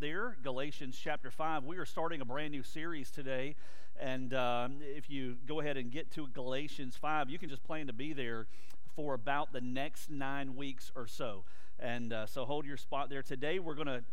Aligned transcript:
there, 0.00 0.36
Galatians 0.42 0.98
chapter 1.02 1.30
5. 1.30 1.64
We 1.64 1.76
are 1.78 1.84
starting 1.84 2.20
a 2.20 2.24
brand 2.24 2.52
new 2.52 2.62
series 2.62 3.10
today. 3.10 3.56
And 4.00 4.32
um, 4.32 4.76
if 4.80 5.10
you 5.10 5.36
go 5.46 5.60
ahead 5.60 5.76
and 5.76 5.90
get 5.90 6.12
to 6.12 6.28
Galatians 6.28 6.96
5, 6.96 7.28
you 7.30 7.38
can 7.38 7.48
just 7.48 7.64
plan 7.64 7.88
to 7.88 7.92
be 7.92 8.12
there 8.12 8.46
for 8.94 9.14
about 9.14 9.52
the 9.52 9.60
next 9.60 10.10
nine 10.10 10.54
weeks 10.54 10.92
or 10.94 11.06
so. 11.06 11.44
And 11.80 12.12
uh, 12.12 12.26
so 12.26 12.44
hold 12.44 12.64
your 12.64 12.76
spot 12.76 13.10
there. 13.10 13.22
Today 13.22 13.58
we're 13.58 13.74
going 13.74 13.88
to 13.88 14.04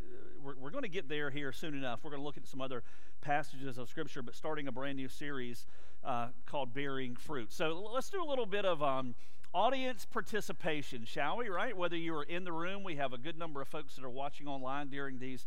we're, 0.43 0.55
we're 0.57 0.71
going 0.71 0.83
to 0.83 0.89
get 0.89 1.07
there 1.07 1.29
here 1.29 1.51
soon 1.51 1.75
enough. 1.75 1.99
We're 2.03 2.11
going 2.11 2.21
to 2.21 2.25
look 2.25 2.37
at 2.37 2.47
some 2.47 2.61
other 2.61 2.83
passages 3.21 3.77
of 3.77 3.89
Scripture, 3.89 4.23
but 4.23 4.33
starting 4.33 4.67
a 4.67 4.71
brand 4.71 4.97
new 4.97 5.09
series 5.09 5.67
uh, 6.03 6.27
called 6.47 6.73
Bearing 6.73 7.15
Fruit. 7.15 7.51
So 7.51 7.89
let's 7.93 8.09
do 8.09 8.23
a 8.23 8.27
little 8.27 8.45
bit 8.45 8.65
of 8.65 8.81
um, 8.81 9.13
audience 9.53 10.05
participation, 10.05 11.05
shall 11.05 11.37
we? 11.37 11.49
Right? 11.49 11.75
Whether 11.75 11.97
you 11.97 12.15
are 12.15 12.23
in 12.23 12.43
the 12.43 12.51
room, 12.51 12.83
we 12.83 12.95
have 12.95 13.13
a 13.13 13.17
good 13.17 13.37
number 13.37 13.61
of 13.61 13.67
folks 13.67 13.95
that 13.95 14.03
are 14.03 14.09
watching 14.09 14.47
online 14.47 14.89
during 14.89 15.19
these 15.19 15.45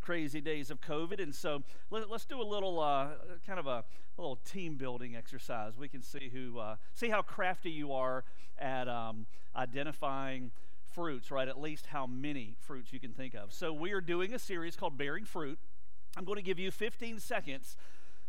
crazy 0.00 0.40
days 0.40 0.70
of 0.70 0.80
COVID. 0.80 1.22
And 1.22 1.34
so 1.34 1.62
let, 1.90 2.10
us 2.10 2.24
do 2.24 2.40
a 2.40 2.44
little 2.44 2.80
uh, 2.80 3.08
kind 3.46 3.58
of 3.58 3.66
a, 3.66 3.84
a, 4.18 4.20
little 4.20 4.36
team 4.36 4.76
building 4.76 5.16
exercise. 5.16 5.76
We 5.76 5.88
can 5.88 6.02
see 6.02 6.30
who 6.32 6.58
uh, 6.58 6.76
see 6.94 7.08
how 7.08 7.22
crafty 7.22 7.70
you 7.70 7.92
are 7.92 8.24
at 8.58 8.88
um, 8.88 9.26
identifying 9.56 10.50
fruits, 10.92 11.30
right? 11.30 11.48
At 11.48 11.60
least 11.60 11.86
how 11.86 12.06
many 12.06 12.56
fruits 12.58 12.92
you 12.92 13.00
can 13.00 13.12
think 13.12 13.34
of. 13.34 13.52
So 13.52 13.72
we 13.72 13.92
are 13.92 14.00
doing 14.00 14.34
a 14.34 14.38
series 14.38 14.76
called 14.76 14.98
Bearing 14.98 15.24
Fruit. 15.24 15.58
I'm 16.16 16.24
going 16.24 16.36
to 16.36 16.42
give 16.42 16.58
you 16.58 16.70
15 16.70 17.20
seconds 17.20 17.76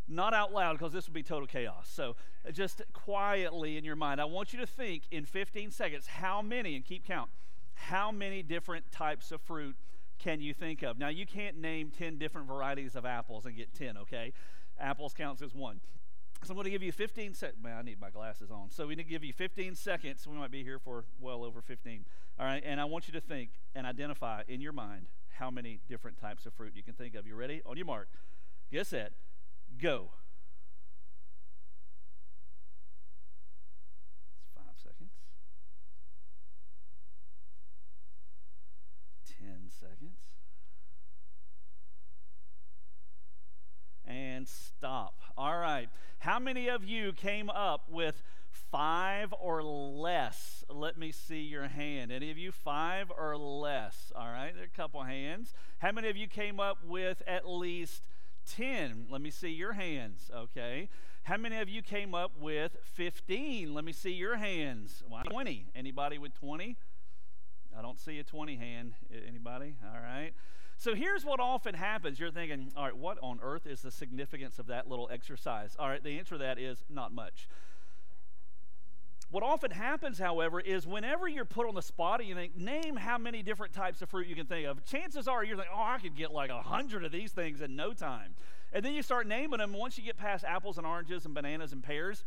not 0.08 0.34
out 0.34 0.52
loud 0.52 0.78
because 0.78 0.94
this 0.94 1.08
would 1.08 1.14
be 1.14 1.24
total 1.24 1.48
chaos. 1.48 1.90
So 1.92 2.16
just 2.52 2.82
quietly 2.94 3.78
in 3.78 3.84
your 3.84 3.96
mind, 3.96 4.20
I 4.20 4.26
want 4.26 4.54
you 4.54 4.60
to 4.60 4.68
think 4.68 5.04
in 5.12 5.26
15 5.26 5.72
seconds 5.72 6.08
how 6.08 6.42
many, 6.42 6.76
and 6.76 6.86
keep 6.86 7.06
count, 7.06 7.30
how 7.74 8.12
many 8.12 8.44
different 8.44 8.92
types 8.92 9.32
of 9.32 9.42
fruit 9.42 9.76
can 10.22 10.42
you 10.42 10.54
think 10.54 10.84
of? 10.84 10.98
Now, 10.98 11.10
you 11.10 11.26
can't 11.26 11.58
name 11.58 11.92
10 11.98 12.18
different 12.18 12.48
varieties 12.48 12.96
of 12.96 13.06
apples 13.06 13.46
and 13.46 13.56
get 13.56 13.74
10, 13.74 13.98
okay? 13.98 14.34
Apples 14.80 15.14
counts 15.14 15.42
as 15.42 15.54
one. 15.54 15.82
So 16.44 16.52
I'm 16.52 16.56
going 16.56 16.66
to 16.66 16.72
give 16.72 16.82
you 16.82 16.92
15 16.92 17.36
seconds. 17.36 17.62
Man, 17.62 17.78
I 17.78 17.82
need 17.82 18.02
my 18.02 18.10
glasses 18.10 18.50
on. 18.50 18.72
So 18.72 18.88
we 18.88 18.96
need 18.96 19.04
to 19.04 19.10
give 19.10 19.24
you 19.24 19.34
15 19.34 19.76
seconds. 19.76 20.26
We 20.26 20.36
might 20.36 20.52
be 20.52 20.64
here 20.64 20.80
for 20.80 21.06
well 21.20 21.44
over 21.44 21.62
15. 21.62 22.06
All 22.40 22.46
right, 22.46 22.64
and 22.66 22.82
I 22.82 22.86
want 22.86 23.08
you 23.08 23.14
to 23.14 23.22
think 23.22 23.52
and 23.76 23.86
identify 23.86 24.42
in 24.48 24.62
your 24.62 24.74
mind 24.74 25.08
how 25.30 25.52
many 25.52 25.80
different 25.88 26.18
types 26.20 26.46
of 26.48 26.54
fruit 26.54 26.74
you 26.76 26.82
can 26.82 26.96
think 26.96 27.14
of. 27.14 27.28
You 27.28 27.36
ready? 27.36 27.62
On 27.66 27.78
your 27.78 27.86
mark. 27.86 28.08
Get 28.72 28.88
set 28.88 29.14
go. 29.80 30.12
It's 34.40 34.52
five 34.56 34.78
seconds. 34.78 35.12
Ten 39.26 39.70
seconds. 39.70 40.20
And 44.42 44.48
stop. 44.48 45.20
All 45.38 45.56
right. 45.60 45.88
How 46.18 46.40
many 46.40 46.68
of 46.68 46.84
you 46.84 47.14
came 47.14 47.48
up 47.48 47.84
with 47.88 48.24
five 48.72 49.32
or 49.40 49.62
less? 49.62 50.64
Let 50.68 50.98
me 50.98 51.12
see 51.12 51.42
your 51.42 51.68
hand. 51.68 52.12
Any 52.12 52.32
of 52.32 52.40
you 52.40 52.52
five 52.52 53.12
or 53.16 53.38
less? 53.38 54.12
All 54.16 54.26
right. 54.26 54.52
There 54.52 54.64
are 54.64 54.66
a 54.66 54.76
couple 54.76 55.04
hands. 55.04 55.54
How 55.78 55.92
many 55.92 56.10
of 56.10 56.18
you 56.18 56.28
came 56.28 56.60
up 56.60 56.80
with 56.84 57.22
at 57.28 57.48
least 57.48 58.02
10? 58.50 59.06
Let 59.12 59.22
me 59.22 59.30
see 59.30 59.52
your 59.52 59.74
hands, 59.74 60.32
okay? 60.36 60.90
How 61.22 61.38
many 61.38 61.60
of 61.60 61.70
you 61.70 61.84
came 61.84 62.16
up 62.16 62.32
with 62.42 62.78
15? 62.96 63.76
Let 63.76 63.86
me 63.86 63.94
see 63.94 64.14
your 64.14 64.38
hands. 64.38 65.04
Well, 65.08 65.22
20. 65.22 65.68
Anybody 65.76 66.18
with 66.18 66.34
20? 66.34 66.78
I 67.78 67.82
don't 67.84 68.00
see 68.00 68.18
a 68.18 68.24
20 68.24 68.56
hand. 68.56 68.94
Anybody? 69.28 69.76
All 69.86 70.02
right. 70.02 70.32
So 70.82 70.96
here's 70.96 71.24
what 71.24 71.40
often 71.40 71.76
happens. 71.76 72.20
You're 72.20 72.32
thinking, 72.32 72.72
all 72.76 72.86
right, 72.86 72.98
what 72.98 73.20
on 73.22 73.40
earth 73.44 73.68
is 73.68 73.84
the 73.84 73.92
significance 73.92 74.58
of 74.58 74.66
that 74.66 74.90
little 74.90 75.08
exercise? 75.14 75.76
All 75.78 75.88
right, 75.88 76.04
the 76.04 76.18
answer 76.18 76.34
to 76.34 76.40
that 76.40 76.58
is 76.58 76.84
not 76.90 77.14
much. 77.14 77.48
What 79.30 79.44
often 79.44 79.70
happens, 79.70 80.18
however, 80.18 80.60
is 80.60 80.88
whenever 80.88 81.28
you're 81.28 81.46
put 81.46 81.68
on 81.68 81.76
the 81.76 81.84
spot 81.84 82.20
and 82.20 82.28
you 82.28 82.34
think, 82.34 82.58
name 82.58 82.96
how 82.96 83.20
many 83.20 83.44
different 83.44 83.74
types 83.74 84.02
of 84.02 84.10
fruit 84.10 84.26
you 84.26 84.34
can 84.34 84.48
think 84.48 84.66
of, 84.66 84.84
chances 84.84 85.28
are 85.28 85.44
you're 85.44 85.56
like, 85.56 85.68
oh, 85.72 85.84
I 85.84 86.00
could 86.00 86.16
get 86.16 86.32
like 86.32 86.50
a 86.50 86.64
hundred 86.64 87.06
of 87.06 87.12
these 87.12 87.32
things 87.32 87.62
in 87.62 87.76
no 87.76 87.94
time. 87.94 88.34
And 88.74 88.84
then 88.84 88.96
you 88.96 89.04
start 89.04 89.28
naming 89.28 89.60
them. 89.60 89.74
Once 89.74 90.00
you 90.00 90.04
get 90.04 90.18
past 90.18 90.44
apples 90.44 90.80
and 90.80 90.88
oranges 90.88 91.26
and 91.26 91.36
bananas 91.36 91.74
and 91.74 91.84
pears, 91.84 92.24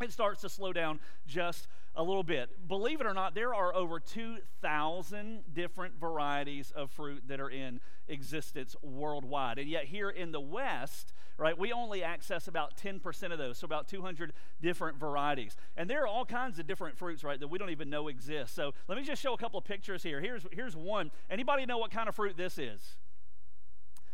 it 0.00 0.12
starts 0.12 0.42
to 0.42 0.48
slow 0.48 0.72
down 0.72 1.00
just 1.26 1.68
a 1.94 2.02
little 2.02 2.22
bit. 2.22 2.68
Believe 2.68 3.00
it 3.00 3.06
or 3.06 3.14
not, 3.14 3.34
there 3.34 3.54
are 3.54 3.74
over 3.74 3.98
2,000 3.98 5.54
different 5.54 5.98
varieties 5.98 6.70
of 6.76 6.90
fruit 6.90 7.22
that 7.28 7.40
are 7.40 7.48
in 7.48 7.80
existence 8.06 8.76
worldwide. 8.82 9.58
And 9.58 9.68
yet, 9.68 9.86
here 9.86 10.10
in 10.10 10.32
the 10.32 10.40
West, 10.40 11.14
right, 11.38 11.58
we 11.58 11.72
only 11.72 12.04
access 12.04 12.46
about 12.46 12.76
10% 12.76 13.32
of 13.32 13.38
those, 13.38 13.58
so 13.58 13.64
about 13.64 13.88
200 13.88 14.34
different 14.60 14.98
varieties. 14.98 15.56
And 15.76 15.88
there 15.88 16.02
are 16.02 16.06
all 16.06 16.26
kinds 16.26 16.58
of 16.58 16.66
different 16.66 16.98
fruits, 16.98 17.24
right, 17.24 17.40
that 17.40 17.48
we 17.48 17.58
don't 17.58 17.70
even 17.70 17.88
know 17.88 18.08
exist. 18.08 18.54
So 18.54 18.74
let 18.88 18.98
me 18.98 19.04
just 19.04 19.22
show 19.22 19.32
a 19.32 19.38
couple 19.38 19.58
of 19.58 19.64
pictures 19.64 20.02
here. 20.02 20.20
Here's, 20.20 20.42
here's 20.52 20.76
one. 20.76 21.10
Anybody 21.30 21.64
know 21.64 21.78
what 21.78 21.90
kind 21.90 22.08
of 22.08 22.14
fruit 22.14 22.36
this 22.36 22.58
is? 22.58 22.96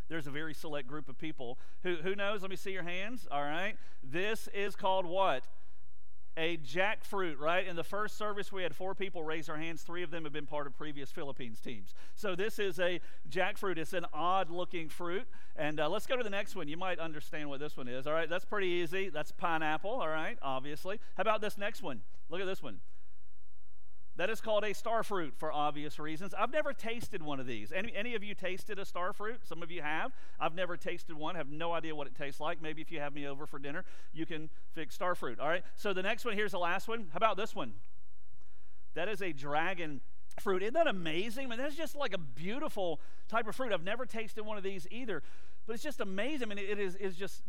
there's 0.08 0.26
a 0.26 0.30
very 0.30 0.52
select 0.52 0.86
group 0.86 1.08
of 1.08 1.16
people 1.16 1.58
who, 1.84 1.96
who 2.02 2.14
knows 2.14 2.42
let 2.42 2.50
me 2.50 2.56
see 2.56 2.72
your 2.72 2.82
hands 2.82 3.26
all 3.30 3.40
right 3.40 3.76
this 4.02 4.46
is 4.52 4.76
called 4.76 5.06
what 5.06 5.46
a 6.36 6.56
jackfruit, 6.58 7.38
right? 7.38 7.66
In 7.66 7.76
the 7.76 7.84
first 7.84 8.16
service, 8.16 8.50
we 8.50 8.62
had 8.62 8.74
four 8.74 8.94
people 8.94 9.22
raise 9.22 9.46
their 9.46 9.56
hands. 9.56 9.82
Three 9.82 10.02
of 10.02 10.10
them 10.10 10.24
have 10.24 10.32
been 10.32 10.46
part 10.46 10.66
of 10.66 10.76
previous 10.76 11.10
Philippines 11.10 11.60
teams. 11.60 11.94
So 12.14 12.34
this 12.34 12.58
is 12.58 12.78
a 12.78 13.00
jackfruit. 13.28 13.78
It's 13.78 13.92
an 13.92 14.06
odd 14.12 14.50
looking 14.50 14.88
fruit. 14.88 15.26
And 15.56 15.78
uh, 15.78 15.88
let's 15.88 16.06
go 16.06 16.16
to 16.16 16.24
the 16.24 16.30
next 16.30 16.56
one. 16.56 16.68
You 16.68 16.76
might 16.76 16.98
understand 16.98 17.48
what 17.48 17.60
this 17.60 17.76
one 17.76 17.88
is. 17.88 18.06
All 18.06 18.12
right, 18.12 18.28
that's 18.28 18.44
pretty 18.44 18.68
easy. 18.68 19.10
That's 19.10 19.32
pineapple, 19.32 19.90
all 19.90 20.08
right, 20.08 20.38
obviously. 20.40 20.98
How 21.16 21.20
about 21.20 21.40
this 21.40 21.58
next 21.58 21.82
one? 21.82 22.00
Look 22.30 22.40
at 22.40 22.46
this 22.46 22.62
one. 22.62 22.80
That 24.16 24.28
is 24.28 24.42
called 24.42 24.64
a 24.64 24.74
star 24.74 25.02
fruit 25.02 25.34
for 25.38 25.50
obvious 25.50 25.98
reasons. 25.98 26.34
I've 26.38 26.52
never 26.52 26.74
tasted 26.74 27.22
one 27.22 27.40
of 27.40 27.46
these. 27.46 27.72
Any, 27.72 27.94
any 27.96 28.14
of 28.14 28.22
you 28.22 28.34
tasted 28.34 28.78
a 28.78 28.84
star 28.84 29.14
fruit? 29.14 29.40
Some 29.46 29.62
of 29.62 29.70
you 29.70 29.80
have. 29.80 30.12
I've 30.38 30.54
never 30.54 30.76
tasted 30.76 31.16
one, 31.16 31.34
have 31.34 31.48
no 31.48 31.72
idea 31.72 31.94
what 31.94 32.06
it 32.06 32.14
tastes 32.14 32.38
like. 32.38 32.60
Maybe 32.60 32.82
if 32.82 32.92
you 32.92 33.00
have 33.00 33.14
me 33.14 33.26
over 33.26 33.46
for 33.46 33.58
dinner, 33.58 33.84
you 34.12 34.26
can 34.26 34.50
fix 34.74 34.94
star 34.94 35.14
fruit. 35.14 35.40
All 35.40 35.48
right, 35.48 35.64
so 35.76 35.94
the 35.94 36.02
next 36.02 36.26
one, 36.26 36.34
here's 36.34 36.52
the 36.52 36.58
last 36.58 36.88
one. 36.88 37.06
How 37.12 37.16
about 37.16 37.38
this 37.38 37.54
one? 37.54 37.72
That 38.94 39.08
is 39.08 39.22
a 39.22 39.32
dragon 39.32 40.02
fruit. 40.40 40.62
Isn't 40.62 40.74
that 40.74 40.86
amazing? 40.86 41.46
I 41.46 41.48
mean, 41.48 41.58
that's 41.58 41.76
just 41.76 41.96
like 41.96 42.12
a 42.12 42.18
beautiful 42.18 43.00
type 43.28 43.48
of 43.48 43.56
fruit. 43.56 43.72
I've 43.72 43.82
never 43.82 44.04
tasted 44.04 44.44
one 44.44 44.58
of 44.58 44.62
these 44.62 44.86
either, 44.90 45.22
but 45.66 45.74
it's 45.74 45.82
just 45.82 46.00
amazing. 46.00 46.50
I 46.50 46.54
mean, 46.54 46.58
it 46.58 46.78
is 46.78 46.96
it's 47.00 47.16
just 47.16 47.42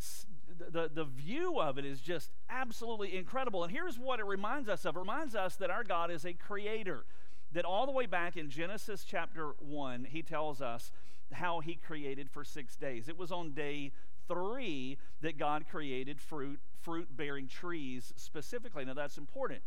the, 0.58 0.90
the 0.94 1.06
view 1.06 1.60
of 1.60 1.78
it 1.78 1.86
is 1.86 2.02
just 2.02 2.32
absolutely 2.50 3.16
incredible. 3.18 3.64
And 3.64 3.72
here's 3.72 3.98
what 3.98 4.20
it 4.20 4.26
reminds 4.26 4.70
us 4.70 4.86
of 4.86 4.96
it 4.96 5.00
reminds 5.00 5.36
us 5.36 5.56
that 5.58 5.70
our 5.70 5.84
God 5.84 6.12
is 6.12 6.26
a 6.26 6.34
creator. 6.34 7.06
That 7.52 7.66
all 7.66 7.86
the 7.86 7.92
way 7.92 8.08
back 8.08 8.36
in 8.36 8.50
Genesis 8.50 9.06
chapter 9.08 9.52
1, 9.60 10.06
he 10.10 10.24
tells 10.24 10.62
us 10.62 10.92
how 11.34 11.60
he 11.60 11.76
created 11.76 12.30
for 12.32 12.44
six 12.44 12.76
days. 12.76 13.08
It 13.08 13.18
was 13.18 13.32
on 13.32 13.54
day 13.54 13.92
three 14.28 14.98
that 15.22 15.38
God 15.38 15.66
created 15.70 16.20
fruit, 16.20 16.60
fruit 16.82 17.16
bearing 17.16 17.48
trees 17.48 18.14
specifically. 18.16 18.86
Now, 18.86 18.94
that's 18.94 19.18
important. 19.18 19.62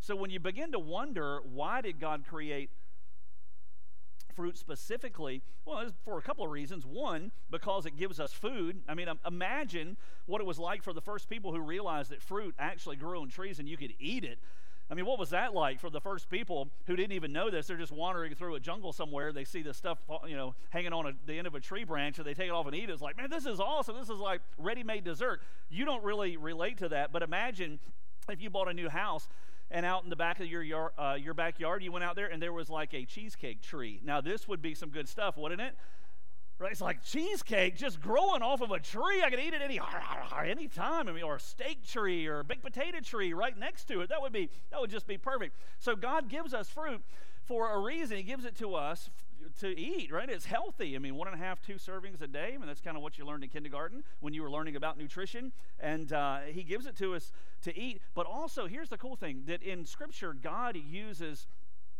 So, 0.00 0.16
when 0.16 0.30
you 0.30 0.40
begin 0.40 0.72
to 0.72 0.78
wonder, 0.78 1.40
why 1.42 1.80
did 1.82 2.00
God 2.00 2.24
create 2.26 2.70
fruit 4.30 4.56
specifically? 4.58 5.42
Well, 5.64 5.90
for 6.04 6.18
a 6.18 6.22
couple 6.22 6.44
of 6.44 6.50
reasons. 6.50 6.84
One, 6.86 7.32
because 7.50 7.86
it 7.86 7.96
gives 7.96 8.20
us 8.20 8.32
food. 8.32 8.80
I 8.88 8.94
mean, 8.94 9.08
imagine 9.26 9.96
what 10.26 10.40
it 10.40 10.46
was 10.46 10.58
like 10.58 10.82
for 10.82 10.92
the 10.92 11.00
first 11.00 11.28
people 11.28 11.52
who 11.52 11.60
realized 11.60 12.10
that 12.10 12.22
fruit 12.22 12.54
actually 12.58 12.96
grew 12.96 13.20
on 13.20 13.28
trees 13.28 13.58
and 13.58 13.68
you 13.68 13.76
could 13.76 13.94
eat 13.98 14.24
it. 14.24 14.38
I 14.90 14.94
mean, 14.94 15.06
what 15.06 15.20
was 15.20 15.30
that 15.30 15.54
like 15.54 15.78
for 15.78 15.88
the 15.88 16.00
first 16.00 16.28
people 16.28 16.68
who 16.86 16.96
didn't 16.96 17.12
even 17.12 17.32
know 17.32 17.48
this? 17.48 17.68
They're 17.68 17.76
just 17.76 17.92
wandering 17.92 18.34
through 18.34 18.56
a 18.56 18.60
jungle 18.60 18.92
somewhere. 18.92 19.32
They 19.32 19.44
see 19.44 19.62
this 19.62 19.76
stuff, 19.76 19.98
you 20.26 20.34
know, 20.34 20.56
hanging 20.70 20.92
on 20.92 21.06
a, 21.06 21.12
the 21.26 21.38
end 21.38 21.46
of 21.46 21.54
a 21.54 21.60
tree 21.60 21.84
branch, 21.84 22.18
and 22.18 22.26
they 22.26 22.34
take 22.34 22.48
it 22.48 22.52
off 22.52 22.66
and 22.66 22.74
eat 22.74 22.90
it. 22.90 22.90
It's 22.90 23.00
like, 23.00 23.16
man, 23.16 23.30
this 23.30 23.46
is 23.46 23.60
awesome. 23.60 23.94
This 23.96 24.10
is 24.10 24.18
like 24.18 24.40
ready-made 24.58 25.04
dessert. 25.04 25.42
You 25.70 25.84
don't 25.84 26.02
really 26.02 26.36
relate 26.36 26.78
to 26.78 26.88
that, 26.88 27.12
but 27.12 27.22
imagine 27.22 27.78
if 28.28 28.42
you 28.42 28.50
bought 28.50 28.68
a 28.68 28.74
new 28.74 28.88
house 28.88 29.28
and 29.70 29.86
out 29.86 30.04
in 30.04 30.10
the 30.10 30.16
back 30.16 30.40
of 30.40 30.46
your 30.46 30.62
yard, 30.62 30.92
uh, 30.98 31.16
your 31.18 31.34
backyard, 31.34 31.82
you 31.82 31.92
went 31.92 32.04
out 32.04 32.16
there 32.16 32.26
and 32.26 32.42
there 32.42 32.52
was 32.52 32.68
like 32.68 32.92
a 32.94 33.04
cheesecake 33.04 33.62
tree. 33.62 34.00
Now 34.04 34.20
this 34.20 34.48
would 34.48 34.60
be 34.60 34.74
some 34.74 34.90
good 34.90 35.08
stuff, 35.08 35.36
wouldn't 35.36 35.60
it? 35.60 35.76
Right? 36.58 36.72
It's 36.72 36.80
like 36.80 37.02
cheesecake 37.02 37.76
just 37.76 38.02
growing 38.02 38.42
off 38.42 38.60
of 38.60 38.70
a 38.70 38.78
tree. 38.78 39.22
I 39.24 39.30
could 39.30 39.40
eat 39.40 39.54
it 39.54 39.62
any 39.62 39.80
any 40.44 40.68
time. 40.68 41.08
I 41.08 41.12
mean, 41.12 41.22
or 41.22 41.36
a 41.36 41.40
steak 41.40 41.86
tree 41.86 42.26
or 42.26 42.40
a 42.40 42.44
baked 42.44 42.62
potato 42.62 43.00
tree 43.00 43.32
right 43.32 43.56
next 43.56 43.84
to 43.84 44.02
it. 44.02 44.10
That 44.10 44.20
would 44.20 44.32
be 44.32 44.50
that 44.70 44.80
would 44.80 44.90
just 44.90 45.06
be 45.06 45.16
perfect. 45.16 45.56
So 45.78 45.96
God 45.96 46.28
gives 46.28 46.52
us 46.52 46.68
fruit 46.68 47.02
for 47.44 47.72
a 47.72 47.80
reason. 47.80 48.16
He 48.16 48.22
gives 48.22 48.44
it 48.44 48.56
to 48.58 48.74
us 48.74 49.08
to 49.60 49.78
eat, 49.78 50.10
right? 50.12 50.28
It's 50.28 50.44
healthy. 50.44 50.96
I 50.96 50.98
mean, 50.98 51.16
one 51.16 51.28
and 51.28 51.36
a 51.40 51.44
half, 51.44 51.60
two 51.60 51.74
servings 51.74 52.20
a 52.22 52.26
day. 52.26 52.52
I 52.54 52.58
mean, 52.58 52.66
that's 52.66 52.80
kind 52.80 52.96
of 52.96 53.02
what 53.02 53.18
you 53.18 53.24
learned 53.24 53.44
in 53.44 53.50
kindergarten 53.50 54.04
when 54.20 54.34
you 54.34 54.42
were 54.42 54.50
learning 54.50 54.76
about 54.76 54.98
nutrition. 54.98 55.52
And 55.78 56.12
uh, 56.12 56.40
He 56.50 56.62
gives 56.62 56.86
it 56.86 56.96
to 56.98 57.14
us 57.14 57.32
to 57.62 57.78
eat. 57.78 58.00
But 58.14 58.26
also, 58.26 58.66
here's 58.66 58.88
the 58.88 58.98
cool 58.98 59.16
thing 59.16 59.42
that 59.46 59.62
in 59.62 59.84
Scripture, 59.84 60.32
God 60.32 60.76
uses 60.76 61.46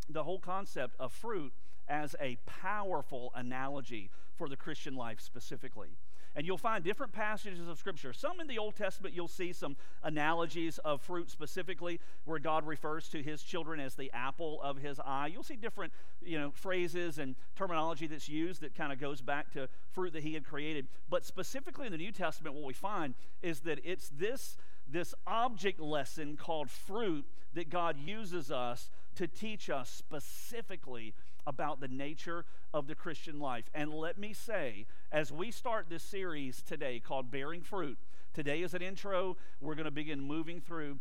the 0.08 0.25
whole 0.25 0.38
concept 0.38 0.96
of 0.98 1.12
fruit 1.12 1.52
as 1.88 2.14
a 2.20 2.38
powerful 2.46 3.32
analogy 3.34 4.10
for 4.37 4.48
the 4.48 4.56
Christian 4.56 4.94
life 4.94 5.20
specifically. 5.20 5.90
And 6.36 6.46
you'll 6.46 6.58
find 6.58 6.84
different 6.84 7.12
passages 7.12 7.66
of 7.68 7.78
Scripture. 7.78 8.12
Some 8.12 8.40
in 8.40 8.46
the 8.46 8.58
Old 8.58 8.76
Testament, 8.76 9.14
you'll 9.14 9.28
see 9.28 9.52
some 9.52 9.76
analogies 10.02 10.78
of 10.78 11.02
fruit 11.02 11.30
specifically, 11.30 12.00
where 12.24 12.38
God 12.38 12.66
refers 12.66 13.08
to 13.08 13.22
his 13.22 13.42
children 13.42 13.80
as 13.80 13.94
the 13.94 14.10
apple 14.12 14.60
of 14.62 14.78
his 14.78 15.00
eye. 15.00 15.26
You'll 15.26 15.42
see 15.42 15.56
different 15.56 15.92
you 16.22 16.38
know, 16.38 16.50
phrases 16.52 17.18
and 17.18 17.34
terminology 17.56 18.06
that's 18.06 18.28
used 18.28 18.60
that 18.60 18.74
kind 18.74 18.92
of 18.92 19.00
goes 19.00 19.20
back 19.20 19.50
to 19.52 19.68
fruit 19.90 20.12
that 20.12 20.22
he 20.22 20.34
had 20.34 20.44
created. 20.44 20.86
But 21.08 21.24
specifically 21.24 21.86
in 21.86 21.92
the 21.92 21.98
New 21.98 22.12
Testament, 22.12 22.54
what 22.54 22.64
we 22.64 22.74
find 22.74 23.14
is 23.42 23.60
that 23.60 23.80
it's 23.84 24.08
this, 24.10 24.56
this 24.92 25.14
object 25.26 25.81
lesson 25.81 26.37
called 26.37 26.70
fruit 26.70 27.26
that 27.54 27.70
God 27.70 27.98
uses 27.98 28.50
us 28.50 28.90
to 29.16 29.26
teach 29.26 29.69
us 29.69 29.90
specifically 29.90 31.14
about 31.46 31.81
the 31.81 31.88
nature 31.88 32.44
of 32.72 32.87
the 32.87 32.94
Christian 32.94 33.40
life. 33.40 33.64
And 33.75 33.92
let 33.92 34.19
me 34.19 34.32
say, 34.32 34.87
as 35.10 35.32
we 35.32 35.50
start 35.50 35.87
this 35.88 36.02
series 36.02 36.62
today 36.62 37.00
called 37.00 37.31
Bearing 37.31 37.62
Fruit, 37.62 37.98
today 38.34 38.62
is 38.62 38.75
an 38.75 38.82
intro. 38.82 39.37
We're 39.60 39.75
going 39.75 39.87
to 39.87 39.90
begin 39.90 40.20
moving 40.20 40.60
through 40.60 40.98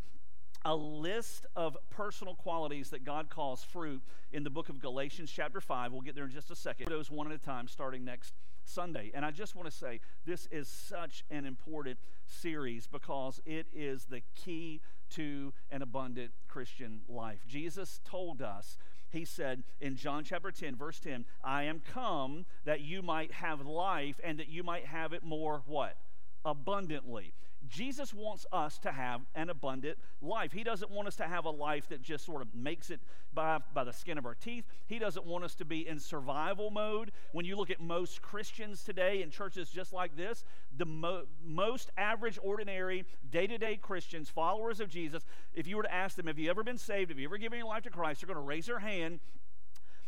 a 0.65 0.75
list 0.75 1.45
of 1.55 1.77
personal 1.89 2.35
qualities 2.35 2.89
that 2.89 3.03
God 3.03 3.29
calls 3.29 3.63
fruit 3.63 4.01
in 4.31 4.43
the 4.43 4.49
book 4.49 4.69
of 4.69 4.81
Galatians, 4.81 5.31
chapter 5.31 5.61
5. 5.61 5.91
We'll 5.91 6.01
get 6.01 6.15
there 6.15 6.25
in 6.25 6.31
just 6.31 6.51
a 6.51 6.55
second. 6.55 6.87
Those 6.89 7.09
one 7.09 7.27
at 7.27 7.33
a 7.33 7.37
time 7.37 7.67
starting 7.67 8.03
next 8.03 8.33
Sunday. 8.65 9.11
And 9.13 9.25
I 9.25 9.31
just 9.31 9.55
want 9.55 9.69
to 9.69 9.75
say 9.75 9.99
this 10.25 10.47
is 10.51 10.67
such 10.67 11.23
an 11.31 11.45
important 11.45 11.97
series 12.25 12.87
because 12.87 13.41
it 13.45 13.67
is 13.73 14.05
the 14.05 14.21
key 14.35 14.81
to 15.11 15.53
an 15.71 15.81
abundant 15.81 16.31
Christian 16.47 17.01
life. 17.07 17.39
Jesus 17.47 17.99
told 18.05 18.41
us 18.41 18.77
he 19.11 19.25
said 19.25 19.63
in 19.81 19.95
John 19.95 20.23
chapter 20.23 20.51
10, 20.51 20.75
verse 20.75 20.99
10, 20.99 21.25
I 21.43 21.63
am 21.63 21.81
come 21.93 22.45
that 22.65 22.81
you 22.81 23.01
might 23.01 23.31
have 23.33 23.65
life 23.65 24.19
and 24.23 24.39
that 24.39 24.49
you 24.49 24.63
might 24.63 24.85
have 24.85 25.13
it 25.13 25.23
more 25.23 25.63
what? 25.65 25.97
Abundantly. 26.45 27.33
Jesus 27.67 28.13
wants 28.13 28.45
us 28.51 28.77
to 28.79 28.91
have 28.91 29.21
an 29.35 29.49
abundant 29.49 29.97
life. 30.21 30.51
He 30.51 30.63
doesn't 30.63 30.89
want 30.89 31.07
us 31.07 31.17
to 31.17 31.25
have 31.25 31.45
a 31.45 31.49
life 31.49 31.89
that 31.89 32.01
just 32.01 32.25
sort 32.25 32.41
of 32.41 32.47
makes 32.55 32.89
it 32.89 33.01
by, 33.33 33.59
by 33.73 33.83
the 33.83 33.91
skin 33.91 34.17
of 34.17 34.25
our 34.25 34.33
teeth. 34.33 34.65
He 34.87 34.97
doesn't 34.97 35.25
want 35.25 35.43
us 35.43 35.55
to 35.55 35.65
be 35.65 35.87
in 35.87 35.99
survival 35.99 36.71
mode. 36.71 37.11
When 37.31 37.45
you 37.45 37.57
look 37.57 37.69
at 37.69 37.81
most 37.81 38.21
Christians 38.21 38.83
today 38.83 39.21
in 39.21 39.29
churches 39.29 39.69
just 39.69 39.91
like 39.91 40.15
this, 40.15 40.45
the 40.77 40.85
mo- 40.85 41.25
most 41.45 41.91
average, 41.97 42.39
ordinary, 42.41 43.05
day 43.29 43.45
to 43.45 43.57
day 43.57 43.75
Christians, 43.75 44.29
followers 44.29 44.79
of 44.79 44.89
Jesus, 44.89 45.23
if 45.53 45.67
you 45.67 45.75
were 45.75 45.83
to 45.83 45.93
ask 45.93 46.15
them, 46.15 46.27
Have 46.27 46.39
you 46.39 46.49
ever 46.49 46.63
been 46.63 46.77
saved? 46.77 47.11
Have 47.11 47.19
you 47.19 47.27
ever 47.27 47.37
given 47.37 47.59
your 47.59 47.67
life 47.67 47.83
to 47.83 47.89
Christ? 47.89 48.21
They're 48.21 48.33
going 48.33 48.43
to 48.43 48.47
raise 48.47 48.67
their 48.67 48.79
hand. 48.79 49.19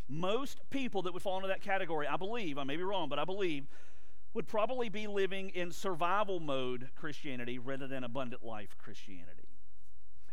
Most 0.08 0.60
people 0.70 1.04
that 1.04 1.14
would 1.14 1.22
fall 1.22 1.38
into 1.38 1.48
that 1.50 1.62
category, 1.62 2.08
I 2.08 2.18
believe, 2.18 2.58
I 2.58 2.64
may 2.64 2.76
be 2.76 2.84
wrong, 2.84 3.08
but 3.08 3.20
I 3.20 3.24
believe, 3.24 3.68
would 4.34 4.48
probably 4.48 4.90
be 4.90 5.08
living 5.08 5.50
in 5.50 5.72
survival 5.72 6.40
mode 6.40 6.90
Christianity 6.96 7.60
rather 7.60 7.88
than 7.88 8.04
abundant 8.04 8.44
life 8.44 8.76
Christianity. 8.78 9.41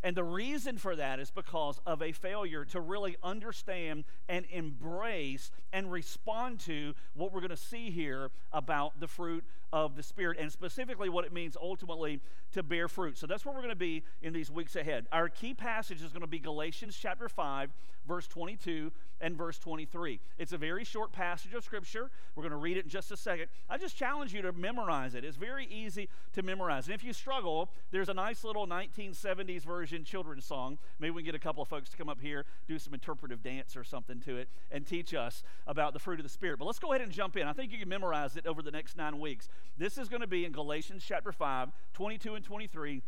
And 0.02 0.16
the 0.16 0.24
reason 0.24 0.78
for 0.78 0.94
that 0.94 1.18
is 1.18 1.30
because 1.30 1.80
of 1.84 2.02
a 2.02 2.12
failure 2.12 2.64
to 2.66 2.80
really 2.80 3.16
understand 3.22 4.04
and 4.28 4.46
embrace 4.50 5.50
and 5.72 5.90
respond 5.90 6.60
to 6.60 6.94
what 7.14 7.32
we're 7.32 7.40
going 7.40 7.50
to 7.50 7.56
see 7.56 7.90
here 7.90 8.30
about 8.52 9.00
the 9.00 9.08
fruit 9.08 9.44
of 9.72 9.96
the 9.96 10.02
Spirit 10.02 10.38
and 10.40 10.50
specifically 10.50 11.08
what 11.08 11.24
it 11.24 11.32
means 11.32 11.56
ultimately 11.60 12.20
to 12.52 12.62
bear 12.62 12.88
fruit. 12.88 13.18
So 13.18 13.26
that's 13.26 13.44
where 13.44 13.54
we're 13.54 13.60
going 13.60 13.70
to 13.70 13.76
be 13.76 14.04
in 14.22 14.32
these 14.32 14.50
weeks 14.50 14.76
ahead. 14.76 15.06
Our 15.12 15.28
key 15.28 15.52
passage 15.52 16.02
is 16.02 16.12
going 16.12 16.22
to 16.22 16.26
be 16.26 16.38
Galatians 16.38 16.96
chapter 16.98 17.28
5, 17.28 17.70
verse 18.06 18.26
22 18.28 18.90
and 19.20 19.36
verse 19.36 19.58
23. 19.58 20.20
It's 20.38 20.52
a 20.52 20.58
very 20.58 20.84
short 20.84 21.12
passage 21.12 21.52
of 21.52 21.64
Scripture. 21.64 22.10
We're 22.34 22.42
going 22.42 22.52
to 22.52 22.56
read 22.56 22.76
it 22.76 22.84
in 22.84 22.90
just 22.90 23.10
a 23.10 23.16
second. 23.16 23.48
I 23.68 23.76
just 23.76 23.96
challenge 23.96 24.32
you 24.32 24.42
to 24.42 24.52
memorize 24.52 25.14
it. 25.14 25.24
It's 25.24 25.36
very 25.36 25.66
easy 25.66 26.08
to 26.34 26.42
memorize. 26.42 26.86
And 26.86 26.94
if 26.94 27.04
you 27.04 27.12
struggle, 27.12 27.70
there's 27.90 28.08
a 28.08 28.14
nice 28.14 28.44
little 28.44 28.66
1970s 28.66 29.62
version 29.62 29.87
children's 30.04 30.44
song. 30.44 30.78
Maybe 30.98 31.10
we 31.10 31.22
can 31.22 31.26
get 31.26 31.34
a 31.34 31.38
couple 31.38 31.62
of 31.62 31.68
folks 31.68 31.88
to 31.90 31.96
come 31.96 32.08
up 32.08 32.20
here, 32.20 32.44
do 32.66 32.78
some 32.78 32.94
interpretive 32.94 33.42
dance 33.42 33.76
or 33.76 33.84
something 33.84 34.20
to 34.20 34.36
it, 34.36 34.48
and 34.70 34.86
teach 34.86 35.14
us 35.14 35.42
about 35.66 35.92
the 35.92 35.98
fruit 35.98 36.18
of 36.18 36.24
the 36.24 36.30
Spirit. 36.30 36.58
But 36.58 36.66
let's 36.66 36.78
go 36.78 36.92
ahead 36.92 37.02
and 37.02 37.12
jump 37.12 37.36
in. 37.36 37.46
I 37.46 37.52
think 37.52 37.72
you 37.72 37.78
can 37.78 37.88
memorize 37.88 38.36
it 38.36 38.46
over 38.46 38.62
the 38.62 38.70
next 38.70 38.96
nine 38.96 39.18
weeks. 39.18 39.48
This 39.76 39.98
is 39.98 40.08
going 40.08 40.20
to 40.20 40.26
be 40.26 40.44
in 40.44 40.52
Galatians 40.52 41.04
chapter 41.06 41.32
5, 41.32 41.70
22 41.94 42.34
and 42.34 42.44
23, 42.44 43.02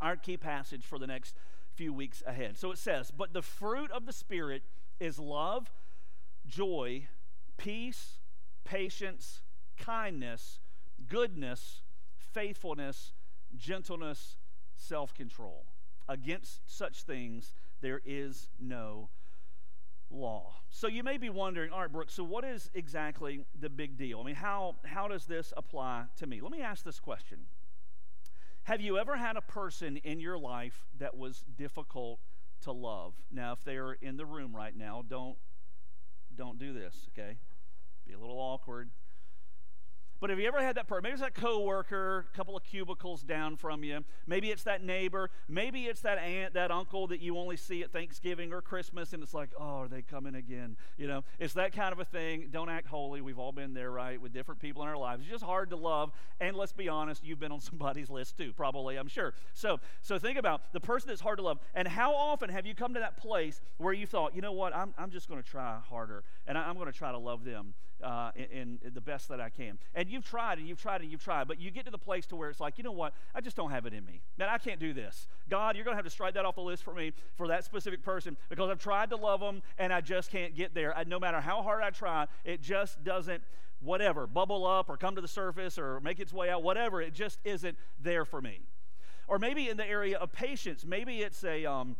our 0.00 0.16
key 0.16 0.36
passage 0.36 0.84
for 0.84 0.98
the 0.98 1.06
next 1.06 1.34
few 1.74 1.92
weeks 1.92 2.22
ahead. 2.26 2.58
So 2.58 2.70
it 2.70 2.78
says, 2.78 3.10
But 3.10 3.32
the 3.32 3.42
fruit 3.42 3.90
of 3.90 4.06
the 4.06 4.12
Spirit 4.12 4.62
is 5.00 5.18
love, 5.18 5.70
joy, 6.46 7.08
peace, 7.56 8.18
patience, 8.64 9.42
kindness, 9.78 10.60
goodness, 11.08 11.82
faithfulness, 12.16 13.12
gentleness, 13.56 14.36
self 14.76 15.14
control. 15.14 15.64
Against 16.12 16.60
such 16.66 17.02
things 17.04 17.54
there 17.80 18.00
is 18.04 18.48
no 18.60 19.08
law. 20.10 20.56
So 20.68 20.88
you 20.88 21.02
may 21.02 21.16
be 21.16 21.30
wondering, 21.30 21.72
all 21.72 21.80
right, 21.80 21.90
Brooks, 21.90 22.14
so 22.14 22.22
what 22.22 22.44
is 22.44 22.70
exactly 22.74 23.46
the 23.58 23.70
big 23.70 23.96
deal? 23.96 24.20
I 24.20 24.24
mean, 24.24 24.34
how, 24.34 24.76
how 24.84 25.08
does 25.08 25.24
this 25.24 25.52
apply 25.56 26.04
to 26.16 26.26
me? 26.26 26.40
Let 26.40 26.52
me 26.52 26.60
ask 26.60 26.84
this 26.84 27.00
question 27.00 27.38
Have 28.64 28.80
you 28.82 28.98
ever 28.98 29.16
had 29.16 29.36
a 29.36 29.40
person 29.40 29.96
in 29.96 30.20
your 30.20 30.38
life 30.38 30.84
that 30.98 31.16
was 31.16 31.44
difficult 31.56 32.20
to 32.62 32.72
love. 32.72 33.14
Now, 33.30 33.52
if 33.52 33.62
they're 33.64 33.92
in 33.92 34.16
the 34.16 34.26
room 34.26 34.54
right 34.54 34.76
now, 34.76 35.04
don't 35.08 35.36
don't 36.34 36.58
do 36.58 36.72
this, 36.72 37.08
okay? 37.10 37.36
Be 38.06 38.14
a 38.14 38.18
little 38.18 38.38
awkward. 38.38 38.88
But 40.22 40.30
have 40.30 40.38
you 40.38 40.46
ever 40.46 40.62
had 40.62 40.76
that 40.76 40.86
person? 40.86 41.02
Maybe 41.02 41.14
it's 41.14 41.22
that 41.22 41.34
coworker, 41.34 42.26
a 42.32 42.36
couple 42.36 42.56
of 42.56 42.62
cubicles 42.62 43.24
down 43.24 43.56
from 43.56 43.82
you. 43.82 44.04
Maybe 44.24 44.52
it's 44.52 44.62
that 44.62 44.84
neighbor. 44.84 45.30
Maybe 45.48 45.86
it's 45.86 46.02
that 46.02 46.18
aunt, 46.18 46.54
that 46.54 46.70
uncle 46.70 47.08
that 47.08 47.20
you 47.20 47.36
only 47.36 47.56
see 47.56 47.82
at 47.82 47.90
Thanksgiving 47.90 48.52
or 48.52 48.62
Christmas, 48.62 49.12
and 49.14 49.20
it's 49.20 49.34
like, 49.34 49.50
oh, 49.58 49.80
are 49.80 49.88
they 49.88 50.00
coming 50.00 50.36
again? 50.36 50.76
You 50.96 51.08
know, 51.08 51.24
it's 51.40 51.54
that 51.54 51.72
kind 51.72 51.92
of 51.92 51.98
a 51.98 52.04
thing. 52.04 52.50
Don't 52.52 52.68
act 52.68 52.86
holy. 52.86 53.20
We've 53.20 53.40
all 53.40 53.50
been 53.50 53.74
there, 53.74 53.90
right? 53.90 54.20
With 54.20 54.32
different 54.32 54.60
people 54.60 54.84
in 54.84 54.88
our 54.88 54.96
lives. 54.96 55.22
It's 55.22 55.30
just 55.32 55.42
hard 55.42 55.70
to 55.70 55.76
love. 55.76 56.12
And 56.38 56.56
let's 56.56 56.72
be 56.72 56.88
honest, 56.88 57.24
you've 57.24 57.40
been 57.40 57.50
on 57.50 57.60
somebody's 57.72 58.08
list 58.08 58.36
too, 58.36 58.52
probably, 58.52 58.98
I'm 58.98 59.08
sure. 59.08 59.34
So, 59.54 59.80
so 60.02 60.20
think 60.20 60.38
about 60.38 60.72
the 60.72 60.78
person 60.78 61.08
that's 61.08 61.20
hard 61.20 61.38
to 61.38 61.42
love. 61.42 61.58
And 61.74 61.88
how 61.88 62.14
often 62.14 62.48
have 62.48 62.64
you 62.64 62.76
come 62.76 62.94
to 62.94 63.00
that 63.00 63.16
place 63.16 63.60
where 63.78 63.92
you 63.92 64.06
thought, 64.06 64.36
you 64.36 64.40
know 64.40 64.52
what, 64.52 64.72
I'm, 64.72 64.94
I'm 64.96 65.10
just 65.10 65.28
going 65.28 65.42
to 65.42 65.48
try 65.48 65.80
harder, 65.90 66.22
and 66.46 66.56
I, 66.56 66.68
I'm 66.68 66.76
going 66.76 66.86
to 66.86 66.96
try 66.96 67.10
to 67.10 67.18
love 67.18 67.42
them 67.42 67.74
uh, 68.02 68.30
in, 68.34 68.78
in, 68.82 68.94
the 68.94 69.00
best 69.00 69.28
that 69.28 69.40
I 69.40 69.48
can. 69.48 69.78
And 69.94 70.08
you've 70.12 70.24
tried 70.24 70.58
and 70.58 70.68
you've 70.68 70.80
tried 70.80 71.00
and 71.00 71.10
you've 71.10 71.22
tried, 71.22 71.48
but 71.48 71.60
you 71.60 71.70
get 71.70 71.84
to 71.86 71.90
the 71.90 71.98
place 71.98 72.26
to 72.26 72.36
where 72.36 72.50
it's 72.50 72.60
like, 72.60 72.78
you 72.78 72.84
know 72.84 72.92
what? 72.92 73.14
I 73.34 73.40
just 73.40 73.56
don't 73.56 73.70
have 73.70 73.86
it 73.86 73.92
in 73.92 74.04
me. 74.04 74.20
Man, 74.38 74.48
I 74.48 74.58
can't 74.58 74.78
do 74.78 74.92
this. 74.92 75.26
God, 75.48 75.76
you're 75.76 75.84
going 75.84 75.94
to 75.94 75.96
have 75.96 76.04
to 76.04 76.10
strike 76.10 76.34
that 76.34 76.44
off 76.44 76.54
the 76.54 76.62
list 76.62 76.82
for 76.82 76.94
me 76.94 77.12
for 77.36 77.48
that 77.48 77.64
specific 77.64 78.02
person 78.02 78.36
because 78.48 78.70
I've 78.70 78.78
tried 78.78 79.10
to 79.10 79.16
love 79.16 79.40
them 79.40 79.62
and 79.78 79.92
I 79.92 80.00
just 80.00 80.30
can't 80.30 80.54
get 80.54 80.74
there. 80.74 80.96
I, 80.96 81.04
no 81.04 81.18
matter 81.18 81.40
how 81.40 81.62
hard 81.62 81.82
I 81.82 81.90
try, 81.90 82.26
it 82.44 82.62
just 82.62 83.02
doesn't 83.02 83.42
whatever 83.80 84.26
bubble 84.26 84.66
up 84.66 84.88
or 84.88 84.96
come 84.96 85.14
to 85.16 85.20
the 85.20 85.28
surface 85.28 85.78
or 85.78 86.00
make 86.00 86.20
its 86.20 86.32
way 86.32 86.48
out 86.48 86.62
whatever 86.62 87.02
it 87.02 87.12
just 87.12 87.38
isn't 87.44 87.76
there 88.00 88.24
for 88.24 88.40
me 88.40 88.60
or 89.26 89.38
maybe 89.38 89.68
in 89.68 89.76
the 89.76 89.84
area 89.84 90.16
of 90.18 90.32
patience 90.32 90.84
maybe 90.86 91.20
it's 91.20 91.42
a 91.42 91.64
um, 91.64 91.96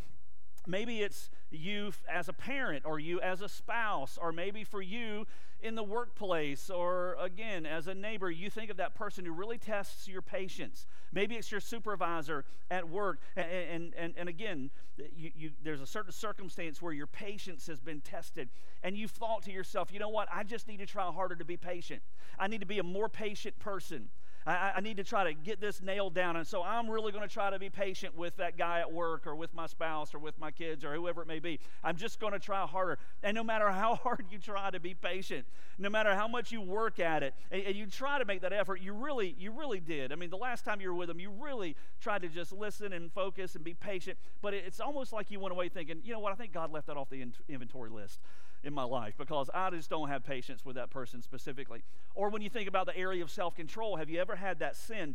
maybe 0.66 1.02
it's 1.02 1.28
you 1.50 1.92
as 2.09 2.28
a 2.28 2.33
parent 2.33 2.85
or 2.87 2.99
you 2.99 3.21
as 3.21 3.40
a 3.40 3.49
spouse 3.49 4.16
or 4.21 4.33
maybe 4.33 4.62
for 4.62 4.81
you 4.81 5.26
in 5.62 5.75
the 5.75 5.83
workplace 5.83 6.69
or 6.69 7.16
again 7.21 7.64
as 7.64 7.87
a 7.87 7.95
neighbor 7.95 8.31
you 8.31 8.50
think 8.50 8.71
of 8.71 8.76
that 8.76 8.95
person 8.95 9.25
who 9.25 9.33
really 9.33 9.59
tests 9.59 10.09
your 10.09 10.23
patience. 10.23 10.87
Maybe 11.12 11.37
it's 11.37 11.50
your 11.50 11.61
supervisor 11.61 12.45
at 12.71 12.88
work. 12.88 13.21
And 13.37 13.95
and, 13.97 14.14
and, 14.16 14.28
again 14.28 14.71
you, 15.16 15.31
you, 15.35 15.50
there's 15.62 15.81
a 15.81 15.87
certain 15.87 16.12
circumstance 16.12 16.83
where 16.83 16.92
your 16.92 17.07
patience 17.07 17.66
has 17.66 17.81
been 17.81 18.00
tested 18.00 18.49
and 18.83 18.97
you've 18.97 19.12
thought 19.12 19.42
to 19.45 19.52
yourself 19.52 19.92
you 19.92 19.99
know 19.99 20.09
what? 20.09 20.28
I 20.33 20.42
just 20.42 20.69
need 20.69 20.78
to 20.78 20.87
try 20.87 21.04
harder 21.11 21.37
to 21.37 21.45
be 21.45 21.57
patient. 21.57 22.02
I 22.38 22.49
need 22.49 22.61
to 22.61 22.66
be 22.66 22.78
a 22.78 22.85
more 22.85 23.09
patient 23.09 23.59
person 23.59 24.11
I, 24.47 24.73
I, 24.77 24.81
need 24.81 24.97
to 24.97 25.05
try 25.05 25.25
to 25.25 25.35
get 25.35 25.61
this 25.61 25.81
nailed 25.81 26.15
down. 26.15 26.37
And 26.37 26.47
so 26.47 26.63
I'm 26.63 26.91
really 26.91 27.13
going 27.13 27.27
to 27.27 27.33
try 27.33 27.51
to 27.51 27.59
be 27.59 27.71
patient 27.71 28.17
with 28.17 28.37
that 28.37 28.59
guy 28.59 28.81
at 28.81 28.93
work 28.93 29.27
or 29.27 29.37
with 29.37 29.55
my 29.55 29.67
spouse 29.67 30.15
or 30.15 30.19
with 30.19 30.39
my 30.39 30.51
kids 30.51 30.85
or 30.85 30.95
whoever 30.95 31.23
it 31.23 31.29
may 31.29 31.39
be. 31.39 31.61
I'm 31.85 31.97
just 31.97 32.19
going 32.19 32.33
to 32.33 32.39
try 32.39 32.67
harder. 32.67 32.99
And 33.23 33.35
no 33.35 33.45
matter 33.45 33.71
how 33.71 33.95
hard 34.03 34.27
you 34.31 34.39
try 34.39 34.71
to 34.71 34.81
be 34.81 34.95
patient, 34.95 35.47
no 35.79 35.89
matter 35.89 36.15
how 36.15 36.27
much 36.27 36.51
you 36.51 36.61
work 36.61 36.99
at 36.99 37.23
it, 37.23 37.35
and, 37.51 37.63
and 37.63 37.77
you 37.77 37.87
try 37.87 38.19
to 38.19 38.25
make 38.25 38.41
that 38.43 38.53
effort, 38.53 38.81
you 38.81 38.93
really, 38.93 39.37
you 39.39 39.53
really 39.53 39.81
did. 39.81 40.13
I 40.13 40.17
mean, 40.17 40.31
the 40.31 40.37
last 40.37 40.65
time 40.65 40.81
you 40.81 40.89
were 40.89 40.97
with 40.97 41.09
them, 41.09 41.21
you 41.21 41.31
really 41.31 41.77
tried 42.01 42.23
to 42.23 42.29
just 42.29 42.53
listen 42.53 42.93
and 42.93 43.13
focus 43.13 43.55
and 43.55 43.63
be 43.63 43.75
patient. 43.75 44.19
But 44.41 44.55
it's 44.55 44.81
almost 44.81 45.13
like 45.13 45.31
you 45.31 45.39
went 45.41 45.53
away 45.53 45.69
thinking, 45.69 46.01
you 46.05 46.13
know 46.13 46.21
what, 46.21 46.33
I 46.33 46.37
think 46.37 46.53
God 46.53 46.73
left 46.73 46.89
that 46.89 46.97
off 46.97 47.11
the 47.11 47.25
inventory 47.49 47.91
list 47.91 48.19
in 48.64 48.73
my 48.73 48.85
life 48.85 49.14
because 49.19 49.50
I 49.52 49.71
just 49.71 49.90
don't 49.90 50.09
have 50.09 50.25
patience 50.25 50.64
with 50.64 50.76
that 50.76 50.90
person 50.90 51.23
specifically. 51.23 51.83
Or 52.14 52.28
when 52.31 52.42
you 52.42 52.49
think 52.49 52.69
about 52.69 52.87
the 52.87 52.97
area 52.97 53.23
of 53.23 53.31
self 53.31 53.54
control, 53.54 53.97
have 53.97 54.09
you 54.09 54.21
ever 54.21 54.37
had 54.37 54.61
that 54.61 54.76
sin 54.76 55.14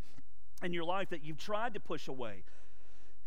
in 0.63 0.73
your 0.73 0.83
life 0.83 1.09
that 1.09 1.23
you've 1.23 1.37
tried 1.37 1.73
to 1.73 1.79
push 1.79 2.07
away? 2.07 2.43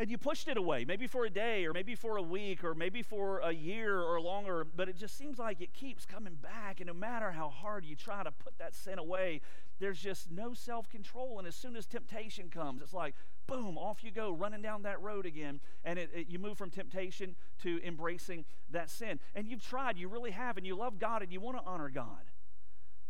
and 0.00 0.10
you 0.10 0.16
pushed 0.16 0.48
it 0.48 0.56
away, 0.56 0.86
maybe 0.86 1.06
for 1.06 1.26
a 1.26 1.30
day 1.30 1.66
or 1.66 1.74
maybe 1.74 1.94
for 1.94 2.16
a 2.16 2.22
week 2.22 2.64
or 2.64 2.74
maybe 2.74 3.02
for 3.02 3.40
a 3.40 3.52
year 3.52 4.00
or 4.00 4.18
longer, 4.18 4.64
but 4.74 4.88
it 4.88 4.96
just 4.96 5.14
seems 5.18 5.38
like 5.38 5.60
it 5.60 5.74
keeps 5.74 6.06
coming 6.06 6.36
back. 6.36 6.80
And 6.80 6.86
no 6.86 6.94
matter 6.94 7.32
how 7.32 7.50
hard 7.50 7.84
you 7.84 7.94
try 7.94 8.22
to 8.22 8.30
put 8.30 8.56
that 8.56 8.74
sin 8.74 8.98
away, 8.98 9.42
there's 9.80 9.98
just 9.98 10.30
no 10.30 10.54
self 10.54 10.88
control. 10.88 11.38
And 11.38 11.48
as 11.48 11.56
soon 11.56 11.74
as 11.74 11.86
temptation 11.86 12.50
comes, 12.50 12.82
it's 12.82 12.92
like, 12.92 13.14
boom, 13.46 13.76
off 13.76 14.04
you 14.04 14.10
go, 14.10 14.30
running 14.30 14.62
down 14.62 14.82
that 14.82 15.00
road 15.00 15.26
again. 15.26 15.60
And 15.84 15.98
it, 15.98 16.10
it, 16.14 16.28
you 16.28 16.38
move 16.38 16.56
from 16.56 16.70
temptation 16.70 17.34
to 17.62 17.80
embracing 17.84 18.44
that 18.70 18.90
sin. 18.90 19.18
And 19.34 19.48
you've 19.48 19.62
tried, 19.62 19.98
you 19.98 20.08
really 20.08 20.30
have, 20.30 20.56
and 20.56 20.66
you 20.66 20.76
love 20.76 20.98
God 20.98 21.22
and 21.22 21.32
you 21.32 21.40
want 21.40 21.56
to 21.56 21.64
honor 21.64 21.88
God. 21.88 22.30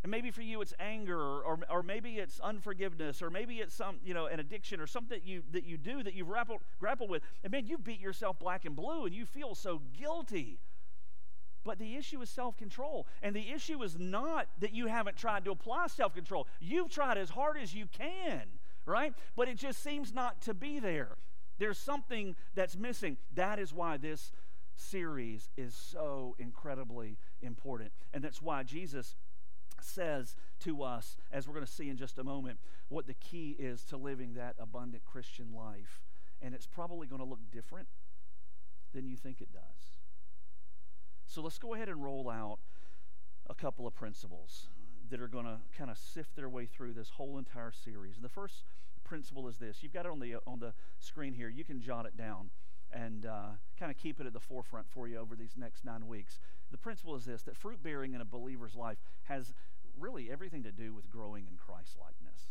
And 0.02 0.10
maybe 0.10 0.30
for 0.30 0.40
you 0.40 0.62
it's 0.62 0.72
anger 0.80 1.20
or, 1.20 1.58
or 1.68 1.82
maybe 1.82 2.18
it's 2.18 2.40
unforgiveness 2.40 3.20
or 3.20 3.28
maybe 3.28 3.58
it's 3.58 3.74
some, 3.74 3.98
you 4.02 4.14
know, 4.14 4.26
an 4.26 4.40
addiction 4.40 4.80
or 4.80 4.86
something 4.86 5.18
that 5.18 5.26
you 5.26 5.42
that 5.50 5.64
you 5.64 5.76
do 5.76 6.02
that 6.02 6.14
you've 6.14 6.28
grappled, 6.28 6.60
grappled 6.78 7.10
with. 7.10 7.22
And 7.44 7.52
man, 7.52 7.66
you 7.66 7.76
beat 7.76 8.00
yourself 8.00 8.38
black 8.38 8.64
and 8.64 8.74
blue 8.74 9.04
and 9.04 9.14
you 9.14 9.26
feel 9.26 9.54
so 9.54 9.82
guilty. 9.98 10.58
But 11.64 11.78
the 11.78 11.96
issue 11.96 12.20
is 12.22 12.30
self 12.30 12.56
control. 12.56 13.06
And 13.22 13.34
the 13.34 13.50
issue 13.50 13.82
is 13.82 13.98
not 13.98 14.48
that 14.60 14.72
you 14.72 14.86
haven't 14.86 15.16
tried 15.16 15.44
to 15.44 15.50
apply 15.50 15.88
self 15.88 16.14
control. 16.14 16.46
You've 16.60 16.90
tried 16.90 17.18
as 17.18 17.30
hard 17.30 17.56
as 17.58 17.74
you 17.74 17.86
can, 17.86 18.42
right? 18.86 19.14
But 19.36 19.48
it 19.48 19.56
just 19.56 19.82
seems 19.82 20.14
not 20.14 20.40
to 20.42 20.54
be 20.54 20.78
there. 20.78 21.16
There's 21.58 21.78
something 21.78 22.36
that's 22.54 22.76
missing. 22.76 23.18
That 23.34 23.58
is 23.58 23.72
why 23.72 23.98
this 23.98 24.32
series 24.76 25.50
is 25.56 25.74
so 25.74 26.34
incredibly 26.38 27.18
important. 27.42 27.92
And 28.14 28.24
that's 28.24 28.40
why 28.40 28.62
Jesus 28.62 29.14
says 29.82 30.36
to 30.60 30.82
us, 30.82 31.16
as 31.30 31.46
we're 31.46 31.54
going 31.54 31.66
to 31.66 31.72
see 31.72 31.90
in 31.90 31.96
just 31.96 32.18
a 32.18 32.24
moment, 32.24 32.58
what 32.88 33.06
the 33.06 33.14
key 33.14 33.56
is 33.58 33.84
to 33.84 33.96
living 33.96 34.34
that 34.34 34.54
abundant 34.58 35.04
Christian 35.04 35.52
life. 35.54 36.00
And 36.40 36.54
it's 36.54 36.66
probably 36.66 37.06
going 37.06 37.20
to 37.20 37.28
look 37.28 37.50
different 37.52 37.88
than 38.94 39.06
you 39.06 39.16
think 39.16 39.40
it 39.40 39.52
does. 39.52 39.99
So 41.30 41.42
let's 41.42 41.58
go 41.58 41.74
ahead 41.74 41.88
and 41.88 42.02
roll 42.02 42.28
out 42.28 42.58
a 43.48 43.54
couple 43.54 43.86
of 43.86 43.94
principles 43.94 44.66
that 45.10 45.20
are 45.20 45.28
going 45.28 45.44
to 45.44 45.58
kind 45.78 45.88
of 45.88 45.96
sift 45.96 46.34
their 46.34 46.48
way 46.48 46.66
through 46.66 46.92
this 46.92 47.10
whole 47.10 47.38
entire 47.38 47.70
series. 47.70 48.16
And 48.16 48.24
the 48.24 48.28
first 48.28 48.64
principle 49.04 49.46
is 49.46 49.58
this. 49.58 49.78
You've 49.80 49.92
got 49.92 50.06
it 50.06 50.10
on 50.10 50.18
the 50.18 50.36
on 50.44 50.58
the 50.58 50.74
screen 50.98 51.32
here. 51.32 51.48
You 51.48 51.64
can 51.64 51.80
jot 51.80 52.04
it 52.04 52.16
down 52.16 52.50
and 52.92 53.26
uh, 53.26 53.50
kind 53.78 53.92
of 53.92 53.96
keep 53.96 54.20
it 54.20 54.26
at 54.26 54.32
the 54.32 54.40
forefront 54.40 54.90
for 54.90 55.06
you 55.06 55.18
over 55.18 55.36
these 55.36 55.52
next 55.56 55.84
nine 55.84 56.08
weeks. 56.08 56.40
The 56.72 56.78
principle 56.78 57.14
is 57.14 57.26
this 57.26 57.42
that 57.42 57.56
fruit 57.56 57.80
bearing 57.80 58.14
in 58.14 58.20
a 58.20 58.24
believer's 58.24 58.74
life 58.74 58.98
has 59.24 59.54
really 59.96 60.32
everything 60.32 60.64
to 60.64 60.72
do 60.72 60.92
with 60.92 61.08
growing 61.10 61.46
in 61.46 61.56
Christ 61.56 61.96
likeness. 62.00 62.48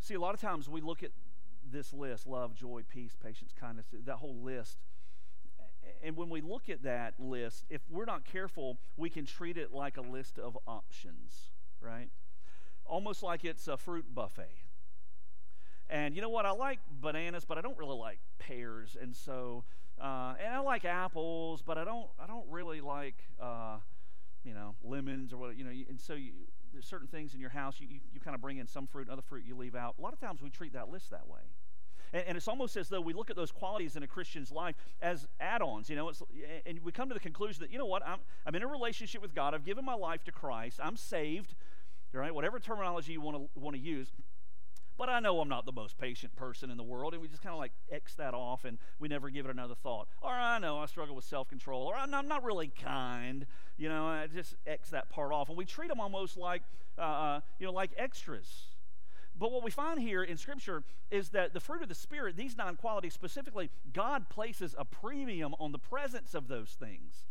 See, 0.00 0.14
a 0.14 0.20
lot 0.20 0.32
of 0.32 0.40
times 0.40 0.70
we 0.70 0.80
look 0.80 1.02
at 1.02 1.10
this 1.70 1.92
list 1.92 2.26
love, 2.26 2.54
joy, 2.54 2.82
peace, 2.88 3.14
patience, 3.22 3.52
kindness, 3.58 3.86
that 3.92 4.16
whole 4.16 4.36
list. 4.36 4.78
And 6.02 6.16
when 6.16 6.28
we 6.28 6.40
look 6.40 6.68
at 6.68 6.82
that 6.82 7.14
list, 7.18 7.64
if 7.70 7.80
we're 7.90 8.04
not 8.04 8.24
careful, 8.24 8.78
we 8.96 9.08
can 9.10 9.24
treat 9.24 9.56
it 9.56 9.72
like 9.72 9.96
a 9.96 10.02
list 10.02 10.38
of 10.38 10.58
options, 10.66 11.50
right? 11.80 12.08
Almost 12.84 13.22
like 13.22 13.44
it's 13.44 13.68
a 13.68 13.76
fruit 13.76 14.14
buffet. 14.14 14.64
And 15.88 16.14
you 16.14 16.22
know 16.22 16.28
what? 16.28 16.46
I 16.46 16.50
like 16.50 16.80
bananas, 17.00 17.44
but 17.44 17.58
I 17.58 17.60
don't 17.60 17.76
really 17.78 17.96
like 17.96 18.18
pears. 18.38 18.96
And 19.00 19.14
so, 19.14 19.64
uh, 20.00 20.34
and 20.42 20.52
I 20.54 20.58
like 20.60 20.84
apples, 20.84 21.62
but 21.62 21.78
I 21.78 21.84
don't. 21.84 22.08
I 22.18 22.26
don't 22.26 22.46
really 22.50 22.80
like, 22.80 23.16
uh, 23.40 23.78
you 24.42 24.54
know, 24.54 24.74
lemons 24.82 25.32
or 25.32 25.36
what. 25.36 25.56
You 25.56 25.64
know, 25.64 25.70
and 25.70 26.00
so 26.00 26.14
you, 26.14 26.32
there's 26.72 26.86
certain 26.86 27.06
things 27.06 27.34
in 27.34 27.40
your 27.40 27.50
house 27.50 27.76
you, 27.78 27.86
you, 27.88 28.00
you 28.12 28.20
kind 28.20 28.34
of 28.34 28.40
bring 28.40 28.58
in 28.58 28.66
some 28.66 28.86
fruit, 28.86 29.08
other 29.08 29.22
fruit 29.22 29.44
you 29.46 29.56
leave 29.56 29.74
out. 29.74 29.94
A 29.98 30.02
lot 30.02 30.12
of 30.12 30.20
times 30.20 30.42
we 30.42 30.50
treat 30.50 30.72
that 30.72 30.90
list 30.90 31.10
that 31.10 31.28
way. 31.28 31.40
And, 32.14 32.24
and, 32.28 32.36
it's 32.36 32.48
almost 32.48 32.76
as 32.76 32.88
though 32.88 33.00
we 33.00 33.12
look 33.12 33.28
at 33.28 33.36
those 33.36 33.50
qualities 33.50 33.96
in 33.96 34.02
a 34.02 34.06
Christian's 34.06 34.50
life 34.50 34.76
as 35.02 35.26
add-ons. 35.40 35.90
You 35.90 35.96
know, 35.96 36.12
and 36.64 36.78
we 36.82 36.92
come 36.92 37.08
to 37.08 37.14
the 37.14 37.20
conclusion 37.20 37.60
that 37.62 37.70
you 37.70 37.78
know 37.78 37.86
what? 37.86 38.06
I'm 38.06 38.20
I'm 38.46 38.54
in 38.54 38.62
a 38.62 38.68
relationship 38.68 39.20
with 39.20 39.34
God. 39.34 39.52
I've 39.52 39.64
given 39.64 39.84
my 39.84 39.94
life 39.94 40.24
to 40.24 40.32
Christ. 40.32 40.80
I'm 40.82 40.96
saved. 40.96 41.54
Right? 42.12 42.32
Whatever 42.32 42.60
terminology 42.60 43.12
you 43.12 43.20
want 43.20 43.36
to 43.36 43.60
want 43.60 43.74
to 43.74 43.82
use. 43.82 44.12
But 44.96 45.08
I 45.08 45.18
know 45.18 45.40
I'm 45.40 45.48
not 45.48 45.66
the 45.66 45.72
most 45.72 45.98
patient 45.98 46.36
person 46.36 46.70
in 46.70 46.76
the 46.76 46.84
world, 46.84 47.14
and 47.14 47.22
we 47.22 47.26
just 47.26 47.42
kind 47.42 47.52
of 47.52 47.58
like 47.58 47.72
X 47.90 48.14
that 48.14 48.32
off 48.32 48.64
and 48.64 48.78
we 49.00 49.08
never 49.08 49.28
give 49.28 49.44
it 49.44 49.50
another 49.50 49.74
thought. 49.74 50.06
Or 50.22 50.30
I 50.30 50.58
know 50.60 50.78
I 50.78 50.86
struggle 50.86 51.16
with 51.16 51.24
self 51.24 51.48
control, 51.48 51.86
or 51.86 51.96
I'm 51.96 52.10
not 52.10 52.44
really 52.44 52.68
kind, 52.68 53.44
you 53.76 53.88
know, 53.88 54.06
I 54.06 54.28
just 54.32 54.54
X 54.66 54.90
that 54.90 55.10
part 55.10 55.32
off. 55.32 55.48
And 55.48 55.58
we 55.58 55.64
treat 55.64 55.88
them 55.88 56.00
almost 56.00 56.36
like, 56.36 56.62
uh, 56.96 57.00
uh, 57.00 57.40
you 57.58 57.66
know, 57.66 57.72
like 57.72 57.90
extras. 57.96 58.66
But 59.36 59.50
what 59.50 59.64
we 59.64 59.70
find 59.70 60.00
here 60.00 60.22
in 60.22 60.36
Scripture 60.36 60.84
is 61.10 61.30
that 61.30 61.54
the 61.54 61.60
fruit 61.60 61.82
of 61.82 61.88
the 61.88 61.94
Spirit, 61.94 62.36
these 62.36 62.56
nine 62.56 62.76
qualities 62.76 63.14
specifically, 63.14 63.70
God 63.92 64.28
places 64.28 64.74
a 64.78 64.84
premium 64.84 65.54
on 65.58 65.72
the 65.72 65.78
presence 65.78 66.34
of 66.34 66.48
those 66.48 66.70
things. 66.70 67.24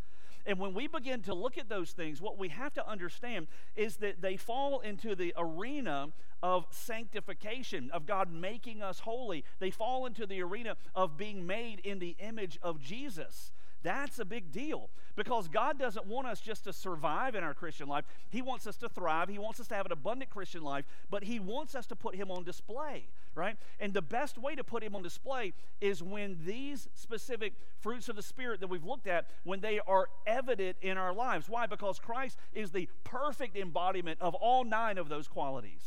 And 0.46 0.60
when 0.60 0.74
we 0.74 0.88
begin 0.88 1.22
to 1.22 1.34
look 1.34 1.58
at 1.58 1.70
those 1.70 1.92
things, 1.92 2.22
what 2.22 2.38
we 2.38 2.50
have 2.50 2.74
to 2.74 2.88
understand 2.88 3.48
is 3.78 3.98
that 3.98 4.22
they 4.22 4.36
fall 4.36 4.82
into 4.82 5.16
the 5.16 5.34
arena 5.38 6.10
of 6.42 6.68
sanctification, 6.70 7.90
of 7.92 8.06
God 8.06 8.30
making 8.30 8.82
us 8.84 9.00
holy. 9.00 9.46
They 9.60 9.72
fall 9.72 10.06
into 10.06 10.26
the 10.26 10.42
arena 10.42 10.76
of 10.94 11.16
being 11.16 11.48
made 11.48 11.80
in 11.80 12.00
the 12.00 12.18
image 12.20 12.60
of 12.62 12.82
Jesus. 12.82 13.53
That's 13.84 14.18
a 14.20 14.26
big 14.26 14.52
deal 14.52 14.90
because 15.16 15.48
God 15.48 15.78
doesn't 15.78 16.08
want 16.08 16.26
us 16.26 16.40
just 16.40 16.64
to 16.64 16.74
survive 16.74 17.36
in 17.36 17.44
our 17.44 17.54
Christian 17.54 17.88
life. 17.88 18.06
He 18.30 18.42
wants 18.42 18.66
us 18.66 18.78
to 18.78 18.90
thrive. 18.90 19.30
He 19.30 19.38
wants 19.38 19.60
us 19.60 19.68
to 19.68 19.76
have 19.76 19.86
an 19.86 19.92
abundant 19.92 20.32
Christian 20.32 20.64
life, 20.64 20.86
but 21.10 21.24
He 21.24 21.40
wants 21.40 21.76
us 21.76 21.86
to 21.88 21.96
put 21.96 22.16
Him 22.16 22.32
on 22.32 22.44
display, 22.44 23.08
right? 23.36 23.58
And 23.80 23.94
the 23.94 24.02
best 24.02 24.38
way 24.38 24.56
to 24.56 24.64
put 24.64 24.84
Him 24.84 24.96
on 24.96 25.04
display 25.04 25.54
is 25.82 26.02
when 26.02 26.40
these 26.46 26.88
specific 26.94 27.54
fruits 27.80 28.10
of 28.10 28.16
the 28.16 28.24
Spirit 28.24 28.62
that 28.62 28.70
we've 28.70 28.86
looked 28.86 29.08
at, 29.08 29.28
when 29.44 29.60
they 29.60 29.80
are 29.86 30.08
evident 30.26 30.78
in 30.82 30.98
our 30.98 31.14
lives. 31.14 31.50
Why? 31.50 31.68
Because 31.68 32.00
Christ 32.00 32.38
is 32.54 32.72
the 32.72 32.88
perfect 33.04 33.58
embodiment 33.58 34.20
of 34.22 34.34
all 34.36 34.64
nine 34.64 34.98
of 34.98 35.10
those 35.10 35.28
qualities. 35.28 35.84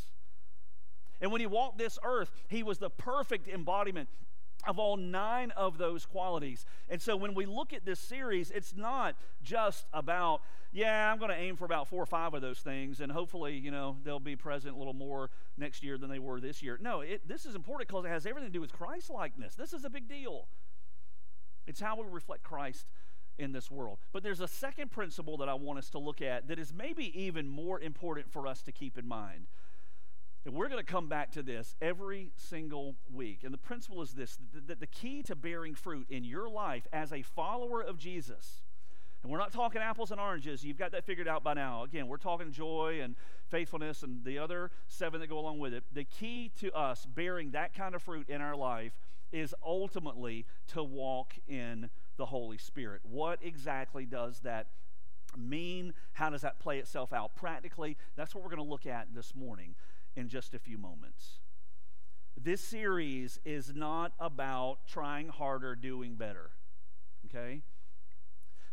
And 1.20 1.32
when 1.32 1.40
he 1.40 1.46
walked 1.46 1.78
this 1.78 1.98
earth, 2.04 2.30
he 2.48 2.62
was 2.62 2.78
the 2.78 2.90
perfect 2.90 3.48
embodiment 3.48 4.10
of 4.66 4.78
all 4.78 4.96
nine 4.96 5.50
of 5.52 5.78
those 5.78 6.04
qualities. 6.06 6.64
And 6.88 7.00
so 7.00 7.16
when 7.16 7.34
we 7.34 7.46
look 7.46 7.72
at 7.72 7.84
this 7.84 8.00
series, 8.00 8.50
it's 8.50 8.74
not 8.76 9.16
just 9.42 9.86
about, 9.92 10.42
yeah, 10.72 11.10
I'm 11.10 11.18
going 11.18 11.30
to 11.30 11.36
aim 11.36 11.56
for 11.56 11.64
about 11.64 11.88
four 11.88 12.02
or 12.02 12.06
five 12.06 12.34
of 12.34 12.42
those 12.42 12.58
things, 12.58 13.00
and 13.00 13.10
hopefully, 13.10 13.56
you 13.56 13.70
know, 13.70 13.96
they'll 14.04 14.20
be 14.20 14.36
present 14.36 14.74
a 14.74 14.78
little 14.78 14.94
more 14.94 15.30
next 15.56 15.82
year 15.82 15.98
than 15.98 16.10
they 16.10 16.18
were 16.18 16.40
this 16.40 16.62
year. 16.62 16.78
No, 16.80 17.00
it, 17.00 17.26
this 17.26 17.46
is 17.46 17.54
important 17.54 17.88
because 17.88 18.04
it 18.04 18.08
has 18.08 18.26
everything 18.26 18.50
to 18.50 18.52
do 18.52 18.60
with 18.60 18.72
Christ 18.72 19.10
likeness. 19.10 19.54
This 19.54 19.72
is 19.72 19.84
a 19.84 19.90
big 19.90 20.08
deal. 20.08 20.46
It's 21.66 21.80
how 21.80 21.96
we 21.96 22.04
reflect 22.08 22.42
Christ 22.42 22.86
in 23.38 23.52
this 23.52 23.70
world. 23.70 23.98
But 24.12 24.22
there's 24.22 24.40
a 24.40 24.48
second 24.48 24.90
principle 24.90 25.36
that 25.38 25.48
I 25.48 25.54
want 25.54 25.78
us 25.78 25.90
to 25.90 25.98
look 25.98 26.22
at 26.22 26.48
that 26.48 26.58
is 26.58 26.72
maybe 26.72 27.12
even 27.20 27.48
more 27.48 27.80
important 27.80 28.30
for 28.30 28.46
us 28.46 28.62
to 28.62 28.72
keep 28.72 28.96
in 28.98 29.06
mind. 29.06 29.46
And 30.46 30.54
we're 30.54 30.68
going 30.68 30.82
to 30.82 30.92
come 30.92 31.08
back 31.08 31.32
to 31.32 31.42
this 31.42 31.74
every 31.82 32.30
single 32.36 32.94
week. 33.12 33.40
And 33.42 33.52
the 33.52 33.58
principle 33.58 34.00
is 34.00 34.12
this 34.12 34.38
that 34.68 34.78
the 34.78 34.86
key 34.86 35.24
to 35.24 35.34
bearing 35.34 35.74
fruit 35.74 36.06
in 36.08 36.22
your 36.22 36.48
life 36.48 36.86
as 36.92 37.12
a 37.12 37.22
follower 37.22 37.82
of 37.82 37.98
Jesus, 37.98 38.62
and 39.24 39.32
we're 39.32 39.38
not 39.38 39.52
talking 39.52 39.82
apples 39.82 40.12
and 40.12 40.20
oranges, 40.20 40.64
you've 40.64 40.78
got 40.78 40.92
that 40.92 41.04
figured 41.04 41.26
out 41.26 41.42
by 41.42 41.54
now. 41.54 41.82
Again, 41.82 42.06
we're 42.06 42.16
talking 42.16 42.52
joy 42.52 43.00
and 43.02 43.16
faithfulness 43.48 44.04
and 44.04 44.24
the 44.24 44.38
other 44.38 44.70
seven 44.86 45.20
that 45.20 45.26
go 45.26 45.40
along 45.40 45.58
with 45.58 45.74
it. 45.74 45.82
The 45.92 46.04
key 46.04 46.52
to 46.60 46.72
us 46.72 47.06
bearing 47.06 47.50
that 47.50 47.74
kind 47.74 47.96
of 47.96 48.02
fruit 48.02 48.28
in 48.28 48.40
our 48.40 48.54
life 48.54 48.92
is 49.32 49.52
ultimately 49.64 50.46
to 50.68 50.84
walk 50.84 51.34
in 51.48 51.90
the 52.18 52.26
Holy 52.26 52.58
Spirit. 52.58 53.00
What 53.02 53.40
exactly 53.42 54.06
does 54.06 54.38
that 54.44 54.68
mean? 55.36 55.92
How 56.12 56.30
does 56.30 56.42
that 56.42 56.60
play 56.60 56.78
itself 56.78 57.12
out 57.12 57.34
practically? 57.34 57.96
That's 58.14 58.32
what 58.32 58.44
we're 58.44 58.50
going 58.50 58.64
to 58.64 58.70
look 58.70 58.86
at 58.86 59.08
this 59.12 59.34
morning 59.34 59.74
in 60.16 60.28
just 60.28 60.54
a 60.54 60.58
few 60.58 60.78
moments. 60.78 61.38
This 62.36 62.60
series 62.60 63.38
is 63.44 63.74
not 63.74 64.12
about 64.18 64.78
trying 64.86 65.28
harder, 65.28 65.74
doing 65.74 66.14
better. 66.14 66.50
Okay? 67.26 67.62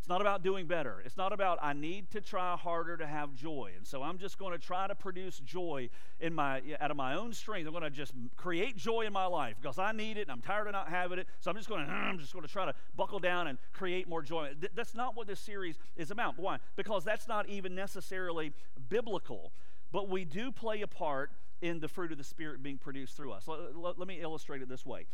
It's 0.04 0.08
not 0.10 0.20
about 0.20 0.42
doing 0.42 0.66
better. 0.66 1.00
It's 1.02 1.16
not 1.16 1.32
about 1.32 1.58
I 1.62 1.72
need 1.72 2.10
to 2.10 2.20
try 2.20 2.58
harder 2.58 2.98
to 2.98 3.06
have 3.06 3.34
joy. 3.34 3.72
And 3.74 3.86
so 3.86 4.02
I'm 4.02 4.18
just 4.18 4.36
going 4.36 4.52
to 4.52 4.58
try 4.58 4.86
to 4.86 4.94
produce 4.94 5.38
joy 5.38 5.88
in 6.20 6.34
my 6.34 6.60
out 6.78 6.90
of 6.90 6.98
my 6.98 7.14
own 7.14 7.32
strength. 7.32 7.66
I'm 7.66 7.72
going 7.72 7.84
to 7.84 7.90
just 7.90 8.12
create 8.36 8.76
joy 8.76 9.06
in 9.06 9.14
my 9.14 9.24
life 9.24 9.56
because 9.58 9.78
I 9.78 9.92
need 9.92 10.18
it 10.18 10.28
and 10.28 10.30
I'm 10.30 10.42
tired 10.42 10.66
of 10.66 10.74
not 10.74 10.90
having 10.90 11.18
it. 11.18 11.26
So 11.40 11.50
I'm 11.50 11.56
just 11.56 11.70
going 11.70 11.86
to 11.86 11.90
I'm 11.90 12.18
just 12.18 12.34
going 12.34 12.44
to 12.44 12.52
try 12.52 12.66
to 12.66 12.74
buckle 12.94 13.18
down 13.18 13.46
and 13.46 13.56
create 13.72 14.06
more 14.06 14.20
joy. 14.20 14.50
That's 14.74 14.94
not 14.94 15.16
what 15.16 15.26
this 15.26 15.40
series 15.40 15.78
is 15.96 16.10
about. 16.10 16.38
Why? 16.38 16.58
Because 16.76 17.02
that's 17.02 17.26
not 17.26 17.48
even 17.48 17.74
necessarily 17.74 18.52
biblical 18.90 19.52
but 19.94 20.08
we 20.08 20.24
do 20.24 20.50
play 20.50 20.80
a 20.80 20.88
part 20.88 21.30
in 21.62 21.78
the 21.78 21.86
fruit 21.86 22.10
of 22.10 22.18
the 22.18 22.24
Spirit 22.24 22.64
being 22.64 22.78
produced 22.78 23.16
through 23.16 23.30
us. 23.30 23.46
Let, 23.46 23.96
let, 23.96 24.08
me 24.08 24.20
illustrate 24.20 24.60
it 24.60 24.68
this 24.68 24.84
way. 24.84 25.06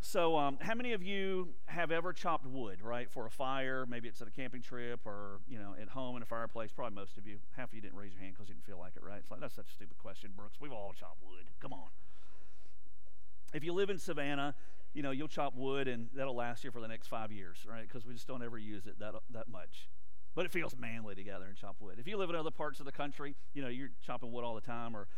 So, 0.00 0.38
um, 0.38 0.58
how 0.60 0.76
many 0.76 0.92
of 0.92 1.02
you 1.02 1.48
have 1.64 1.90
ever 1.90 2.12
chopped 2.12 2.46
wood, 2.46 2.82
right, 2.82 3.10
for 3.10 3.26
a 3.26 3.30
fire? 3.30 3.84
Maybe 3.84 4.06
it's 4.06 4.22
at 4.22 4.28
a 4.28 4.30
camping 4.30 4.62
trip 4.62 5.00
or, 5.04 5.40
you 5.48 5.58
know, 5.58 5.74
at 5.82 5.88
home 5.88 6.14
in 6.14 6.22
a 6.22 6.24
fireplace. 6.24 6.70
Probably 6.70 6.94
most 6.94 7.18
of 7.18 7.26
you. 7.26 7.38
Half 7.56 7.70
of 7.70 7.74
you 7.74 7.80
didn't 7.80 7.98
raise 7.98 8.12
your 8.12 8.22
hand 8.22 8.34
because 8.34 8.48
you 8.48 8.54
didn't 8.54 8.66
feel 8.66 8.78
like 8.78 8.92
it, 8.94 9.02
right? 9.02 9.18
It's 9.18 9.30
like, 9.32 9.40
that's 9.40 9.56
such 9.56 9.70
a 9.70 9.72
stupid 9.72 9.98
question, 9.98 10.30
Brooks. 10.36 10.58
We've 10.60 10.70
all 10.70 10.94
chopped 10.96 11.20
wood. 11.28 11.50
Come 11.58 11.72
on. 11.72 11.88
If 13.54 13.64
you 13.64 13.72
live 13.72 13.90
in 13.90 13.98
Savannah, 13.98 14.54
you 14.94 15.02
know, 15.02 15.10
you'll 15.10 15.26
chop 15.26 15.56
wood 15.56 15.88
and 15.88 16.10
that'll 16.14 16.36
last 16.36 16.62
you 16.62 16.70
for 16.70 16.80
the 16.80 16.86
next 16.86 17.08
five 17.08 17.32
years, 17.32 17.66
right? 17.68 17.82
Because 17.82 18.06
we 18.06 18.14
just 18.14 18.28
don't 18.28 18.44
ever 18.44 18.56
use 18.56 18.86
it 18.86 19.00
that, 19.00 19.14
that 19.32 19.48
much. 19.48 19.88
But 20.36 20.44
it 20.44 20.52
feels 20.52 20.76
manly 20.78 21.14
together 21.14 21.46
and 21.46 21.56
chop 21.56 21.76
wood. 21.80 21.96
If 21.98 22.06
you 22.06 22.18
live 22.18 22.28
in 22.28 22.36
other 22.36 22.50
parts 22.50 22.78
of 22.78 22.84
the 22.84 22.92
country, 22.92 23.34
you 23.54 23.62
know, 23.62 23.68
you're 23.68 23.88
chopping 24.06 24.30
wood 24.30 24.44
all 24.44 24.54
the 24.54 24.60
time 24.60 24.94
or 24.94 25.08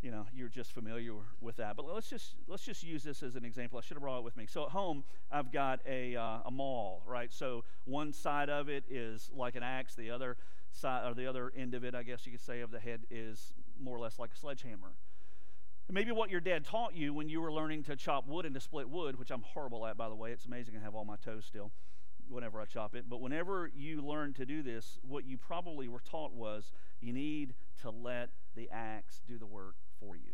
you 0.00 0.12
know 0.12 0.24
you're 0.32 0.48
just 0.48 0.70
familiar 0.72 1.14
with 1.40 1.56
that. 1.56 1.74
But 1.76 1.84
let's 1.92 2.08
just 2.08 2.36
let's 2.46 2.64
just 2.64 2.84
use 2.84 3.02
this 3.02 3.24
as 3.24 3.34
an 3.34 3.44
example. 3.44 3.78
I 3.78 3.82
should 3.82 3.96
have 3.96 4.02
brought 4.02 4.18
it 4.18 4.24
with 4.24 4.36
me. 4.36 4.46
So 4.46 4.64
at 4.64 4.70
home 4.70 5.02
i've 5.32 5.52
got 5.52 5.80
a, 5.84 6.14
uh, 6.14 6.38
a 6.46 6.50
maul 6.52 7.02
right? 7.06 7.32
So 7.32 7.64
one 7.86 8.12
side 8.12 8.48
of 8.48 8.68
it 8.68 8.84
is 8.88 9.28
like 9.34 9.56
an 9.56 9.64
axe. 9.64 9.96
The 9.96 10.12
other 10.12 10.36
side 10.70 11.10
or 11.10 11.14
the 11.14 11.26
other 11.26 11.50
end 11.56 11.74
of 11.74 11.82
it 11.82 11.94
i 11.94 12.02
guess 12.02 12.26
you 12.26 12.30
could 12.30 12.42
say 12.42 12.60
of 12.60 12.70
the 12.70 12.78
head 12.78 13.00
is 13.10 13.54
more 13.80 13.96
or 13.96 14.00
less 14.00 14.20
like 14.20 14.30
a 14.32 14.36
sledgehammer. 14.36 14.92
Maybe 15.90 16.12
what 16.12 16.30
your 16.30 16.40
dad 16.40 16.64
taught 16.64 16.94
you 16.94 17.12
when 17.14 17.28
you 17.28 17.40
were 17.40 17.50
learning 17.50 17.82
to 17.84 17.96
chop 17.96 18.28
wood 18.28 18.44
and 18.44 18.54
to 18.54 18.60
split 18.60 18.88
wood 18.88 19.18
which 19.18 19.32
i'm 19.32 19.42
horrible 19.42 19.84
at 19.86 19.96
by 19.96 20.08
the 20.08 20.14
way. 20.14 20.30
It's 20.30 20.44
amazing 20.44 20.76
i 20.76 20.84
have 20.84 20.94
all 20.94 21.04
my 21.04 21.16
toes 21.16 21.44
still 21.44 21.72
whenever 22.30 22.60
i 22.60 22.64
chop 22.64 22.94
it 22.94 23.04
but 23.08 23.20
whenever 23.20 23.70
you 23.76 24.00
learn 24.02 24.32
to 24.32 24.44
do 24.44 24.62
this 24.62 24.98
what 25.06 25.24
you 25.24 25.36
probably 25.36 25.88
were 25.88 26.00
taught 26.00 26.32
was 26.32 26.72
you 27.00 27.12
need 27.12 27.54
to 27.82 27.90
let 27.90 28.30
the 28.56 28.68
axe 28.70 29.22
do 29.26 29.38
the 29.38 29.46
work 29.46 29.76
for 30.00 30.16
you. 30.16 30.32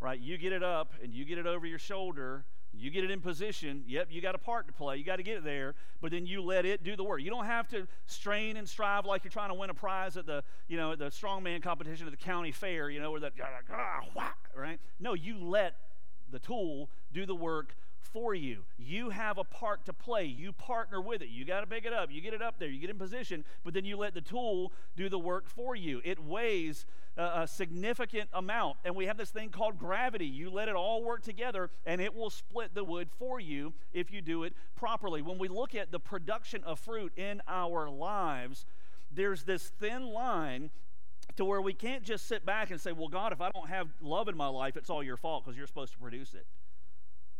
Right? 0.00 0.20
You 0.20 0.38
get 0.38 0.52
it 0.52 0.62
up 0.62 0.94
and 1.02 1.12
you 1.12 1.24
get 1.24 1.38
it 1.38 1.46
over 1.46 1.66
your 1.66 1.78
shoulder. 1.78 2.44
You 2.72 2.90
get 2.90 3.02
it 3.02 3.10
in 3.10 3.20
position. 3.20 3.82
Yep, 3.86 4.08
you 4.10 4.20
got 4.20 4.34
a 4.34 4.38
part 4.38 4.68
to 4.68 4.72
play. 4.72 4.96
You 4.96 5.04
got 5.04 5.16
to 5.16 5.22
get 5.22 5.38
it 5.38 5.44
there, 5.44 5.74
but 6.00 6.12
then 6.12 6.26
you 6.26 6.42
let 6.42 6.64
it 6.64 6.84
do 6.84 6.94
the 6.94 7.02
work. 7.02 7.22
You 7.22 7.30
don't 7.30 7.46
have 7.46 7.66
to 7.68 7.88
strain 8.06 8.56
and 8.56 8.68
strive 8.68 9.06
like 9.06 9.24
you're 9.24 9.32
trying 9.32 9.48
to 9.48 9.54
win 9.54 9.70
a 9.70 9.74
prize 9.74 10.16
at 10.16 10.26
the, 10.26 10.44
you 10.68 10.76
know, 10.76 10.94
the 10.94 11.06
strongman 11.06 11.62
competition 11.62 12.06
at 12.06 12.12
the 12.12 12.24
county 12.24 12.52
fair, 12.52 12.90
you 12.90 13.00
know, 13.00 13.10
where 13.10 13.20
that, 13.20 13.32
right? 14.54 14.78
No, 15.00 15.14
you 15.14 15.38
let 15.38 15.74
the 16.30 16.38
tool 16.38 16.90
do 17.12 17.26
the 17.26 17.34
work 17.34 17.74
for 18.00 18.34
you. 18.34 18.64
You 18.78 19.10
have 19.10 19.38
a 19.38 19.44
part 19.44 19.84
to 19.86 19.92
play. 19.92 20.24
You 20.24 20.52
partner 20.52 21.00
with 21.00 21.22
it. 21.22 21.28
You 21.28 21.44
got 21.44 21.60
to 21.60 21.66
pick 21.66 21.84
it 21.84 21.92
up. 21.92 22.10
You 22.10 22.20
get 22.20 22.34
it 22.34 22.42
up 22.42 22.58
there. 22.58 22.68
You 22.68 22.80
get 22.80 22.90
in 22.90 22.98
position, 22.98 23.44
but 23.64 23.74
then 23.74 23.84
you 23.84 23.96
let 23.96 24.14
the 24.14 24.20
tool 24.20 24.72
do 24.96 25.08
the 25.08 25.18
work 25.18 25.48
for 25.48 25.76
you. 25.76 26.00
It 26.04 26.18
weighs 26.22 26.86
a, 27.16 27.42
a 27.42 27.48
significant 27.48 28.30
amount. 28.32 28.78
And 28.84 28.94
we 28.96 29.06
have 29.06 29.16
this 29.16 29.30
thing 29.30 29.50
called 29.50 29.78
gravity. 29.78 30.26
You 30.26 30.50
let 30.50 30.68
it 30.68 30.74
all 30.74 31.02
work 31.02 31.22
together, 31.22 31.70
and 31.84 32.00
it 32.00 32.14
will 32.14 32.30
split 32.30 32.74
the 32.74 32.84
wood 32.84 33.08
for 33.18 33.40
you 33.40 33.74
if 33.92 34.10
you 34.10 34.22
do 34.22 34.44
it 34.44 34.54
properly. 34.76 35.22
When 35.22 35.38
we 35.38 35.48
look 35.48 35.74
at 35.74 35.92
the 35.92 36.00
production 36.00 36.64
of 36.64 36.78
fruit 36.78 37.12
in 37.16 37.42
our 37.46 37.90
lives, 37.90 38.64
there's 39.10 39.44
this 39.44 39.70
thin 39.80 40.06
line 40.06 40.70
to 41.36 41.44
where 41.44 41.62
we 41.62 41.72
can't 41.72 42.02
just 42.02 42.26
sit 42.26 42.44
back 42.44 42.70
and 42.70 42.80
say, 42.80 42.92
Well, 42.92 43.08
God, 43.08 43.32
if 43.32 43.40
I 43.40 43.50
don't 43.50 43.68
have 43.68 43.88
love 44.00 44.28
in 44.28 44.36
my 44.36 44.48
life, 44.48 44.76
it's 44.76 44.90
all 44.90 45.02
your 45.02 45.16
fault 45.16 45.44
because 45.44 45.56
you're 45.56 45.66
supposed 45.66 45.92
to 45.92 45.98
produce 45.98 46.34
it. 46.34 46.46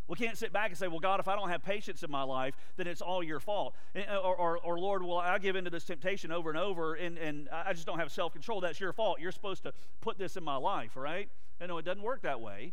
We 0.09 0.17
can't 0.17 0.39
sit 0.39 0.55
back 0.55 0.71
and 0.71 0.79
say, 0.79 0.89
well, 0.89 1.01
God, 1.01 1.21
if 1.21 1.29
I 1.29 1.37
don't 1.37 1.51
have 1.51 1.63
patience 1.63 2.03
in 2.03 2.11
my 2.11 2.23
life, 2.23 2.55
then 2.77 2.87
it's 2.87 3.03
all 3.03 3.23
your 3.23 3.41
fault. 3.41 3.75
Uh, 3.95 4.17
or, 4.17 4.35
or, 4.37 4.59
or 4.59 4.79
Lord, 4.81 5.03
well, 5.03 5.19
I 5.19 5.39
give 5.39 5.55
into 5.55 5.71
this 5.71 5.85
temptation 5.85 6.33
over 6.33 6.49
and 6.49 6.59
over, 6.59 6.95
and, 6.95 7.19
and 7.19 7.49
I 7.53 7.75
just 7.75 7.87
don't 7.87 7.99
have 7.99 8.11
self 8.11 8.33
control. 8.33 8.63
That's 8.63 8.81
your 8.81 8.95
fault. 8.95 9.21
You're 9.21 9.33
supposed 9.33 9.65
to 9.65 9.75
put 10.01 10.19
this 10.19 10.37
in 10.37 10.43
my 10.43 10.57
life, 10.57 10.97
right? 10.97 11.29
And 11.61 11.69
no, 11.69 11.77
it 11.77 11.85
doesn't 11.85 12.03
work 12.03 12.23
that 12.23 12.41
way. 12.41 12.73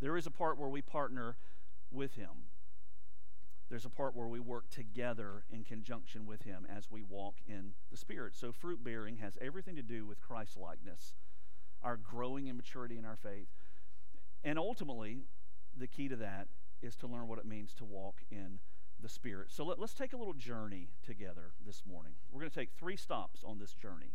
There 0.00 0.16
is 0.16 0.26
a 0.26 0.30
part 0.30 0.58
where 0.58 0.68
we 0.68 0.82
partner 0.82 1.36
with 1.92 2.14
Him. 2.14 2.48
There's 3.68 3.84
a 3.84 3.90
part 3.90 4.16
where 4.16 4.26
we 4.26 4.40
work 4.40 4.68
together 4.70 5.44
in 5.52 5.62
conjunction 5.62 6.26
with 6.26 6.42
Him 6.42 6.66
as 6.68 6.90
we 6.90 7.02
walk 7.02 7.36
in 7.46 7.74
the 7.92 7.96
Spirit. 7.96 8.34
So, 8.34 8.50
fruit 8.50 8.82
bearing 8.82 9.18
has 9.18 9.38
everything 9.40 9.76
to 9.76 9.82
do 9.82 10.04
with 10.04 10.20
Christ 10.20 10.56
likeness, 10.56 11.14
our 11.80 11.96
growing 11.96 12.48
in 12.48 12.56
maturity 12.56 12.98
in 12.98 13.04
our 13.04 13.16
faith. 13.16 13.46
And 14.42 14.58
ultimately, 14.58 15.20
the 15.76 15.86
key 15.86 16.08
to 16.08 16.16
that 16.16 16.48
is 16.82 16.96
to 16.96 17.06
learn 17.06 17.28
what 17.28 17.38
it 17.38 17.46
means 17.46 17.74
to 17.74 17.84
walk 17.84 18.22
in 18.30 18.58
the 19.00 19.08
Spirit. 19.08 19.50
So 19.50 19.64
let, 19.64 19.78
us 19.78 19.94
take 19.94 20.12
a 20.12 20.16
little 20.16 20.34
journey 20.34 20.88
together 21.04 21.52
this 21.64 21.82
morning. 21.86 22.12
We're 22.30 22.40
going 22.40 22.50
to 22.50 22.58
take 22.58 22.72
three 22.78 22.96
stops 22.96 23.42
on 23.44 23.58
this 23.58 23.74
journey. 23.74 24.12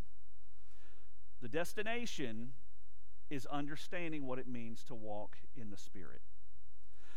The 1.40 1.48
destination 1.48 2.52
is 3.30 3.46
understanding 3.46 4.26
what 4.26 4.38
it 4.38 4.46
means 4.46 4.84
to 4.84 4.94
walk 4.94 5.36
in 5.56 5.70
the 5.70 5.76
Spirit. 5.76 6.22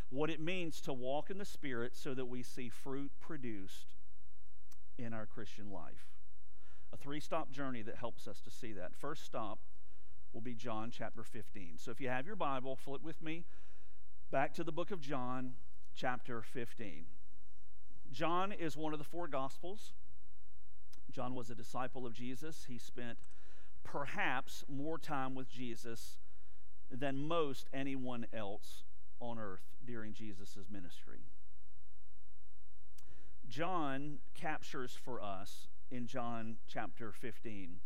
What 0.10 0.30
it 0.30 0.40
means 0.40 0.82
to 0.82 0.94
walk 0.94 1.30
in 1.30 1.38
the 1.38 1.46
Spirit 1.46 1.96
so 1.96 2.14
that 2.16 2.26
we 2.26 2.42
see 2.42 2.70
fruit 2.70 3.12
produced 3.20 3.96
in 4.98 5.14
our 5.14 5.26
Christian 5.26 5.70
life. 5.72 6.10
A 6.92 6.98
three 6.98 7.20
stop 7.20 7.52
journey 7.52 7.84
that 7.84 7.98
helps 7.98 8.28
us 8.28 8.42
to 8.42 8.50
see 8.50 8.74
that. 8.74 8.96
First 8.96 9.24
stop 9.24 9.60
will 10.34 10.42
be 10.42 10.56
John 10.56 10.92
chapter 10.92 11.24
15. 11.24 11.78
So 11.78 11.92
if 11.92 12.02
you 12.02 12.10
have 12.10 12.26
your 12.26 12.36
Bible, 12.36 12.76
flip 12.76 13.04
with 13.04 13.22
me 13.22 13.46
Back 14.32 14.54
to 14.56 14.64
the 14.64 14.72
book 14.72 14.92
of 14.92 15.02
John, 15.02 15.54
chapter 15.96 16.44
15. 16.44 17.06
John 18.12 18.52
is 18.52 18.78
one 18.78 18.94
of 18.94 19.00
the 19.00 19.06
four 19.06 19.28
Gospels. 19.28 19.94
John 21.12 21.34
was 21.34 21.50
a 21.50 21.56
disciple 21.56 22.06
of 22.06 22.14
Jesus. 22.14 22.66
He 22.68 22.78
spent 22.78 23.18
perhaps 23.84 24.64
more 24.70 25.00
time 25.00 25.34
with 25.34 25.50
Jesus 25.50 26.20
than 26.92 27.28
most 27.28 27.70
anyone 27.74 28.28
else 28.32 28.84
on 29.20 29.40
earth 29.40 29.66
during 29.84 30.14
Jesus' 30.14 30.60
ministry. 30.70 31.22
John 33.48 34.20
captures 34.36 34.96
for 35.04 35.24
us 35.24 35.70
in 35.90 36.06
John 36.06 36.58
chapter 36.68 37.12
15 37.12 37.78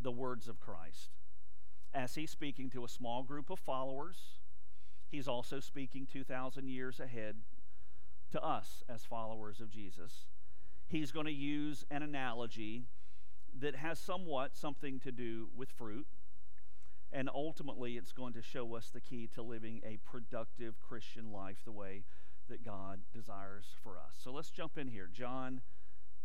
the 0.00 0.10
words 0.10 0.48
of 0.48 0.60
Christ 0.60 1.10
as 1.92 2.14
he's 2.14 2.30
speaking 2.30 2.70
to 2.70 2.86
a 2.86 2.88
small 2.88 3.22
group 3.22 3.50
of 3.50 3.58
followers 3.58 4.39
He's 5.10 5.28
also 5.28 5.60
speaking 5.60 6.06
2,000 6.10 6.68
years 6.68 7.00
ahead 7.00 7.36
to 8.30 8.42
us 8.42 8.84
as 8.88 9.04
followers 9.04 9.60
of 9.60 9.70
Jesus. 9.70 10.26
He's 10.86 11.10
going 11.10 11.26
to 11.26 11.32
use 11.32 11.84
an 11.90 12.02
analogy 12.02 12.84
that 13.58 13.76
has 13.76 13.98
somewhat 13.98 14.56
something 14.56 15.00
to 15.00 15.10
do 15.10 15.48
with 15.56 15.70
fruit. 15.70 16.06
And 17.12 17.28
ultimately, 17.34 17.96
it's 17.96 18.12
going 18.12 18.34
to 18.34 18.42
show 18.42 18.76
us 18.76 18.90
the 18.92 19.00
key 19.00 19.28
to 19.34 19.42
living 19.42 19.80
a 19.84 19.98
productive 20.08 20.80
Christian 20.80 21.32
life 21.32 21.58
the 21.64 21.72
way 21.72 22.04
that 22.48 22.64
God 22.64 23.00
desires 23.12 23.66
for 23.82 23.98
us. 23.98 24.14
So 24.22 24.32
let's 24.32 24.50
jump 24.50 24.78
in 24.78 24.86
here. 24.86 25.08
John 25.12 25.60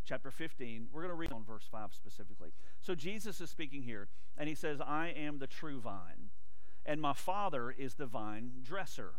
chapter 0.06 0.30
15. 0.30 0.90
We're 0.92 1.02
going 1.02 1.10
to 1.10 1.16
read 1.16 1.32
on 1.32 1.44
verse 1.44 1.68
5 1.72 1.94
specifically. 1.94 2.54
So 2.82 2.94
Jesus 2.94 3.42
is 3.42 3.50
speaking 3.50 3.82
here, 3.82 4.08
and 4.38 4.48
he 4.48 4.54
says, 4.54 4.80
I 4.80 5.08
am 5.08 5.40
the 5.40 5.48
true 5.48 5.80
vine 5.80 6.30
and 6.86 7.02
my 7.02 7.14
Father 7.14 7.72
is 7.72 7.96
the 7.96 8.06
vine 8.06 8.52
dresser. 8.64 9.14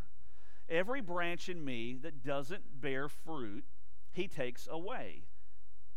Every 0.68 1.00
branch 1.00 1.48
in 1.48 1.64
me 1.64 1.98
that 2.02 2.24
doesn't 2.24 2.80
bear 2.80 3.08
fruit, 3.08 3.64
he 4.12 4.28
takes 4.28 4.68
away. 4.70 5.24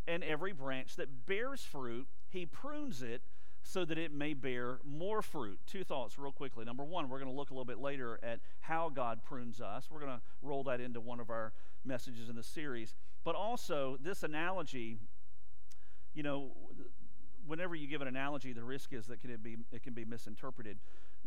And 0.07 0.23
every 0.23 0.53
branch 0.53 0.95
that 0.95 1.25
bears 1.25 1.63
fruit, 1.63 2.07
he 2.27 2.45
prunes 2.45 3.01
it 3.01 3.21
so 3.61 3.85
that 3.85 3.97
it 3.97 4.11
may 4.11 4.33
bear 4.33 4.79
more 4.83 5.21
fruit. 5.21 5.59
Two 5.67 5.83
thoughts, 5.83 6.17
real 6.17 6.31
quickly. 6.31 6.65
Number 6.65 6.83
one, 6.83 7.09
we're 7.09 7.19
going 7.19 7.29
to 7.29 7.35
look 7.35 7.51
a 7.51 7.53
little 7.53 7.65
bit 7.65 7.79
later 7.79 8.19
at 8.23 8.39
how 8.61 8.89
God 8.89 9.21
prunes 9.23 9.59
us. 9.61 9.89
We're 9.91 9.99
going 9.99 10.17
to 10.17 10.21
roll 10.41 10.63
that 10.63 10.79
into 10.79 11.01
one 11.01 11.19
of 11.19 11.29
our 11.29 11.53
messages 11.83 12.29
in 12.29 12.35
the 12.35 12.43
series. 12.43 12.95
But 13.23 13.35
also, 13.35 13.97
this 14.01 14.23
analogy, 14.23 14.97
you 16.13 16.23
know, 16.23 16.51
whenever 17.45 17.75
you 17.75 17.87
give 17.87 18.01
an 18.01 18.07
analogy, 18.07 18.53
the 18.53 18.63
risk 18.63 18.93
is 18.93 19.07
that 19.07 19.15
it 19.15 19.21
can 19.21 19.35
be, 19.41 19.57
it 19.71 19.83
can 19.83 19.93
be 19.93 20.05
misinterpreted. 20.05 20.77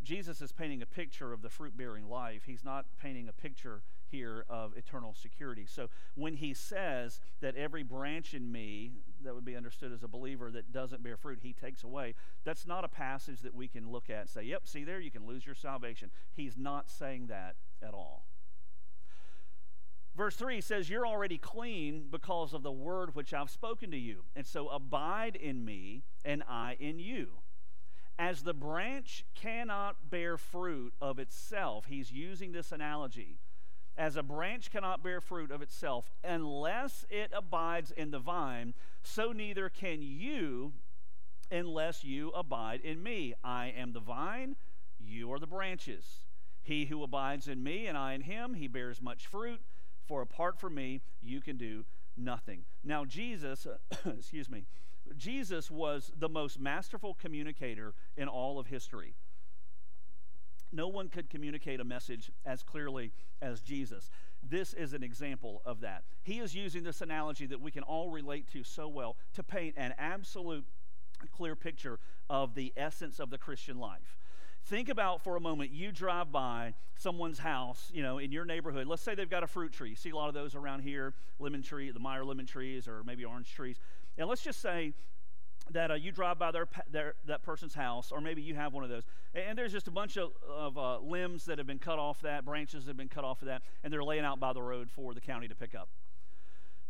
Jesus 0.02 0.40
is 0.40 0.52
painting 0.52 0.82
a 0.82 0.86
picture 0.86 1.32
of 1.32 1.42
the 1.42 1.48
fruit 1.48 1.76
bearing 1.76 2.08
life. 2.08 2.42
He's 2.46 2.64
not 2.64 2.86
painting 3.00 3.28
a 3.28 3.32
picture 3.32 3.82
here 4.10 4.44
of 4.48 4.76
eternal 4.76 5.14
security. 5.14 5.64
So 5.66 5.88
when 6.14 6.34
he 6.34 6.52
says 6.54 7.20
that 7.40 7.56
every 7.56 7.82
branch 7.82 8.34
in 8.34 8.52
me 8.52 8.92
that 9.24 9.34
would 9.34 9.44
be 9.44 9.56
understood 9.56 9.92
as 9.92 10.02
a 10.02 10.08
believer 10.08 10.50
that 10.50 10.72
doesn't 10.72 11.02
bear 11.02 11.16
fruit, 11.16 11.38
he 11.42 11.52
takes 11.52 11.82
away, 11.82 12.14
that's 12.44 12.66
not 12.66 12.84
a 12.84 12.88
passage 12.88 13.40
that 13.40 13.54
we 13.54 13.68
can 13.68 13.90
look 13.90 14.10
at 14.10 14.20
and 14.20 14.30
say, 14.30 14.42
yep, 14.42 14.66
see 14.66 14.84
there, 14.84 15.00
you 15.00 15.10
can 15.10 15.26
lose 15.26 15.46
your 15.46 15.54
salvation. 15.54 16.10
He's 16.34 16.56
not 16.56 16.90
saying 16.90 17.28
that 17.28 17.56
at 17.82 17.94
all. 17.94 18.26
Verse 20.14 20.36
3 20.36 20.60
says, 20.60 20.90
You're 20.90 21.06
already 21.06 21.38
clean 21.38 22.08
because 22.10 22.52
of 22.52 22.62
the 22.62 22.72
word 22.72 23.14
which 23.14 23.32
I've 23.32 23.48
spoken 23.48 23.90
to 23.92 23.96
you. 23.96 24.24
And 24.36 24.46
so 24.46 24.68
abide 24.68 25.36
in 25.36 25.64
me, 25.64 26.02
and 26.24 26.42
I 26.46 26.76
in 26.78 26.98
you. 26.98 27.41
As 28.18 28.42
the 28.42 28.54
branch 28.54 29.24
cannot 29.34 30.10
bear 30.10 30.36
fruit 30.36 30.92
of 31.00 31.18
itself, 31.18 31.86
he's 31.86 32.12
using 32.12 32.52
this 32.52 32.72
analogy. 32.72 33.38
As 33.96 34.16
a 34.16 34.22
branch 34.22 34.70
cannot 34.70 35.02
bear 35.02 35.20
fruit 35.20 35.50
of 35.50 35.60
itself 35.60 36.10
unless 36.24 37.04
it 37.10 37.30
abides 37.34 37.90
in 37.90 38.10
the 38.10 38.18
vine, 38.18 38.74
so 39.02 39.32
neither 39.32 39.68
can 39.68 40.00
you 40.00 40.72
unless 41.50 42.02
you 42.02 42.30
abide 42.30 42.80
in 42.80 43.02
me. 43.02 43.34
I 43.44 43.72
am 43.76 43.92
the 43.92 44.00
vine, 44.00 44.56
you 44.98 45.32
are 45.32 45.38
the 45.38 45.46
branches. 45.46 46.20
He 46.62 46.86
who 46.86 47.02
abides 47.02 47.48
in 47.48 47.62
me 47.62 47.86
and 47.86 47.98
I 47.98 48.14
in 48.14 48.22
him, 48.22 48.54
he 48.54 48.68
bears 48.68 49.02
much 49.02 49.26
fruit, 49.26 49.60
for 50.06 50.22
apart 50.22 50.58
from 50.58 50.74
me, 50.74 51.02
you 51.20 51.40
can 51.40 51.56
do 51.56 51.84
nothing. 52.16 52.64
Now, 52.84 53.04
Jesus, 53.04 53.66
excuse 54.06 54.48
me, 54.48 54.64
Jesus 55.16 55.70
was 55.70 56.12
the 56.18 56.28
most 56.28 56.58
masterful 56.60 57.14
communicator 57.14 57.94
in 58.16 58.28
all 58.28 58.58
of 58.58 58.66
history. 58.66 59.14
No 60.72 60.88
one 60.88 61.08
could 61.08 61.28
communicate 61.28 61.80
a 61.80 61.84
message 61.84 62.30
as 62.46 62.62
clearly 62.62 63.12
as 63.42 63.60
Jesus. 63.60 64.10
This 64.42 64.72
is 64.72 64.94
an 64.94 65.02
example 65.02 65.62
of 65.64 65.80
that. 65.80 66.04
He 66.22 66.40
is 66.40 66.54
using 66.54 66.82
this 66.82 67.00
analogy 67.00 67.46
that 67.46 67.60
we 67.60 67.70
can 67.70 67.82
all 67.82 68.10
relate 68.10 68.50
to 68.52 68.64
so 68.64 68.88
well 68.88 69.16
to 69.34 69.42
paint 69.42 69.74
an 69.76 69.94
absolute 69.98 70.64
clear 71.36 71.54
picture 71.54 72.00
of 72.30 72.54
the 72.54 72.72
essence 72.76 73.20
of 73.20 73.30
the 73.30 73.38
Christian 73.38 73.78
life. 73.78 74.18
Think 74.64 74.88
about 74.88 75.22
for 75.22 75.36
a 75.36 75.40
moment 75.40 75.72
you 75.72 75.90
drive 75.90 76.30
by 76.30 76.74
someone's 76.96 77.38
house, 77.38 77.90
you 77.92 78.02
know, 78.02 78.18
in 78.18 78.30
your 78.30 78.44
neighborhood. 78.44 78.86
Let's 78.86 79.02
say 79.02 79.14
they've 79.14 79.28
got 79.28 79.42
a 79.42 79.48
fruit 79.48 79.72
tree. 79.72 79.90
You 79.90 79.96
see 79.96 80.10
a 80.10 80.16
lot 80.16 80.28
of 80.28 80.34
those 80.34 80.54
around 80.54 80.80
here, 80.80 81.14
lemon 81.40 81.62
tree, 81.62 81.90
the 81.90 81.98
Meyer 81.98 82.24
lemon 82.24 82.46
trees, 82.46 82.86
or 82.86 83.02
maybe 83.04 83.24
orange 83.24 83.52
trees. 83.52 83.80
And 84.18 84.28
let's 84.28 84.42
just 84.42 84.60
say 84.60 84.92
that 85.70 85.90
uh, 85.90 85.94
you 85.94 86.12
drive 86.12 86.38
by 86.38 86.50
their, 86.50 86.66
their, 86.90 87.14
that 87.26 87.42
person's 87.42 87.74
house, 87.74 88.12
or 88.12 88.20
maybe 88.20 88.42
you 88.42 88.54
have 88.54 88.72
one 88.72 88.84
of 88.84 88.90
those, 88.90 89.04
and 89.34 89.56
there's 89.56 89.72
just 89.72 89.88
a 89.88 89.92
bunch 89.92 90.16
of, 90.16 90.32
of 90.48 90.76
uh, 90.76 90.98
limbs 90.98 91.44
that 91.46 91.58
have 91.58 91.66
been 91.66 91.78
cut 91.78 91.98
off 91.98 92.20
that, 92.22 92.44
branches 92.44 92.84
that 92.84 92.90
have 92.90 92.96
been 92.96 93.08
cut 93.08 93.24
off 93.24 93.42
of 93.42 93.46
that, 93.46 93.62
and 93.82 93.92
they're 93.92 94.04
laying 94.04 94.24
out 94.24 94.40
by 94.40 94.52
the 94.52 94.62
road 94.62 94.90
for 94.90 95.14
the 95.14 95.20
county 95.20 95.48
to 95.48 95.54
pick 95.54 95.74
up 95.74 95.88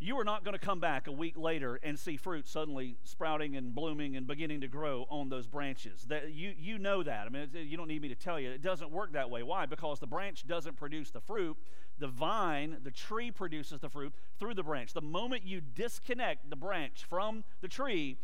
you 0.02 0.18
are 0.18 0.24
not 0.24 0.44
going 0.44 0.52
to 0.52 0.64
come 0.64 0.80
back 0.80 1.06
a 1.06 1.12
week 1.12 1.36
later 1.36 1.78
and 1.82 1.96
see 1.96 2.16
fruit 2.16 2.48
suddenly 2.48 2.96
sprouting 3.04 3.56
and 3.56 3.72
blooming 3.72 4.16
and 4.16 4.26
beginning 4.26 4.60
to 4.60 4.68
grow 4.68 5.06
on 5.08 5.28
those 5.28 5.46
branches. 5.46 6.04
That 6.08 6.32
you 6.32 6.54
you 6.58 6.78
know 6.78 7.04
that. 7.04 7.26
I 7.26 7.28
mean, 7.28 7.48
you 7.52 7.76
don't 7.76 7.86
need 7.86 8.02
me 8.02 8.08
to 8.08 8.16
tell 8.16 8.40
you. 8.40 8.50
It 8.50 8.62
doesn't 8.62 8.90
work 8.90 9.12
that 9.12 9.30
way. 9.30 9.44
Why? 9.44 9.66
Because 9.66 10.00
the 10.00 10.08
branch 10.08 10.46
doesn't 10.46 10.76
produce 10.76 11.10
the 11.10 11.20
fruit. 11.20 11.56
The 11.98 12.08
vine, 12.08 12.78
the 12.82 12.90
tree 12.90 13.30
produces 13.30 13.80
the 13.80 13.88
fruit 13.88 14.12
through 14.40 14.54
the 14.54 14.64
branch. 14.64 14.92
The 14.92 15.00
moment 15.00 15.44
you 15.44 15.60
disconnect 15.60 16.50
the 16.50 16.56
branch 16.56 17.04
from 17.08 17.44
the 17.60 17.68
tree, 17.68 18.18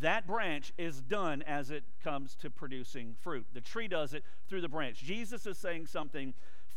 that 0.00 0.26
branch 0.26 0.72
is 0.76 1.00
done 1.00 1.42
as 1.42 1.70
it 1.70 1.84
comes 2.02 2.34
to 2.36 2.50
producing 2.50 3.16
fruit. 3.20 3.46
The 3.54 3.60
tree 3.62 3.88
does 3.88 4.12
it 4.12 4.24
through 4.48 4.60
the 4.60 4.68
branch. 4.68 4.98
Jesus 4.98 5.46
is 5.46 5.56
saying 5.56 5.86
something 5.86 6.34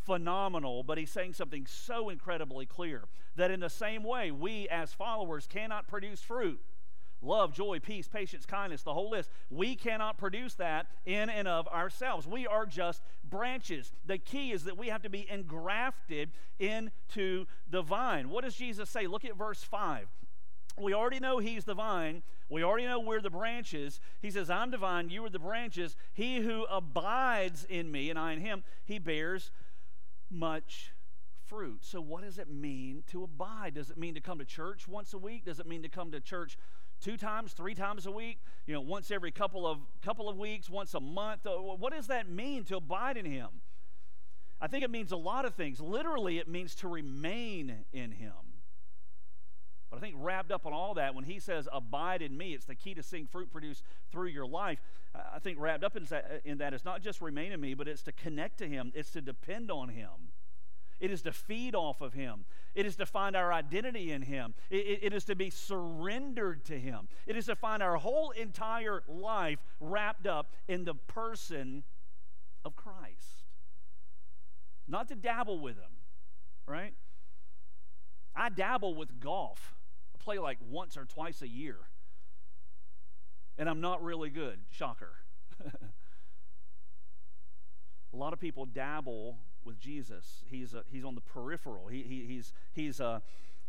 phenomenal, 0.07 0.83
but 0.83 0.97
he's 0.97 1.11
saying 1.11 1.33
something 1.33 1.67
so 1.67 2.07
incredibly 2.07 2.65
clear 2.65 3.03
that 3.35 3.51
in 3.51 3.59
the 3.59 3.69
same 3.69 4.03
way, 4.03 4.31
we 4.31 4.67
as 4.69 4.93
followers 4.93 5.45
cannot 5.47 5.87
produce 5.87 6.21
fruit 6.21 6.59
love, 7.19 7.51
joy, 7.51 7.79
peace, 7.79 8.07
patience, 8.07 8.45
kindness, 8.45 8.83
the 8.83 8.93
whole 8.93 9.09
list. 9.09 9.31
We 9.49 9.75
cannot 9.75 10.19
produce 10.19 10.53
that 10.55 10.85
in 11.03 11.31
and 11.31 11.47
of 11.47 11.67
ourselves. 11.67 12.27
We 12.27 12.45
are 12.45 12.65
just 12.65 13.01
branches. 13.27 13.91
The 14.05 14.19
key 14.19 14.51
is 14.51 14.65
that 14.65 14.77
we 14.77 14.89
have 14.89 15.01
to 15.01 15.09
be 15.09 15.27
engrafted 15.29 16.29
into 16.59 17.45
the 17.67 17.81
vine. 17.81 18.29
What 18.29 18.43
does 18.43 18.55
Jesus 18.55 18.89
say? 18.89 19.07
Look 19.07 19.25
at 19.25 19.35
verse 19.35 19.63
5. 19.63 20.07
We 20.79 20.93
already 20.93 21.19
know 21.19 21.39
he's 21.39 21.65
the 21.65 21.73
vine. 21.73 22.21
We 22.49 22.63
already 22.63 22.85
know 22.85 22.99
we're 22.99 23.21
the 23.21 23.29
branches. 23.29 23.99
He 24.21 24.31
says, 24.31 24.49
I'm 24.49 24.71
the 24.71 24.77
vine, 24.77 25.09
you 25.09 25.25
are 25.25 25.29
the 25.29 25.39
branches. 25.39 25.95
He 26.13 26.37
who 26.37 26.65
abides 26.65 27.65
in 27.67 27.91
me 27.91 28.09
and 28.09 28.17
I 28.17 28.33
in 28.33 28.41
him, 28.41 28.63
he 28.85 28.99
bears 28.99 29.51
much 30.29 30.93
fruit. 31.47 31.79
So, 31.81 32.01
what 32.01 32.23
does 32.23 32.37
it 32.37 32.49
mean 32.49 33.03
to 33.11 33.23
abide? 33.23 33.75
Does 33.75 33.89
it 33.89 33.97
mean 33.97 34.13
to 34.15 34.21
come 34.21 34.39
to 34.39 34.45
church 34.45 34.87
once 34.87 35.13
a 35.13 35.17
week? 35.17 35.45
Does 35.45 35.59
it 35.59 35.67
mean 35.67 35.83
to 35.83 35.89
come 35.89 36.11
to 36.11 36.19
church 36.19 36.57
two 37.01 37.17
times, 37.17 37.53
three 37.53 37.75
times 37.75 38.05
a 38.05 38.11
week? 38.11 38.39
You 38.65 38.73
know, 38.73 38.81
once 38.81 39.11
every 39.11 39.31
couple 39.31 39.65
of 39.65 39.79
couple 40.01 40.29
of 40.29 40.37
weeks, 40.37 40.69
once 40.69 40.93
a 40.93 40.99
month? 40.99 41.45
Uh, 41.45 41.51
what 41.51 41.93
does 41.93 42.07
that 42.07 42.29
mean 42.29 42.63
to 42.65 42.77
abide 42.77 43.17
in 43.17 43.25
Him? 43.25 43.49
I 44.59 44.67
think 44.67 44.83
it 44.83 44.89
means 44.89 45.11
a 45.11 45.17
lot 45.17 45.45
of 45.45 45.53
things. 45.53 45.79
Literally, 45.79 46.39
it 46.39 46.47
means 46.47 46.75
to 46.75 46.87
remain 46.87 47.85
in 47.93 48.11
Him. 48.11 48.33
But 49.97 50.05
I 50.05 50.09
think 50.11 50.21
wrapped 50.23 50.51
up 50.51 50.67
in 50.67 50.73
all 50.73 50.93
that, 50.93 51.15
when 51.15 51.23
he 51.23 51.39
says, 51.39 51.67
Abide 51.73 52.21
in 52.21 52.37
me, 52.37 52.53
it's 52.53 52.65
the 52.65 52.75
key 52.75 52.93
to 52.93 53.01
seeing 53.01 53.25
fruit 53.25 53.51
produced 53.51 53.81
through 54.11 54.27
your 54.27 54.45
life. 54.45 54.79
I 55.15 55.39
think 55.39 55.57
wrapped 55.59 55.83
up 55.83 55.95
in 55.95 56.03
that, 56.05 56.41
in 56.45 56.59
that 56.59 56.75
is 56.75 56.85
not 56.85 57.01
just 57.01 57.19
remain 57.19 57.51
in 57.51 57.59
me, 57.59 57.73
but 57.73 57.87
it's 57.87 58.03
to 58.03 58.11
connect 58.11 58.59
to 58.59 58.67
him, 58.67 58.91
it's 58.93 59.09
to 59.11 59.21
depend 59.21 59.71
on 59.71 59.89
him. 59.89 60.09
It 60.99 61.09
is 61.09 61.23
to 61.23 61.31
feed 61.31 61.75
off 61.75 62.01
of 62.01 62.13
Him. 62.13 62.45
It 62.73 62.87
is 62.87 62.95
to 62.95 63.05
find 63.05 63.35
our 63.35 63.53
identity 63.53 64.11
in 64.11 64.23
Him. 64.23 64.55
It, 64.71 64.77
it, 64.77 64.99
it 65.03 65.13
is 65.13 65.25
to 65.25 65.35
be 65.35 65.51
surrendered 65.51 66.65
to 66.65 66.79
Him. 66.79 67.07
It 67.27 67.37
is 67.37 67.45
to 67.45 67.55
find 67.55 67.83
our 67.83 67.97
whole 67.97 68.31
entire 68.31 69.03
life 69.07 69.59
wrapped 69.79 70.25
up 70.25 70.51
in 70.67 70.85
the 70.85 70.95
person 70.95 71.83
of 72.65 72.75
Christ. 72.75 73.43
Not 74.87 75.07
to 75.09 75.15
dabble 75.15 75.59
with 75.59 75.75
Him, 75.75 75.91
right? 76.65 76.95
I 78.35 78.49
dabble 78.49 78.95
with 78.95 79.19
golf 79.19 79.75
play 80.27 80.39
like 80.39 80.57
once 80.69 80.97
or 80.97 81.05
twice 81.05 81.41
a 81.41 81.47
year. 81.47 81.77
And 83.57 83.69
I'm 83.69 83.79
not 83.79 84.03
really 84.03 84.29
good. 84.29 84.59
Shocker. 84.69 85.13
a 85.65 85.71
lot 88.11 88.33
of 88.33 88.39
people 88.41 88.65
dabble 88.65 89.37
with 89.63 89.79
Jesus. 89.79 90.43
He's, 90.49 90.75
uh, 90.75 90.81
he's 90.91 91.05
on 91.05 91.15
the 91.15 91.21
peripheral. 91.21 91.87
He, 91.87 92.03
he, 92.03 92.25
he's, 92.27 92.51
he's, 92.73 92.99
uh, 92.99 93.21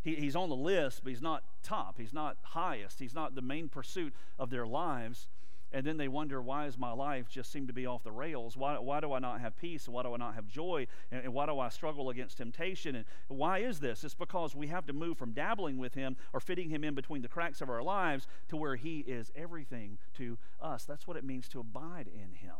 he, 0.02 0.16
he's 0.16 0.34
on 0.34 0.48
the 0.48 0.56
list, 0.56 1.02
but 1.04 1.10
he's 1.10 1.22
not 1.22 1.44
top. 1.62 1.94
He's 1.96 2.12
not 2.12 2.38
highest. 2.42 2.98
He's 2.98 3.14
not 3.14 3.36
the 3.36 3.42
main 3.42 3.68
pursuit 3.68 4.12
of 4.36 4.50
their 4.50 4.66
lives 4.66 5.28
and 5.70 5.86
then 5.86 5.98
they 5.98 6.08
wonder 6.08 6.40
why 6.40 6.66
is 6.66 6.78
my 6.78 6.92
life 6.92 7.28
just 7.28 7.52
seem 7.52 7.66
to 7.66 7.74
be 7.74 7.84
off 7.84 8.02
the 8.02 8.10
rails? 8.10 8.56
Why, 8.56 8.78
why 8.78 9.00
do 9.00 9.12
i 9.12 9.18
not 9.18 9.40
have 9.40 9.56
peace? 9.58 9.86
Why 9.86 10.02
do 10.02 10.14
i 10.14 10.16
not 10.16 10.34
have 10.34 10.48
joy? 10.48 10.86
And, 11.12 11.24
and, 11.24 11.34
why 11.34 11.44
do 11.44 11.58
i 11.58 11.68
struggle 11.68 12.08
against 12.08 12.38
temptation? 12.38 12.96
And 12.96 13.04
why 13.28 13.58
is 13.58 13.78
this? 13.78 14.02
It's 14.02 14.14
because 14.14 14.54
we 14.54 14.68
have 14.68 14.86
to 14.86 14.94
move 14.94 15.18
from 15.18 15.32
dabbling 15.32 15.76
with 15.76 15.94
him 15.94 16.16
or 16.32 16.40
fitting 16.40 16.70
him 16.70 16.84
in 16.84 16.94
between 16.94 17.20
the 17.20 17.28
cracks 17.28 17.60
of 17.60 17.68
our 17.68 17.82
lives 17.82 18.26
to 18.48 18.56
where 18.56 18.76
he 18.76 19.00
is 19.00 19.30
everything 19.36 19.98
to 20.14 20.38
us. 20.60 20.84
That's 20.84 21.06
what 21.06 21.18
it 21.18 21.24
means 21.24 21.48
to 21.50 21.60
abide 21.60 22.08
in 22.08 22.32
him. 22.32 22.56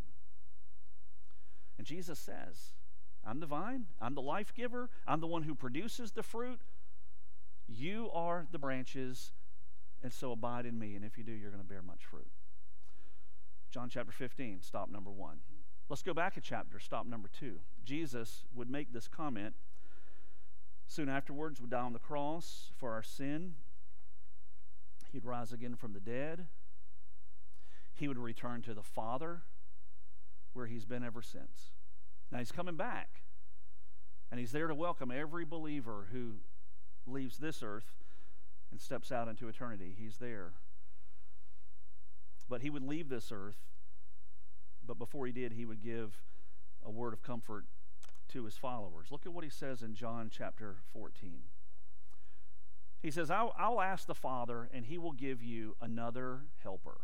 And 1.79 1.87
jesus 1.87 2.19
says 2.19 2.75
i'm 3.25 3.41
the 3.41 3.47
vine. 3.47 3.87
I'm 4.01 4.15
the 4.15 4.23
life 4.23 4.53
giver. 4.55 4.91
I'm 5.07 5.21
the 5.21 5.27
one 5.27 5.45
who 5.45 5.55
produces 5.55 6.13
the 6.13 6.23
fruit. 6.23 6.61
You 7.67 8.11
are 8.13 8.47
the 8.53 8.59
branches 8.59 9.33
and 10.03 10.13
so 10.13 10.33
abide 10.33 10.67
in 10.67 10.79
me. 10.79 10.95
And 10.95 11.05
if 11.05 11.17
you 11.17 11.25
do 11.25 11.33
you're 11.33 11.51
going 11.51 11.63
to 11.63 11.69
bear 11.69 11.83
much 11.83 12.05
fruit 12.05 12.29
John 13.71 13.91
chapter 13.91 14.13
15, 14.13 14.63
stop 14.63 14.91
number 14.91 15.11
one. 15.11 15.39
Let's 15.91 16.03
go 16.03 16.15
back 16.15 16.37
a 16.37 16.41
chapter, 16.41 16.79
stop 16.79 17.07
number 17.07 17.29
two. 17.29 17.61
Jesus 17.85 18.45
would 18.55 18.71
make 18.71 18.93
this 18.93 19.09
comment. 19.09 19.55
Soon 20.87 21.09
afterwards, 21.09 21.61
would 21.61 21.71
die 21.71 21.81
on 21.81 21.93
the 21.93 21.99
cross 21.99 22.71
for 22.77 22.93
our 22.93 23.03
sin. 23.03 23.55
He'd 25.13 25.25
rise 25.25 25.53
again 25.53 25.75
from 25.75 25.93
the 25.93 26.01
dead. 26.01 26.47
He 27.95 28.09
would 28.09 28.19
return 28.19 28.63
to 28.63 28.75
the 28.75 28.83
Father, 28.83 29.43
where 30.55 30.67
he's 30.67 30.87
been 30.87 31.05
ever 31.05 31.21
since. 31.21 31.73
Now 32.33 32.39
he's 32.39 32.53
coming 32.53 32.77
back, 32.77 33.23
and 34.31 34.41
he's 34.41 34.53
there 34.53 34.67
to 34.67 34.75
welcome 34.75 35.11
every 35.11 35.45
believer 35.45 36.09
who 36.13 36.37
leaves 37.07 37.39
this 37.39 37.63
earth 37.63 37.97
and 38.71 38.81
steps 38.81 39.13
out 39.13 39.29
into 39.29 39.49
eternity. 39.49 39.95
He's 39.97 40.17
there 40.17 40.53
but 42.49 42.63
he 42.63 42.71
would 42.71 42.83
leave 42.83 43.09
this 43.09 43.31
earth, 43.33 43.59
but 44.87 44.99
before 44.99 45.27
he 45.27 45.33
did, 45.33 45.53
he 45.53 45.65
would 45.65 45.83
give 45.83 46.23
a 46.85 46.91
word 46.91 47.13
of 47.13 47.23
comfort 47.23 47.65
to 48.29 48.45
his 48.45 48.57
followers. 48.57 49.09
Look 49.11 49.27
at 49.27 49.33
what 49.33 49.45
he 49.45 49.51
says 49.51 49.83
in 49.83 49.95
John 49.95 50.31
chapter 50.33 50.77
14. 50.93 51.41
He 53.01 53.11
says, 53.11 53.31
I'll, 53.31 53.55
I'll, 53.57 53.81
ask 53.81 54.07
the 54.07 54.15
Father, 54.15 54.69
and 54.73 54.87
he 54.87 54.99
will 54.99 55.13
give 55.13 55.43
you 55.43 55.77
another 55.81 56.47
helper. 56.63 56.99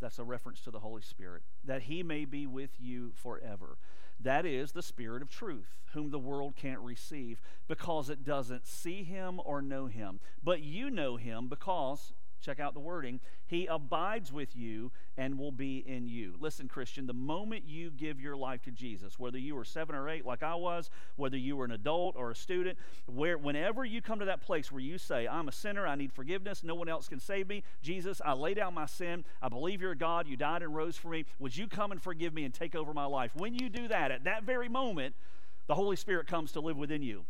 That's 0.00 0.18
a 0.18 0.24
reference 0.24 0.60
to 0.62 0.70
the 0.70 0.80
Holy 0.80 1.02
Spirit, 1.02 1.42
that 1.64 1.82
he 1.82 2.02
may 2.02 2.24
be 2.24 2.46
with 2.46 2.70
you 2.78 3.12
forever. 3.14 3.78
That 4.18 4.44
is 4.44 4.72
the 4.72 4.82
Spirit 4.82 5.22
of 5.22 5.30
truth, 5.30 5.78
whom 5.92 6.10
the 6.10 6.18
world 6.18 6.54
can't 6.54 6.80
receive 6.80 7.40
because 7.66 8.10
it 8.10 8.24
doesn't 8.24 8.66
see 8.66 9.02
him 9.02 9.40
or 9.44 9.62
know 9.62 9.86
him. 9.86 10.20
But 10.42 10.60
you 10.62 10.90
know 10.90 11.16
him 11.16 11.48
because 11.48 12.12
Check 12.40 12.60
out 12.60 12.74
the 12.74 12.80
wording. 12.80 13.20
He 13.46 13.66
abides 13.66 14.32
with 14.32 14.56
you 14.56 14.90
and 15.16 15.38
will 15.38 15.52
be 15.52 15.78
in 15.78 16.08
you. 16.08 16.34
Listen, 16.40 16.68
Christian, 16.68 17.06
the 17.06 17.12
moment 17.12 17.64
you 17.66 17.90
give 17.90 18.20
your 18.20 18.36
life 18.36 18.62
to 18.62 18.70
Jesus, 18.70 19.18
whether 19.18 19.38
you 19.38 19.54
were 19.54 19.64
seven 19.64 19.94
or 19.94 20.08
eight, 20.08 20.24
like 20.24 20.42
I 20.42 20.54
was, 20.54 20.90
whether 21.16 21.36
you 21.36 21.56
were 21.56 21.64
an 21.64 21.72
adult 21.72 22.16
or 22.16 22.30
a 22.30 22.34
student, 22.34 22.78
where 23.06 23.36
whenever 23.36 23.84
you 23.84 24.00
come 24.00 24.18
to 24.20 24.24
that 24.24 24.40
place 24.40 24.72
where 24.72 24.80
you 24.80 24.98
say, 24.98 25.26
I'm 25.26 25.48
a 25.48 25.52
sinner, 25.52 25.86
I 25.86 25.94
need 25.94 26.12
forgiveness, 26.12 26.64
no 26.64 26.74
one 26.74 26.88
else 26.88 27.08
can 27.08 27.20
save 27.20 27.48
me, 27.48 27.62
Jesus, 27.82 28.20
I 28.24 28.32
lay 28.32 28.54
down 28.54 28.74
my 28.74 28.86
sin, 28.86 29.24
I 29.42 29.48
believe 29.48 29.80
you're 29.80 29.94
God, 29.94 30.26
you 30.26 30.36
died 30.36 30.62
and 30.62 30.74
rose 30.74 30.96
for 30.96 31.08
me, 31.08 31.26
would 31.38 31.56
you 31.56 31.66
come 31.66 31.92
and 31.92 32.02
forgive 32.02 32.32
me 32.32 32.44
and 32.44 32.54
take 32.54 32.74
over 32.74 32.94
my 32.94 33.06
life? 33.06 33.32
When 33.34 33.54
you 33.54 33.68
do 33.68 33.88
that, 33.88 34.10
at 34.10 34.24
that 34.24 34.44
very 34.44 34.68
moment, 34.68 35.14
the 35.66 35.74
Holy 35.74 35.96
Spirit 35.96 36.26
comes 36.26 36.52
to 36.52 36.60
live 36.60 36.76
within 36.76 37.02
you 37.02 37.24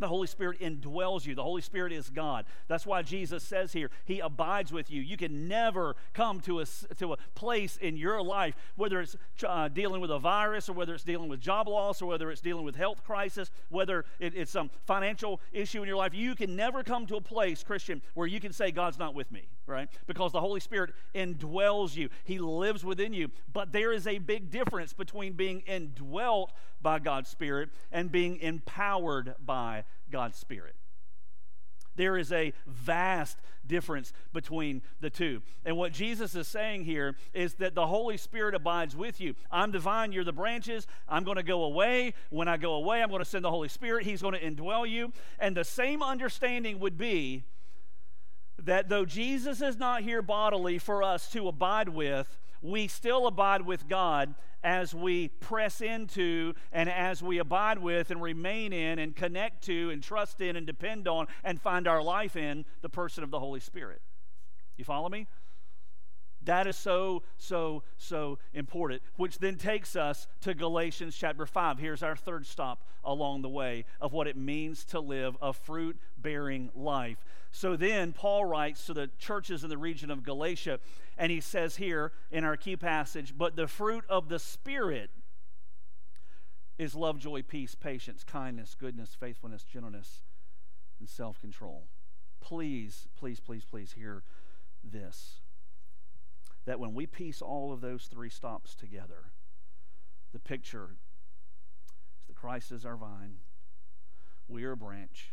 the 0.00 0.08
Holy 0.08 0.26
Spirit 0.26 0.60
indwells 0.60 1.26
you. 1.26 1.34
The 1.34 1.42
Holy 1.42 1.62
Spirit 1.62 1.92
is 1.92 2.10
God. 2.10 2.44
That's 2.68 2.86
why 2.86 3.02
Jesus 3.02 3.42
says 3.42 3.72
here, 3.72 3.90
He 4.04 4.20
abides 4.20 4.72
with 4.72 4.90
you. 4.90 5.02
You 5.02 5.16
can 5.16 5.48
never 5.48 5.96
come 6.12 6.40
to 6.40 6.60
a, 6.60 6.66
to 6.98 7.12
a 7.12 7.16
place 7.34 7.76
in 7.76 7.96
your 7.96 8.22
life, 8.22 8.54
whether 8.76 9.00
it's 9.00 9.16
uh, 9.46 9.68
dealing 9.68 10.00
with 10.00 10.10
a 10.10 10.18
virus 10.18 10.68
or 10.68 10.72
whether 10.72 10.94
it's 10.94 11.04
dealing 11.04 11.28
with 11.28 11.40
job 11.40 11.68
loss 11.68 12.02
or 12.02 12.06
whether 12.06 12.30
it's 12.30 12.40
dealing 12.40 12.64
with 12.64 12.76
health 12.76 13.04
crisis, 13.04 13.50
whether 13.68 14.04
it, 14.18 14.34
it's 14.34 14.50
some 14.50 14.70
financial 14.84 15.40
issue 15.52 15.82
in 15.82 15.88
your 15.88 15.96
life. 15.96 16.14
You 16.14 16.34
can 16.34 16.56
never 16.56 16.82
come 16.82 17.06
to 17.06 17.16
a 17.16 17.20
place, 17.20 17.62
Christian, 17.62 18.02
where 18.14 18.26
you 18.26 18.40
can 18.40 18.52
say, 18.52 18.70
God's 18.70 18.98
not 18.98 19.14
with 19.14 19.30
me, 19.30 19.48
right? 19.66 19.88
Because 20.06 20.32
the 20.32 20.40
Holy 20.40 20.60
Spirit 20.60 20.94
indwells 21.14 21.96
you, 21.96 22.08
He 22.24 22.38
lives 22.38 22.84
within 22.84 23.12
you. 23.12 23.30
But 23.52 23.72
there 23.72 23.92
is 23.92 24.06
a 24.06 24.18
big 24.18 24.50
difference 24.50 24.92
between 24.92 25.34
being 25.34 25.60
indwelt 25.60 26.52
by 26.84 27.00
God's 27.00 27.30
Spirit 27.30 27.70
and 27.90 28.12
being 28.12 28.38
empowered 28.38 29.34
by 29.44 29.83
God's 30.10 30.38
Spirit. 30.38 30.74
There 31.96 32.16
is 32.18 32.32
a 32.32 32.52
vast 32.66 33.38
difference 33.66 34.12
between 34.32 34.82
the 35.00 35.10
two. 35.10 35.42
And 35.64 35.76
what 35.76 35.92
Jesus 35.92 36.34
is 36.34 36.48
saying 36.48 36.84
here 36.84 37.16
is 37.32 37.54
that 37.54 37.74
the 37.74 37.86
Holy 37.86 38.16
Spirit 38.16 38.54
abides 38.54 38.96
with 38.96 39.20
you. 39.20 39.34
I'm 39.50 39.70
the 39.70 39.78
vine, 39.78 40.12
you're 40.12 40.24
the 40.24 40.32
branches. 40.32 40.86
I'm 41.08 41.24
going 41.24 41.36
to 41.36 41.42
go 41.42 41.64
away. 41.64 42.14
When 42.30 42.48
I 42.48 42.56
go 42.56 42.74
away, 42.74 43.02
I'm 43.02 43.08
going 43.08 43.20
to 43.20 43.24
send 43.24 43.44
the 43.44 43.50
Holy 43.50 43.68
Spirit. 43.68 44.04
He's 44.04 44.22
going 44.22 44.34
to 44.34 44.40
indwell 44.40 44.88
you. 44.88 45.12
And 45.38 45.56
the 45.56 45.64
same 45.64 46.02
understanding 46.02 46.80
would 46.80 46.98
be 46.98 47.44
that 48.58 48.88
though 48.88 49.04
Jesus 49.04 49.60
is 49.60 49.76
not 49.76 50.02
here 50.02 50.22
bodily 50.22 50.78
for 50.78 51.02
us 51.02 51.30
to 51.30 51.48
abide 51.48 51.88
with, 51.88 52.38
we 52.62 52.88
still 52.88 53.26
abide 53.26 53.62
with 53.62 53.88
God 53.88 54.34
as 54.62 54.94
we 54.94 55.28
press 55.28 55.80
into 55.82 56.54
and 56.72 56.88
as 56.88 57.22
we 57.22 57.38
abide 57.38 57.78
with 57.78 58.10
and 58.10 58.22
remain 58.22 58.72
in 58.72 58.98
and 58.98 59.14
connect 59.14 59.62
to 59.64 59.90
and 59.90 60.02
trust 60.02 60.40
in 60.40 60.56
and 60.56 60.66
depend 60.66 61.06
on 61.06 61.26
and 61.44 61.60
find 61.60 61.86
our 61.86 62.02
life 62.02 62.34
in 62.34 62.64
the 62.80 62.88
person 62.88 63.22
of 63.22 63.30
the 63.30 63.38
Holy 63.38 63.60
Spirit. 63.60 64.00
You 64.76 64.84
follow 64.84 65.08
me? 65.08 65.26
That 66.44 66.66
is 66.66 66.76
so, 66.76 67.22
so, 67.38 67.82
so 67.96 68.38
important, 68.52 69.02
which 69.16 69.38
then 69.38 69.56
takes 69.56 69.96
us 69.96 70.26
to 70.42 70.54
Galatians 70.54 71.16
chapter 71.16 71.46
5. 71.46 71.78
Here's 71.78 72.02
our 72.02 72.16
third 72.16 72.46
stop 72.46 72.82
along 73.02 73.42
the 73.42 73.48
way 73.48 73.84
of 74.00 74.12
what 74.12 74.26
it 74.26 74.36
means 74.36 74.84
to 74.86 75.00
live 75.00 75.36
a 75.40 75.52
fruit 75.52 75.96
bearing 76.18 76.70
life. 76.74 77.24
So 77.50 77.76
then, 77.76 78.12
Paul 78.12 78.44
writes 78.44 78.84
to 78.86 78.94
the 78.94 79.10
churches 79.18 79.62
in 79.62 79.70
the 79.70 79.78
region 79.78 80.10
of 80.10 80.22
Galatia, 80.22 80.80
and 81.16 81.30
he 81.30 81.40
says 81.40 81.76
here 81.76 82.12
in 82.30 82.44
our 82.44 82.56
key 82.56 82.76
passage, 82.76 83.34
But 83.36 83.56
the 83.56 83.68
fruit 83.68 84.04
of 84.08 84.28
the 84.28 84.38
Spirit 84.38 85.10
is 86.76 86.94
love, 86.94 87.18
joy, 87.18 87.42
peace, 87.42 87.74
patience, 87.74 88.24
kindness, 88.24 88.76
goodness, 88.78 89.14
faithfulness, 89.18 89.62
gentleness, 89.62 90.22
and 90.98 91.08
self 91.08 91.40
control. 91.40 91.86
Please, 92.40 93.08
please, 93.16 93.40
please, 93.40 93.64
please 93.64 93.92
hear 93.92 94.24
this 94.82 95.40
that 96.66 96.80
when 96.80 96.94
we 96.94 97.06
piece 97.06 97.42
all 97.42 97.72
of 97.72 97.80
those 97.80 98.06
three 98.06 98.30
stops 98.30 98.74
together, 98.74 99.30
the 100.32 100.38
picture 100.38 100.90
is 100.92 102.26
that 102.28 102.36
Christ 102.36 102.72
is 102.72 102.84
our 102.84 102.96
vine, 102.96 103.36
we 104.48 104.64
are 104.64 104.72
a 104.72 104.76
branch. 104.76 105.30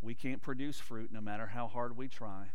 We 0.00 0.14
can't 0.14 0.42
produce 0.42 0.80
fruit 0.80 1.10
no 1.12 1.20
matter 1.20 1.46
how 1.46 1.68
hard 1.68 1.96
we 1.96 2.08
try. 2.08 2.46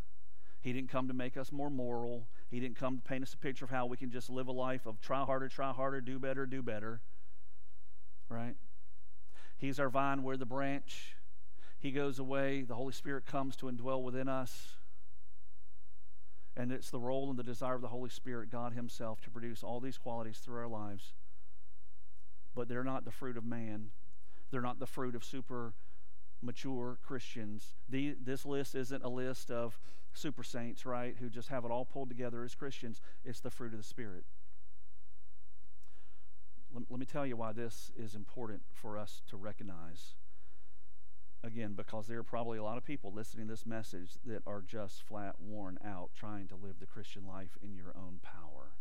He 0.59 0.73
didn't 0.73 0.89
come 0.89 1.07
to 1.07 1.13
make 1.13 1.37
us 1.37 1.51
more 1.51 1.69
moral. 1.69 2.27
He 2.49 2.59
didn't 2.59 2.77
come 2.77 2.97
to 2.97 3.01
paint 3.01 3.23
us 3.23 3.33
a 3.33 3.37
picture 3.37 3.65
of 3.65 3.71
how 3.71 3.85
we 3.85 3.95
can 3.95 4.11
just 4.11 4.29
live 4.29 4.47
a 4.47 4.51
life 4.51 4.85
of 4.85 4.99
try 4.99 5.23
harder, 5.23 5.47
try 5.47 5.71
harder, 5.71 6.01
do 6.01 6.19
better, 6.19 6.45
do 6.45 6.61
better. 6.61 6.99
Right? 8.27 8.55
He's 9.57 9.79
our 9.79 9.89
vine, 9.89 10.23
we're 10.23 10.37
the 10.37 10.45
branch. 10.45 11.15
He 11.79 11.91
goes 11.91 12.19
away, 12.19 12.63
the 12.63 12.75
Holy 12.75 12.91
Spirit 12.91 13.25
comes 13.25 13.55
to 13.57 13.67
indwell 13.67 14.03
within 14.03 14.27
us. 14.27 14.75
And 16.57 16.71
it's 16.71 16.89
the 16.89 16.99
role 16.99 17.29
and 17.29 17.37
the 17.37 17.43
desire 17.43 17.75
of 17.75 17.81
the 17.81 17.87
Holy 17.87 18.09
Spirit, 18.09 18.49
God 18.49 18.73
Himself, 18.73 19.21
to 19.21 19.29
produce 19.29 19.63
all 19.63 19.79
these 19.79 19.99
qualities 19.99 20.39
through 20.39 20.59
our 20.59 20.67
lives. 20.67 21.13
But 22.55 22.67
they're 22.67 22.83
not 22.83 23.05
the 23.05 23.11
fruit 23.11 23.37
of 23.37 23.45
man, 23.45 23.91
they're 24.49 24.61
not 24.61 24.79
the 24.79 24.87
fruit 24.87 25.13
of 25.13 25.23
super 25.23 25.73
mature 26.41 26.97
Christians. 27.05 27.75
The, 27.87 28.15
this 28.19 28.43
list 28.43 28.73
isn't 28.73 29.03
a 29.03 29.09
list 29.09 29.51
of 29.51 29.79
super 30.13 30.43
saints, 30.43 30.83
right, 30.83 31.15
who 31.19 31.29
just 31.29 31.49
have 31.49 31.63
it 31.63 31.69
all 31.69 31.85
pulled 31.85 32.09
together 32.09 32.43
as 32.43 32.55
Christians. 32.55 33.01
It's 33.23 33.39
the 33.39 33.51
fruit 33.51 33.73
of 33.73 33.77
the 33.77 33.83
Spirit. 33.83 34.23
Let, 36.73 36.85
let 36.89 36.99
me 36.99 37.05
tell 37.05 37.25
you 37.25 37.37
why 37.37 37.53
this 37.53 37.91
is 37.95 38.15
important 38.15 38.63
for 38.73 38.97
us 38.97 39.21
to 39.29 39.37
recognize 39.37 40.15
again, 41.43 41.73
because 41.73 42.07
there 42.07 42.19
are 42.19 42.23
probably 42.23 42.57
a 42.57 42.63
lot 42.63 42.77
of 42.77 42.85
people 42.85 43.11
listening 43.13 43.47
to 43.47 43.53
this 43.53 43.65
message 43.65 44.13
that 44.25 44.41
are 44.45 44.61
just 44.61 45.03
flat 45.03 45.35
worn 45.39 45.77
out 45.85 46.09
trying 46.15 46.47
to 46.47 46.55
live 46.55 46.79
the 46.79 46.85
Christian 46.85 47.25
life 47.27 47.57
in 47.61 47.75
your 47.75 47.93
own 47.95 48.19
power 48.21 48.71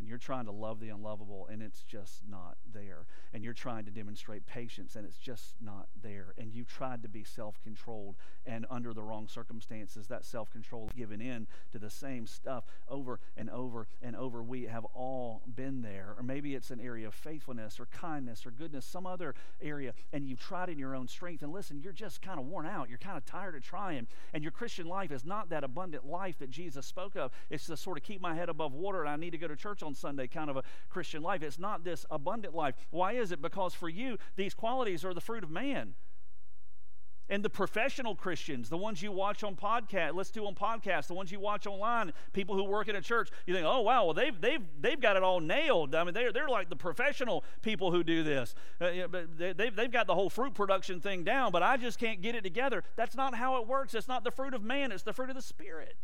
and 0.00 0.08
you're 0.08 0.18
trying 0.18 0.46
to 0.46 0.50
love 0.50 0.80
the 0.80 0.88
unlovable 0.88 1.46
and 1.52 1.62
it's 1.62 1.82
just 1.82 2.22
not 2.28 2.56
there. 2.72 3.06
And 3.34 3.44
you're 3.44 3.52
trying 3.52 3.84
to 3.84 3.90
demonstrate 3.90 4.46
patience 4.46 4.96
and 4.96 5.06
it's 5.06 5.18
just 5.18 5.54
not 5.60 5.88
there. 6.02 6.34
And 6.38 6.52
you 6.52 6.64
tried 6.64 7.02
to 7.02 7.08
be 7.08 7.22
self-controlled 7.22 8.16
and 8.46 8.64
under 8.70 8.94
the 8.94 9.02
wrong 9.02 9.28
circumstances 9.28 10.08
that 10.08 10.24
self-control 10.24 10.90
given 10.96 11.20
in 11.20 11.46
to 11.72 11.78
the 11.78 11.90
same 11.90 12.26
stuff 12.26 12.64
over 12.88 13.20
and 13.36 13.50
over 13.50 13.86
and 14.00 14.16
over. 14.16 14.42
We 14.42 14.64
have 14.64 14.86
all 14.86 15.42
been 15.54 15.82
there. 15.82 16.14
Or 16.16 16.22
maybe 16.22 16.54
it's 16.54 16.70
an 16.70 16.80
area 16.80 17.06
of 17.06 17.14
faithfulness 17.14 17.78
or 17.78 17.86
kindness 17.86 18.46
or 18.46 18.50
goodness 18.50 18.86
some 18.86 19.06
other 19.06 19.34
area 19.60 19.92
and 20.14 20.26
you've 20.26 20.40
tried 20.40 20.70
in 20.70 20.78
your 20.78 20.96
own 20.96 21.08
strength. 21.08 21.42
And 21.42 21.52
listen 21.52 21.78
you're 21.78 21.92
just 21.92 22.22
kind 22.22 22.40
of 22.40 22.46
worn 22.46 22.66
out. 22.66 22.88
You're 22.88 22.98
kind 22.98 23.18
of 23.18 23.26
tired 23.26 23.54
of 23.54 23.62
trying. 23.62 24.06
And 24.32 24.42
your 24.42 24.52
christian 24.52 24.86
life 24.86 25.12
is 25.12 25.26
not 25.26 25.50
that 25.50 25.62
abundant 25.62 26.06
life 26.06 26.38
that 26.38 26.50
jesus 26.50 26.86
spoke 26.86 27.16
of. 27.16 27.30
It's 27.50 27.66
to 27.66 27.76
sort 27.76 27.98
of 27.98 28.02
keep 28.02 28.22
my 28.22 28.34
head 28.34 28.48
above 28.48 28.72
water 28.72 29.02
and 29.02 29.10
i 29.10 29.16
need 29.16 29.30
to 29.30 29.38
go 29.38 29.46
to 29.46 29.56
church 29.56 29.82
on 29.82 29.89
on 29.90 29.94
Sunday 29.94 30.28
kind 30.28 30.48
of 30.48 30.56
a 30.56 30.62
Christian 30.88 31.22
life. 31.22 31.42
It's 31.42 31.58
not 31.58 31.84
this 31.84 32.06
abundant 32.10 32.54
life. 32.54 32.74
Why 32.90 33.12
is 33.12 33.32
it? 33.32 33.42
Because 33.42 33.74
for 33.74 33.88
you, 33.88 34.16
these 34.36 34.54
qualities 34.54 35.04
are 35.04 35.12
the 35.12 35.20
fruit 35.20 35.42
of 35.42 35.50
man. 35.50 35.94
And 37.28 37.44
the 37.44 37.50
professional 37.50 38.16
Christians, 38.16 38.68
the 38.68 38.76
ones 38.76 39.02
you 39.02 39.12
watch 39.12 39.44
on 39.44 39.54
podcast, 39.54 40.14
listen 40.14 40.34
to 40.34 40.46
on 40.48 40.56
podcasts, 40.56 41.06
the 41.06 41.14
ones 41.14 41.30
you 41.30 41.38
watch 41.38 41.64
online, 41.64 42.12
people 42.32 42.56
who 42.56 42.64
work 42.64 42.88
in 42.88 42.96
a 42.96 43.00
church, 43.00 43.30
you 43.46 43.54
think, 43.54 43.64
oh 43.64 43.82
wow, 43.82 44.04
well 44.04 44.14
they've 44.14 44.40
they've 44.40 44.62
they've 44.80 45.00
got 45.00 45.16
it 45.16 45.22
all 45.22 45.38
nailed. 45.38 45.94
I 45.94 46.02
mean, 46.02 46.12
they're 46.12 46.32
they're 46.32 46.48
like 46.48 46.70
the 46.70 46.76
professional 46.76 47.44
people 47.62 47.92
who 47.92 48.02
do 48.02 48.24
this. 48.24 48.56
Uh, 48.80 49.06
they, 49.36 49.52
they've 49.52 49.74
they've 49.74 49.92
got 49.92 50.08
the 50.08 50.14
whole 50.14 50.28
fruit 50.28 50.54
production 50.54 51.00
thing 51.00 51.22
down, 51.22 51.52
but 51.52 51.62
I 51.62 51.76
just 51.76 52.00
can't 52.00 52.20
get 52.20 52.34
it 52.34 52.42
together. 52.42 52.82
That's 52.96 53.14
not 53.14 53.36
how 53.36 53.60
it 53.62 53.68
works. 53.68 53.94
It's 53.94 54.08
not 54.08 54.24
the 54.24 54.32
fruit 54.32 54.52
of 54.52 54.64
man. 54.64 54.90
It's 54.90 55.04
the 55.04 55.12
fruit 55.12 55.30
of 55.30 55.36
the 55.36 55.42
spirit. 55.42 55.94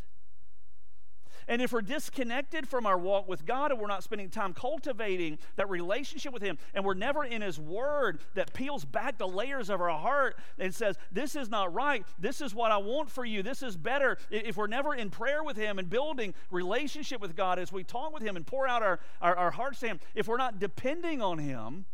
And 1.49 1.63
if 1.63 1.73
we're 1.73 1.83
disconnected 1.83 2.69
from 2.69 2.87
our 2.87 2.99
walk 2.99 3.29
with 3.29 3.47
God 3.47 3.71
and 3.71 3.81
we're 3.81 3.87
not 3.87 4.03
spending 4.03 4.31
time 4.31 4.53
cultivating 4.53 5.39
that 5.57 5.71
relationship 5.71 6.33
with 6.33 6.43
Him, 6.43 6.59
and 6.75 6.85
we're 6.85 6.95
never 6.95 7.25
in 7.25 7.43
His 7.43 7.59
Word 7.59 8.21
that 8.35 8.53
peels 8.53 8.85
back 8.85 9.19
the 9.19 9.29
layers 9.29 9.71
of 9.71 9.81
our 9.81 9.91
heart 9.91 10.37
and 10.59 10.75
says, 10.75 10.97
This 11.13 11.37
is 11.37 11.49
not 11.49 11.73
right, 11.73 12.05
this 12.19 12.41
is 12.41 12.55
what 12.55 12.73
I 12.73 12.79
want 12.79 13.11
for 13.11 13.25
you, 13.25 13.43
this 13.43 13.63
is 13.63 13.77
better. 13.77 14.19
If 14.31 14.57
we're 14.57 14.67
never 14.67 14.95
in 14.95 15.11
prayer 15.11 15.45
with 15.45 15.57
Him 15.57 15.79
and 15.79 15.89
building 15.89 16.35
relationship 16.51 17.21
with 17.21 17.37
God 17.37 17.59
as 17.59 17.71
we 17.71 17.85
talk 17.85 18.13
with 18.13 18.23
Him 18.23 18.37
and 18.37 18.47
pour 18.47 18.67
out 18.67 18.83
our, 18.83 18.99
our, 19.21 19.37
our 19.37 19.51
hearts 19.51 19.81
to 19.81 19.87
Him, 19.87 20.01
if 20.15 20.27
we're 20.29 20.37
not 20.37 20.59
depending 20.59 21.23
on 21.23 21.39
Him, 21.39 21.87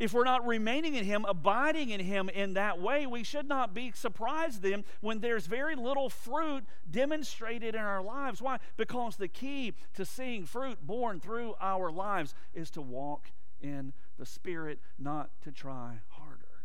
if 0.00 0.14
we're 0.14 0.24
not 0.24 0.46
remaining 0.46 0.94
in 0.94 1.04
Him, 1.04 1.26
abiding 1.28 1.90
in 1.90 2.00
Him 2.00 2.30
in 2.30 2.54
that 2.54 2.80
way, 2.80 3.06
we 3.06 3.22
should 3.22 3.46
not 3.46 3.74
be 3.74 3.92
surprised 3.94 4.62
then 4.62 4.82
when 5.02 5.20
there's 5.20 5.46
very 5.46 5.76
little 5.76 6.08
fruit 6.08 6.64
demonstrated 6.90 7.74
in 7.74 7.82
our 7.82 8.02
lives. 8.02 8.40
Why? 8.40 8.58
Because 8.78 9.16
the 9.16 9.28
key 9.28 9.74
to 9.94 10.06
seeing 10.06 10.46
fruit 10.46 10.84
born 10.84 11.20
through 11.20 11.54
our 11.60 11.92
lives 11.92 12.34
is 12.54 12.70
to 12.70 12.80
walk 12.80 13.30
in 13.60 13.92
the 14.18 14.24
Spirit, 14.24 14.80
not 14.98 15.30
to 15.42 15.52
try 15.52 16.00
harder. 16.08 16.64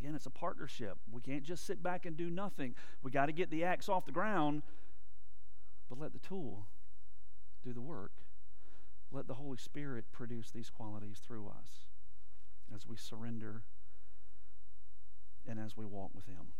Again, 0.00 0.16
it's 0.16 0.26
a 0.26 0.30
partnership. 0.30 0.98
We 1.10 1.20
can't 1.20 1.44
just 1.44 1.64
sit 1.64 1.84
back 1.84 2.04
and 2.04 2.16
do 2.16 2.30
nothing. 2.30 2.74
We 3.04 3.12
got 3.12 3.26
to 3.26 3.32
get 3.32 3.48
the 3.48 3.62
axe 3.62 3.88
off 3.88 4.06
the 4.06 4.12
ground, 4.12 4.62
but 5.88 6.00
let 6.00 6.12
the 6.12 6.18
tool 6.18 6.66
do 7.64 7.72
the 7.72 7.80
work. 7.80 8.12
Let 9.10 9.26
the 9.26 9.34
Holy 9.34 9.56
Spirit 9.56 10.04
produce 10.12 10.50
these 10.50 10.70
qualities 10.70 11.20
through 11.26 11.48
us 11.48 11.86
as 12.74 12.86
we 12.86 12.96
surrender 12.96 13.62
and 15.48 15.58
as 15.58 15.76
we 15.76 15.84
walk 15.84 16.10
with 16.14 16.26
Him. 16.26 16.52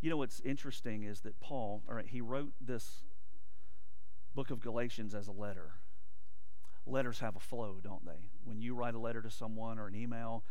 You 0.00 0.10
know 0.10 0.18
what's 0.18 0.40
interesting 0.40 1.04
is 1.04 1.20
that 1.20 1.40
Paul, 1.40 1.82
all 1.88 1.94
right, 1.94 2.06
he 2.06 2.20
wrote 2.20 2.52
this 2.60 3.04
book 4.34 4.50
of 4.50 4.60
Galatians 4.60 5.14
as 5.14 5.28
a 5.28 5.32
letter. 5.32 5.76
Letters 6.86 7.20
have 7.20 7.36
a 7.36 7.40
flow, 7.40 7.78
don't 7.82 8.04
they? 8.04 8.28
When 8.44 8.60
you 8.60 8.74
write 8.74 8.94
a 8.94 8.98
letter 8.98 9.22
to 9.22 9.30
someone 9.30 9.78
or 9.78 9.86
an 9.86 9.94
email, 9.94 10.44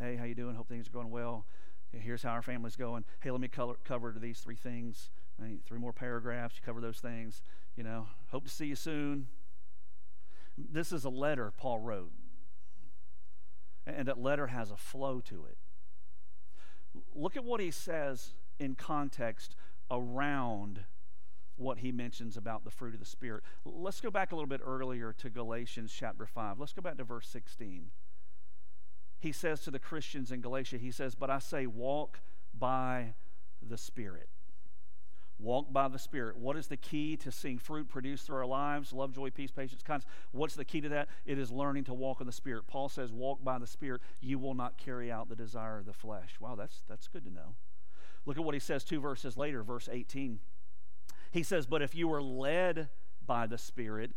hey, 0.00 0.16
how 0.16 0.24
you 0.24 0.34
doing? 0.34 0.56
Hope 0.56 0.68
things 0.68 0.88
are 0.88 0.92
going 0.92 1.10
well. 1.10 1.46
Here's 1.92 2.24
how 2.24 2.30
our 2.30 2.42
family's 2.42 2.74
going. 2.74 3.04
Hey, 3.20 3.30
let 3.30 3.40
me 3.40 3.46
color, 3.46 3.76
cover 3.84 4.14
these 4.18 4.40
three 4.40 4.56
things. 4.56 5.10
Three 5.64 5.78
more 5.78 5.92
paragraphs. 5.92 6.56
You 6.56 6.62
cover 6.64 6.80
those 6.80 6.98
things. 6.98 7.42
You 7.76 7.84
know, 7.84 8.08
hope 8.30 8.44
to 8.44 8.50
see 8.50 8.66
you 8.66 8.74
soon. 8.74 9.28
This 10.56 10.92
is 10.92 11.04
a 11.04 11.10
letter 11.10 11.52
Paul 11.56 11.78
wrote. 11.78 12.12
and 13.86 14.06
that 14.06 14.18
letter 14.20 14.48
has 14.48 14.70
a 14.70 14.76
flow 14.76 15.20
to 15.20 15.46
it. 15.46 15.56
Look 17.14 17.36
at 17.36 17.44
what 17.44 17.60
he 17.60 17.70
says 17.70 18.32
in 18.58 18.74
context 18.74 19.56
around 19.90 20.84
what 21.56 21.78
he 21.78 21.90
mentions 21.90 22.36
about 22.36 22.64
the 22.64 22.70
fruit 22.70 22.94
of 22.94 23.00
the 23.00 23.06
Spirit. 23.06 23.42
Let's 23.64 24.00
go 24.00 24.10
back 24.10 24.32
a 24.32 24.34
little 24.34 24.48
bit 24.48 24.60
earlier 24.64 25.14
to 25.18 25.30
Galatians 25.30 25.94
chapter 25.96 26.26
5. 26.26 26.58
Let's 26.58 26.72
go 26.72 26.82
back 26.82 26.96
to 26.98 27.04
verse 27.04 27.28
16. 27.28 27.90
He 29.20 29.32
says 29.32 29.60
to 29.62 29.70
the 29.70 29.78
Christians 29.78 30.30
in 30.30 30.40
Galatia, 30.40 30.78
he 30.78 30.90
says, 30.90 31.14
But 31.14 31.30
I 31.30 31.38
say, 31.38 31.66
walk 31.66 32.20
by 32.56 33.14
the 33.66 33.78
Spirit. 33.78 34.28
Walk 35.40 35.72
by 35.72 35.86
the 35.86 35.98
Spirit. 35.98 36.36
What 36.36 36.56
is 36.56 36.66
the 36.66 36.76
key 36.76 37.16
to 37.18 37.30
seeing 37.30 37.58
fruit 37.58 37.88
produced 37.88 38.26
through 38.26 38.38
our 38.38 38.46
lives? 38.46 38.92
Love, 38.92 39.14
joy, 39.14 39.30
peace, 39.30 39.52
patience, 39.52 39.82
kindness. 39.82 40.08
What's 40.32 40.56
the 40.56 40.64
key 40.64 40.80
to 40.80 40.88
that? 40.88 41.08
It 41.24 41.38
is 41.38 41.52
learning 41.52 41.84
to 41.84 41.94
walk 41.94 42.20
in 42.20 42.26
the 42.26 42.32
Spirit. 42.32 42.66
Paul 42.66 42.88
says, 42.88 43.12
Walk 43.12 43.44
by 43.44 43.58
the 43.58 43.66
Spirit. 43.66 44.00
You 44.20 44.38
will 44.38 44.54
not 44.54 44.78
carry 44.78 45.12
out 45.12 45.28
the 45.28 45.36
desire 45.36 45.78
of 45.78 45.86
the 45.86 45.92
flesh. 45.92 46.36
Wow, 46.40 46.56
that's, 46.56 46.82
that's 46.88 47.06
good 47.06 47.24
to 47.24 47.32
know. 47.32 47.54
Look 48.26 48.36
at 48.36 48.44
what 48.44 48.54
he 48.54 48.60
says 48.60 48.82
two 48.82 49.00
verses 49.00 49.36
later, 49.36 49.62
verse 49.62 49.88
18. 49.90 50.40
He 51.30 51.42
says, 51.44 51.66
But 51.66 51.82
if 51.82 51.94
you 51.94 52.12
are 52.12 52.22
led 52.22 52.88
by 53.24 53.46
the 53.46 53.58
Spirit, 53.58 54.10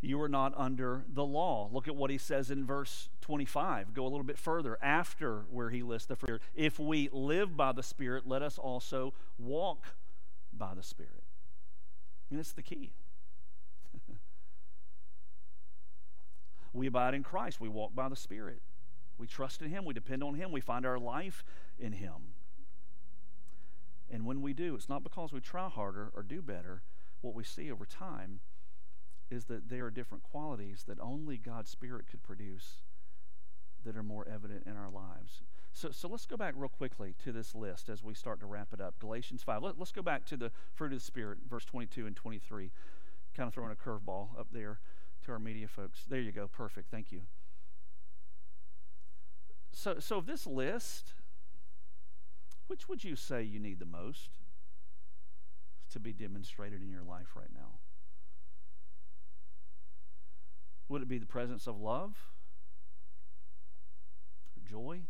you 0.00 0.20
are 0.20 0.28
not 0.28 0.52
under 0.56 1.04
the 1.08 1.24
law. 1.24 1.68
Look 1.72 1.86
at 1.86 1.94
what 1.94 2.10
he 2.10 2.18
says 2.18 2.50
in 2.50 2.66
verse 2.66 3.08
25. 3.22 3.94
Go 3.94 4.02
a 4.02 4.08
little 4.08 4.24
bit 4.24 4.38
further 4.38 4.78
after 4.82 5.44
where 5.50 5.70
he 5.70 5.82
lists 5.82 6.08
the 6.08 6.16
fruit. 6.16 6.42
If 6.54 6.78
we 6.78 7.08
live 7.12 7.56
by 7.56 7.72
the 7.72 7.82
Spirit, 7.82 8.26
let 8.26 8.42
us 8.42 8.58
also 8.58 9.14
walk 9.38 9.94
by 10.58 10.74
the 10.74 10.82
Spirit. 10.82 11.24
And 12.30 12.40
it's 12.40 12.52
the 12.52 12.62
key. 12.62 12.92
we 16.72 16.86
abide 16.86 17.14
in 17.14 17.22
Christ. 17.22 17.60
We 17.60 17.68
walk 17.68 17.94
by 17.94 18.08
the 18.08 18.16
Spirit. 18.16 18.62
We 19.18 19.26
trust 19.26 19.62
in 19.62 19.70
Him. 19.70 19.84
We 19.84 19.94
depend 19.94 20.22
on 20.22 20.34
Him. 20.34 20.52
We 20.52 20.60
find 20.60 20.84
our 20.84 20.98
life 20.98 21.44
in 21.78 21.92
Him. 21.92 22.34
And 24.10 24.24
when 24.24 24.42
we 24.42 24.52
do, 24.52 24.74
it's 24.74 24.88
not 24.88 25.02
because 25.02 25.32
we 25.32 25.40
try 25.40 25.68
harder 25.68 26.10
or 26.14 26.22
do 26.22 26.42
better. 26.42 26.82
What 27.20 27.34
we 27.34 27.44
see 27.44 27.70
over 27.72 27.86
time 27.86 28.40
is 29.30 29.46
that 29.46 29.68
there 29.68 29.86
are 29.86 29.90
different 29.90 30.22
qualities 30.22 30.84
that 30.86 31.00
only 31.00 31.36
God's 31.36 31.70
Spirit 31.70 32.06
could 32.08 32.22
produce 32.22 32.82
that 33.84 33.96
are 33.96 34.02
more 34.02 34.26
evident 34.28 34.64
in 34.66 34.76
our 34.76 34.90
lives. 34.90 35.42
So, 35.76 35.90
so 35.90 36.08
let's 36.08 36.24
go 36.24 36.38
back 36.38 36.54
real 36.56 36.70
quickly 36.70 37.14
to 37.22 37.32
this 37.32 37.54
list 37.54 37.90
as 37.90 38.02
we 38.02 38.14
start 38.14 38.40
to 38.40 38.46
wrap 38.46 38.68
it 38.72 38.80
up. 38.80 38.98
Galatians 38.98 39.42
5. 39.42 39.62
Let, 39.62 39.78
us 39.78 39.92
go 39.92 40.00
back 40.00 40.24
to 40.24 40.36
the 40.38 40.50
fruit 40.72 40.94
of 40.94 41.00
the 41.00 41.04
Spirit, 41.04 41.36
verse 41.46 41.66
22 41.66 42.06
and 42.06 42.16
23. 42.16 42.70
Kind 43.36 43.46
of 43.46 43.52
throwing 43.52 43.70
a 43.70 43.74
curveball 43.74 44.40
up 44.40 44.46
there 44.52 44.80
to 45.26 45.32
our 45.32 45.38
media 45.38 45.68
folks. 45.68 46.04
There 46.08 46.18
you 46.18 46.32
go. 46.32 46.48
Perfect. 46.48 46.90
Thank 46.90 47.12
you. 47.12 47.20
So, 49.70 49.96
so 49.98 50.16
of 50.16 50.24
this 50.24 50.46
list, 50.46 51.12
which 52.68 52.88
would 52.88 53.04
you 53.04 53.14
say 53.14 53.42
you 53.42 53.58
need 53.58 53.78
the 53.78 53.84
most 53.84 54.30
to 55.92 56.00
be 56.00 56.14
demonstrated 56.14 56.80
in 56.80 56.88
your 56.88 57.04
life 57.04 57.36
right 57.36 57.52
now? 57.54 57.80
Would 60.88 61.02
it 61.02 61.08
be 61.08 61.18
the 61.18 61.26
presence 61.26 61.66
of 61.66 61.78
love 61.78 62.14
or 64.56 64.66
joy? 64.66 65.02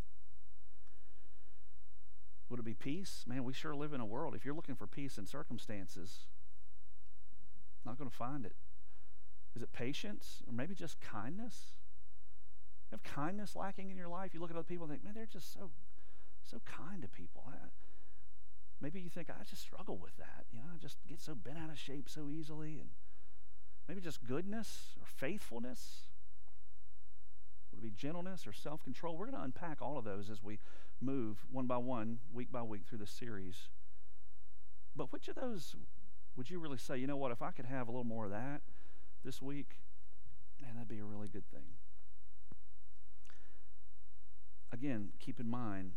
Would 2.48 2.60
it 2.60 2.64
be 2.64 2.74
peace? 2.74 3.24
Man, 3.26 3.44
we 3.44 3.52
sure 3.52 3.74
live 3.74 3.92
in 3.92 4.00
a 4.00 4.06
world. 4.06 4.34
If 4.34 4.44
you're 4.44 4.54
looking 4.54 4.76
for 4.76 4.86
peace 4.86 5.18
in 5.18 5.26
circumstances, 5.26 6.26
not 7.84 7.98
going 7.98 8.10
to 8.10 8.16
find 8.16 8.44
it. 8.44 8.54
Is 9.54 9.62
it 9.62 9.72
patience 9.72 10.42
or 10.46 10.52
maybe 10.52 10.74
just 10.74 11.00
kindness? 11.00 11.72
You 12.90 12.98
have 12.98 13.02
kindness 13.02 13.56
lacking 13.56 13.90
in 13.90 13.96
your 13.96 14.08
life. 14.08 14.34
You 14.34 14.40
look 14.40 14.50
at 14.50 14.56
other 14.56 14.64
people 14.64 14.84
and 14.84 14.92
think, 14.92 15.04
man, 15.04 15.14
they're 15.14 15.26
just 15.26 15.52
so, 15.52 15.70
so 16.44 16.60
kind 16.64 17.02
to 17.02 17.08
people. 17.08 17.44
I, 17.48 17.54
maybe 18.80 19.00
you 19.00 19.08
think 19.08 19.28
I 19.30 19.42
just 19.48 19.62
struggle 19.62 19.96
with 19.96 20.16
that. 20.18 20.44
You 20.52 20.60
know, 20.60 20.66
I 20.72 20.78
just 20.78 20.98
get 21.08 21.20
so 21.20 21.34
bent 21.34 21.58
out 21.58 21.70
of 21.70 21.78
shape 21.78 22.08
so 22.08 22.28
easily, 22.30 22.78
and 22.78 22.90
maybe 23.88 24.00
just 24.00 24.24
goodness 24.24 24.94
or 25.00 25.06
faithfulness. 25.06 26.02
Would 27.72 27.80
it 27.80 27.82
be 27.82 27.90
gentleness 27.90 28.46
or 28.46 28.52
self-control? 28.52 29.16
We're 29.16 29.26
going 29.26 29.38
to 29.38 29.44
unpack 29.44 29.82
all 29.82 29.98
of 29.98 30.04
those 30.04 30.30
as 30.30 30.42
we 30.42 30.58
move 31.00 31.44
one 31.50 31.66
by 31.66 31.76
one, 31.76 32.18
week 32.32 32.50
by 32.50 32.62
week 32.62 32.82
through 32.86 32.98
the 32.98 33.06
series. 33.06 33.68
But 34.94 35.12
which 35.12 35.28
of 35.28 35.34
those 35.34 35.76
would 36.36 36.50
you 36.50 36.58
really 36.58 36.78
say, 36.78 36.98
you 36.98 37.06
know 37.06 37.16
what, 37.16 37.32
if 37.32 37.42
I 37.42 37.50
could 37.50 37.66
have 37.66 37.88
a 37.88 37.90
little 37.90 38.04
more 38.04 38.24
of 38.24 38.30
that 38.30 38.60
this 39.24 39.40
week, 39.40 39.78
man, 40.60 40.74
that'd 40.74 40.88
be 40.88 40.98
a 40.98 41.04
really 41.04 41.28
good 41.28 41.48
thing. 41.50 41.76
Again, 44.72 45.10
keep 45.18 45.40
in 45.40 45.48
mind 45.48 45.92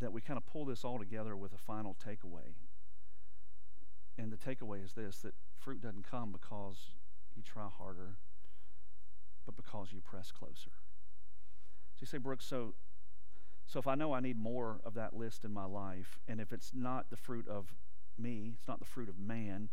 that 0.00 0.12
we 0.12 0.20
kind 0.20 0.36
of 0.36 0.44
pull 0.44 0.64
this 0.64 0.84
all 0.84 0.98
together 0.98 1.36
with 1.36 1.52
a 1.52 1.58
final 1.58 1.96
takeaway. 2.04 2.54
And 4.18 4.30
the 4.30 4.36
takeaway 4.36 4.84
is 4.84 4.92
this 4.92 5.18
that 5.20 5.34
fruit 5.58 5.80
doesn't 5.80 6.08
come 6.08 6.32
because 6.32 6.76
you 7.34 7.42
try 7.42 7.68
harder, 7.78 8.16
but 9.46 9.56
because 9.56 9.92
you 9.92 10.00
press 10.00 10.30
closer. 10.30 10.72
So 11.94 12.00
you 12.00 12.06
say, 12.06 12.18
Brooks, 12.18 12.44
so 12.44 12.74
so 13.72 13.78
if 13.78 13.86
I 13.86 13.94
know 13.94 14.12
I 14.12 14.20
need 14.20 14.36
more 14.36 14.82
of 14.84 14.92
that 14.94 15.16
list 15.16 15.46
in 15.46 15.50
my 15.50 15.64
life, 15.64 16.18
and 16.28 16.42
if 16.42 16.52
it's 16.52 16.72
not 16.74 17.08
the 17.08 17.16
fruit 17.16 17.48
of 17.48 17.74
me, 18.18 18.52
it's 18.58 18.68
not 18.68 18.80
the 18.80 18.84
fruit 18.84 19.08
of 19.08 19.18
man, 19.18 19.70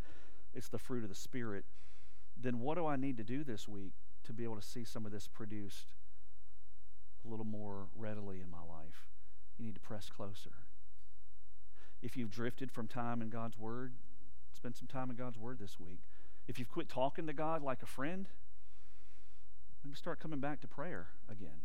it's 0.53 0.69
the 0.69 0.79
fruit 0.79 1.03
of 1.03 1.09
the 1.09 1.15
Spirit, 1.15 1.65
then 2.41 2.61
what 2.61 2.77
do 2.77 2.85
I 2.85 2.95
need 2.95 3.17
to 3.17 3.25
do 3.25 3.43
this 3.43 3.67
week 3.67 3.91
to 4.23 4.31
be 4.31 4.45
able 4.45 4.55
to 4.55 4.61
see 4.61 4.85
some 4.85 5.05
of 5.05 5.11
this 5.11 5.27
produced 5.27 5.91
a 7.25 7.27
little 7.27 7.45
more 7.45 7.87
readily 7.93 8.39
in 8.39 8.49
my 8.49 8.61
life? 8.61 9.09
You 9.57 9.65
need 9.65 9.75
to 9.75 9.81
press 9.81 10.09
closer. 10.09 10.53
If 12.01 12.15
you've 12.15 12.31
drifted 12.31 12.71
from 12.71 12.87
time 12.87 13.21
in 13.21 13.29
God's 13.29 13.57
Word, 13.57 13.91
spend 14.53 14.77
some 14.77 14.87
time 14.87 15.09
in 15.09 15.17
God's 15.17 15.37
Word 15.37 15.59
this 15.59 15.77
week. 15.77 15.99
If 16.47 16.57
you've 16.57 16.71
quit 16.71 16.87
talking 16.87 17.27
to 17.27 17.33
God 17.33 17.61
like 17.61 17.83
a 17.83 17.85
friend, 17.85 18.29
maybe 19.83 19.97
start 19.97 20.21
coming 20.21 20.39
back 20.39 20.61
to 20.61 20.69
prayer 20.69 21.07
again. 21.29 21.59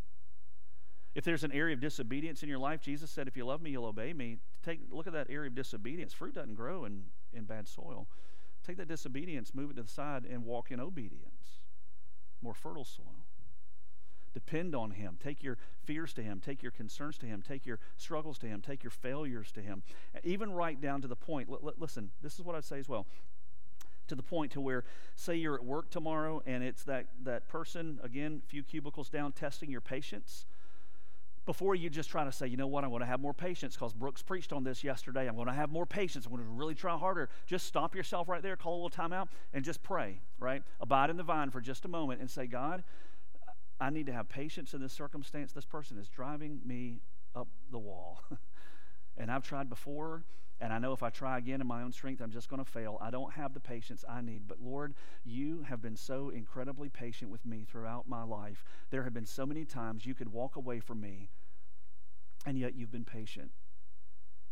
If 1.14 1.24
there's 1.24 1.44
an 1.44 1.52
area 1.52 1.74
of 1.74 1.80
disobedience 1.80 2.42
in 2.42 2.48
your 2.48 2.58
life, 2.58 2.80
Jesus 2.80 3.10
said, 3.10 3.28
if 3.28 3.36
you 3.36 3.44
love 3.44 3.62
me, 3.62 3.70
you'll 3.70 3.86
obey 3.86 4.12
me. 4.12 4.38
Take 4.64 4.80
look 4.90 5.06
at 5.06 5.12
that 5.12 5.28
area 5.30 5.48
of 5.48 5.54
disobedience. 5.54 6.12
Fruit 6.12 6.34
doesn't 6.34 6.56
grow 6.56 6.84
in, 6.84 7.04
in 7.32 7.44
bad 7.44 7.68
soil. 7.68 8.08
Take 8.66 8.78
that 8.78 8.88
disobedience, 8.88 9.54
move 9.54 9.70
it 9.70 9.76
to 9.76 9.82
the 9.82 9.88
side, 9.88 10.24
and 10.28 10.44
walk 10.44 10.70
in 10.70 10.80
obedience. 10.80 11.60
More 12.42 12.54
fertile 12.54 12.84
soil. 12.84 13.26
Depend 14.32 14.74
on 14.74 14.90
Him. 14.90 15.16
Take 15.22 15.44
your 15.44 15.56
fears 15.84 16.12
to 16.14 16.22
Him. 16.22 16.40
Take 16.44 16.62
your 16.62 16.72
concerns 16.72 17.16
to 17.18 17.26
Him. 17.26 17.42
Take 17.46 17.64
your 17.64 17.78
struggles 17.96 18.36
to 18.38 18.46
Him. 18.46 18.60
Take 18.60 18.82
your 18.82 18.90
failures 18.90 19.52
to 19.52 19.60
Him. 19.60 19.84
Even 20.24 20.50
right 20.50 20.80
down 20.80 21.00
to 21.02 21.08
the 21.08 21.14
point. 21.14 21.48
L- 21.48 21.60
l- 21.64 21.74
listen, 21.78 22.10
this 22.22 22.34
is 22.34 22.40
what 22.40 22.56
I'd 22.56 22.64
say 22.64 22.80
as 22.80 22.88
well. 22.88 23.06
To 24.08 24.16
the 24.16 24.22
point 24.22 24.50
to 24.52 24.60
where, 24.60 24.84
say 25.14 25.36
you're 25.36 25.54
at 25.54 25.64
work 25.64 25.90
tomorrow, 25.90 26.42
and 26.44 26.64
it's 26.64 26.82
that 26.84 27.06
that 27.22 27.48
person 27.48 28.00
again, 28.02 28.42
a 28.44 28.48
few 28.48 28.64
cubicles 28.64 29.08
down, 29.08 29.30
testing 29.32 29.70
your 29.70 29.80
patience 29.80 30.46
before 31.46 31.74
you 31.74 31.90
just 31.90 32.10
try 32.10 32.24
to 32.24 32.32
say, 32.32 32.46
you 32.46 32.56
know 32.56 32.66
what, 32.66 32.84
I'm 32.84 32.90
going 32.90 33.00
to 33.00 33.06
have 33.06 33.20
more 33.20 33.34
patience 33.34 33.74
because 33.74 33.92
Brooks 33.92 34.22
preached 34.22 34.52
on 34.52 34.64
this 34.64 34.82
yesterday. 34.82 35.28
I'm 35.28 35.34
going 35.34 35.48
to 35.48 35.52
have 35.52 35.70
more 35.70 35.86
patience. 35.86 36.24
I'm 36.26 36.32
going 36.32 36.44
to 36.44 36.48
really 36.48 36.74
try 36.74 36.96
harder. 36.96 37.28
Just 37.46 37.66
stop 37.66 37.94
yourself 37.94 38.28
right 38.28 38.42
there, 38.42 38.56
call 38.56 38.74
a 38.74 38.76
little 38.76 38.90
time 38.90 39.12
out, 39.12 39.28
and 39.52 39.64
just 39.64 39.82
pray, 39.82 40.20
right? 40.38 40.62
Abide 40.80 41.10
in 41.10 41.16
the 41.16 41.22
vine 41.22 41.50
for 41.50 41.60
just 41.60 41.84
a 41.84 41.88
moment 41.88 42.20
and 42.20 42.30
say, 42.30 42.46
God, 42.46 42.82
I 43.80 43.90
need 43.90 44.06
to 44.06 44.12
have 44.12 44.28
patience 44.28 44.74
in 44.74 44.80
this 44.80 44.92
circumstance. 44.92 45.52
This 45.52 45.66
person 45.66 45.98
is 45.98 46.08
driving 46.08 46.60
me 46.64 47.00
up 47.34 47.48
the 47.70 47.78
wall. 47.78 48.20
and 49.16 49.30
I've 49.30 49.42
tried 49.42 49.68
before, 49.68 50.24
and 50.60 50.72
I 50.72 50.78
know 50.78 50.92
if 50.92 51.02
I 51.02 51.10
try 51.10 51.38
again 51.38 51.60
in 51.60 51.66
my 51.66 51.82
own 51.82 51.92
strength, 51.92 52.20
I'm 52.20 52.30
just 52.30 52.48
going 52.48 52.64
to 52.64 52.70
fail. 52.70 52.98
I 53.00 53.10
don't 53.10 53.32
have 53.34 53.54
the 53.54 53.60
patience 53.60 54.04
I 54.08 54.20
need. 54.20 54.42
But 54.46 54.60
Lord, 54.60 54.94
you 55.24 55.62
have 55.68 55.82
been 55.82 55.96
so 55.96 56.30
incredibly 56.30 56.88
patient 56.88 57.30
with 57.30 57.44
me 57.44 57.64
throughout 57.64 58.08
my 58.08 58.22
life. 58.22 58.64
There 58.90 59.02
have 59.02 59.14
been 59.14 59.26
so 59.26 59.44
many 59.44 59.64
times 59.64 60.06
you 60.06 60.14
could 60.14 60.32
walk 60.32 60.56
away 60.56 60.80
from 60.80 61.00
me, 61.00 61.28
and 62.46 62.58
yet 62.58 62.74
you've 62.74 62.92
been 62.92 63.04
patient. 63.04 63.50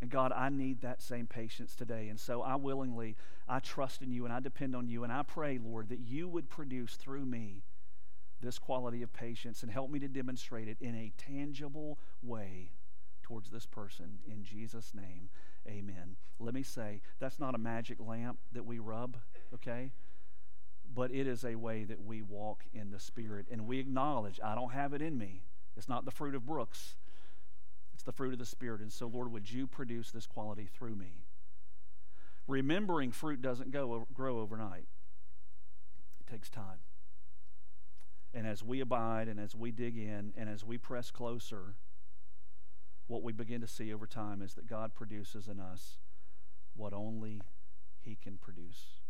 And 0.00 0.10
God, 0.10 0.32
I 0.32 0.48
need 0.48 0.80
that 0.80 1.00
same 1.00 1.28
patience 1.28 1.76
today. 1.76 2.08
And 2.08 2.18
so 2.18 2.42
I 2.42 2.56
willingly, 2.56 3.16
I 3.48 3.60
trust 3.60 4.02
in 4.02 4.10
you 4.10 4.24
and 4.24 4.34
I 4.34 4.40
depend 4.40 4.74
on 4.74 4.88
you. 4.88 5.04
And 5.04 5.12
I 5.12 5.22
pray, 5.22 5.60
Lord, 5.62 5.90
that 5.90 6.00
you 6.00 6.28
would 6.28 6.50
produce 6.50 6.96
through 6.96 7.24
me 7.24 7.62
this 8.40 8.58
quality 8.58 9.02
of 9.02 9.12
patience 9.12 9.62
and 9.62 9.70
help 9.70 9.90
me 9.90 10.00
to 10.00 10.08
demonstrate 10.08 10.66
it 10.66 10.76
in 10.80 10.96
a 10.96 11.12
tangible 11.16 12.00
way 12.20 12.72
towards 13.32 13.48
this 13.48 13.64
person. 13.64 14.18
In 14.30 14.44
Jesus' 14.44 14.92
name, 14.94 15.30
amen. 15.66 16.16
Let 16.38 16.52
me 16.52 16.62
say, 16.62 17.00
that's 17.18 17.40
not 17.40 17.54
a 17.54 17.58
magic 17.58 17.96
lamp 17.98 18.38
that 18.52 18.66
we 18.66 18.78
rub, 18.78 19.16
okay? 19.54 19.90
But 20.94 21.10
it 21.14 21.26
is 21.26 21.42
a 21.42 21.54
way 21.54 21.84
that 21.84 22.04
we 22.04 22.20
walk 22.20 22.64
in 22.74 22.90
the 22.90 23.00
Spirit 23.00 23.46
and 23.50 23.66
we 23.66 23.78
acknowledge, 23.78 24.38
I 24.44 24.54
don't 24.54 24.72
have 24.72 24.92
it 24.92 25.00
in 25.00 25.16
me. 25.16 25.44
It's 25.78 25.88
not 25.88 26.04
the 26.04 26.10
fruit 26.10 26.34
of 26.34 26.44
Brooks, 26.44 26.96
it's 27.94 28.02
the 28.02 28.12
fruit 28.12 28.34
of 28.34 28.38
the 28.38 28.44
Spirit. 28.44 28.82
And 28.82 28.92
so, 28.92 29.06
Lord, 29.06 29.32
would 29.32 29.50
you 29.50 29.66
produce 29.66 30.10
this 30.10 30.26
quality 30.26 30.68
through 30.70 30.96
me? 30.96 31.24
Remembering 32.46 33.12
fruit 33.12 33.40
doesn't 33.40 33.70
go, 33.70 34.06
grow 34.12 34.40
overnight, 34.40 34.88
it 36.20 36.30
takes 36.30 36.50
time. 36.50 36.80
And 38.34 38.46
as 38.46 38.62
we 38.62 38.80
abide 38.80 39.28
and 39.28 39.40
as 39.40 39.54
we 39.54 39.70
dig 39.70 39.96
in 39.96 40.34
and 40.36 40.50
as 40.50 40.62
we 40.62 40.76
press 40.76 41.10
closer, 41.10 41.76
what 43.12 43.22
we 43.22 43.32
begin 43.34 43.60
to 43.60 43.68
see 43.68 43.92
over 43.92 44.06
time 44.06 44.40
is 44.40 44.54
that 44.54 44.66
God 44.66 44.94
produces 44.94 45.46
in 45.46 45.60
us 45.60 45.98
what 46.74 46.94
only 46.94 47.42
He 48.00 48.16
can 48.16 48.38
produce. 48.38 49.00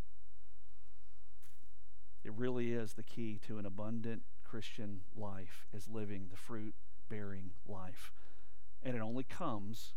It 2.24 2.32
really 2.36 2.72
is 2.72 2.94
the 2.94 3.04
key 3.04 3.38
to 3.46 3.58
an 3.58 3.64
abundant 3.64 4.22
Christian 4.42 5.02
life 5.16 5.68
is 5.72 5.86
living 5.88 6.26
the 6.32 6.36
fruit 6.36 6.74
bearing 7.08 7.50
life. 7.64 8.10
And 8.82 8.96
it 8.96 9.00
only 9.00 9.22
comes 9.22 9.94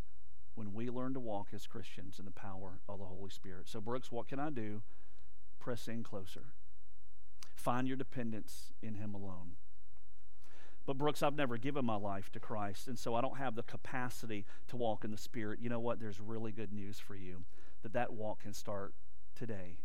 when 0.54 0.72
we 0.72 0.88
learn 0.88 1.12
to 1.14 1.20
walk 1.20 1.48
as 1.52 1.66
Christians 1.66 2.20
in 2.20 2.26
the 2.26 2.30
power 2.30 2.78
of 2.88 3.00
the 3.00 3.06
Holy 3.06 3.30
Spirit. 3.30 3.68
So, 3.68 3.80
Brooks, 3.80 4.12
what 4.12 4.28
can 4.28 4.38
I 4.38 4.50
do? 4.50 4.82
Press 5.58 5.88
in 5.88 6.04
closer. 6.04 6.52
Find 7.56 7.88
your 7.88 7.96
dependence 7.96 8.72
in 8.80 8.94
Him 8.94 9.14
alone. 9.14 9.56
But, 10.86 10.98
Brooks, 10.98 11.22
I've 11.22 11.34
never 11.34 11.58
given 11.58 11.84
my 11.84 11.96
life 11.96 12.30
to 12.32 12.40
Christ, 12.40 12.86
and 12.86 12.96
so 12.96 13.16
I 13.16 13.20
don't 13.20 13.38
have 13.38 13.56
the 13.56 13.64
capacity 13.64 14.46
to 14.68 14.76
walk 14.76 15.04
in 15.04 15.10
the 15.10 15.18
Spirit. 15.18 15.58
You 15.60 15.68
know 15.68 15.80
what? 15.80 15.98
There's 15.98 16.20
really 16.20 16.52
good 16.52 16.72
news 16.72 17.00
for 17.00 17.16
you 17.16 17.42
that 17.82 17.92
that 17.92 18.12
walk 18.12 18.42
can 18.42 18.52
start 18.52 18.94
today, 19.34 19.78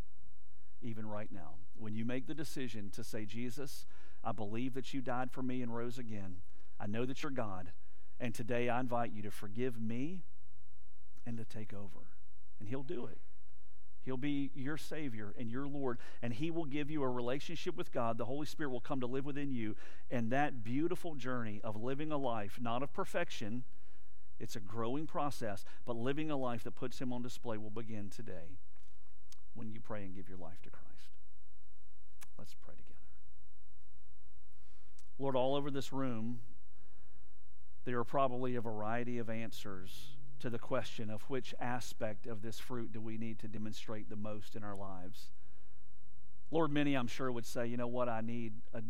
even 0.82 1.08
right 1.08 1.30
now. 1.32 1.56
When 1.76 1.95
you 1.95 2.06
make 2.06 2.28
the 2.28 2.36
decision 2.36 2.91
to 2.91 3.04
say, 3.04 3.26
Jesus, 3.26 3.88
I 4.24 4.32
believe 4.32 4.76
that 4.76 4.93
you 4.93 5.02
died 5.02 5.32
for 5.32 5.41
me 5.41 5.64
and 5.64 5.76
rose 5.76 5.97
again, 5.97 6.38
I 6.80 6.86
know 6.86 7.06
that 7.06 7.24
you're 7.24 7.32
God, 7.32 7.72
and 8.20 8.36
today 8.36 8.70
I 8.70 8.80
invite 8.80 9.12
you 9.12 9.24
to 9.24 9.32
forgive 9.32 9.82
me 9.82 10.22
and 11.26 11.36
to 11.38 11.45
take 11.45 11.74
over. 11.74 12.06
And 12.60 12.70
He'll 12.70 12.84
do 12.84 13.08
it. 13.08 13.18
He'll 14.04 14.18
be 14.18 14.52
your 14.56 14.78
Savior 14.78 15.34
and 15.38 15.52
your 15.52 15.68
Lord, 15.68 15.99
and 16.22 16.34
He 16.34 16.49
will 16.49 16.66
give 16.66 16.89
you 16.89 17.04
a 17.04 17.10
relationship 17.10 17.76
with 17.76 17.91
God. 17.91 18.18
The 18.18 18.26
Holy 18.26 18.45
Spirit 18.45 18.72
will 18.72 18.80
come 18.80 18.99
to 19.02 19.08
live 19.08 19.26
within 19.26 19.52
you. 19.52 19.76
And 20.10 20.32
that 20.32 20.64
beautiful 20.64 21.16
journey 21.16 21.62
of 21.64 21.82
living 21.82 22.12
a 22.12 22.18
life, 22.18 22.58
not 22.60 22.84
of 22.84 22.93
perfection, 22.93 23.64
it's 24.39 24.56
a 24.56 24.60
growing 24.60 25.06
process, 25.06 25.64
but 25.86 25.95
living 25.95 26.32
a 26.32 26.38
life 26.38 26.64
that 26.64 26.72
puts 26.72 26.99
Him 26.99 27.14
on 27.14 27.22
display 27.22 27.58
will 27.58 27.70
begin 27.70 28.10
today 28.10 28.58
when 29.54 29.70
you 29.70 29.80
pray 29.80 30.04
and 30.04 30.16
give 30.16 30.28
your 30.28 30.38
life 30.38 30.62
to 30.64 30.70
Christ. 30.70 31.10
Let's 32.39 32.56
pray 32.56 32.74
together. 32.74 32.95
Lord, 35.20 35.36
all 35.36 35.56
over 35.56 35.70
this 35.70 35.93
room, 35.93 36.39
there 37.86 37.99
are 37.99 38.04
probably 38.04 38.56
a 38.56 38.62
variety 38.62 39.20
of 39.20 39.30
answers 39.30 40.16
to 40.42 40.50
the 40.50 40.60
question 40.60 41.10
of 41.10 41.22
which 41.24 41.54
aspect 41.60 42.26
of 42.26 42.42
this 42.42 42.60
fruit 42.60 42.92
do 42.92 43.00
we 43.00 43.18
need 43.18 43.39
to 43.39 43.48
demonstrate 43.48 44.10
the 44.10 44.16
most 44.16 44.56
in 44.56 44.64
our 44.64 44.76
lives. 44.76 45.32
Lord, 46.50 46.72
many 46.72 46.96
I'm 46.96 47.08
sure 47.08 47.32
would 47.32 47.46
say, 47.46 47.68
you 47.68 47.78
know 47.78 47.88
what, 47.88 48.10
I 48.10 48.22
need 48.22 48.54
a, 48.74 48.82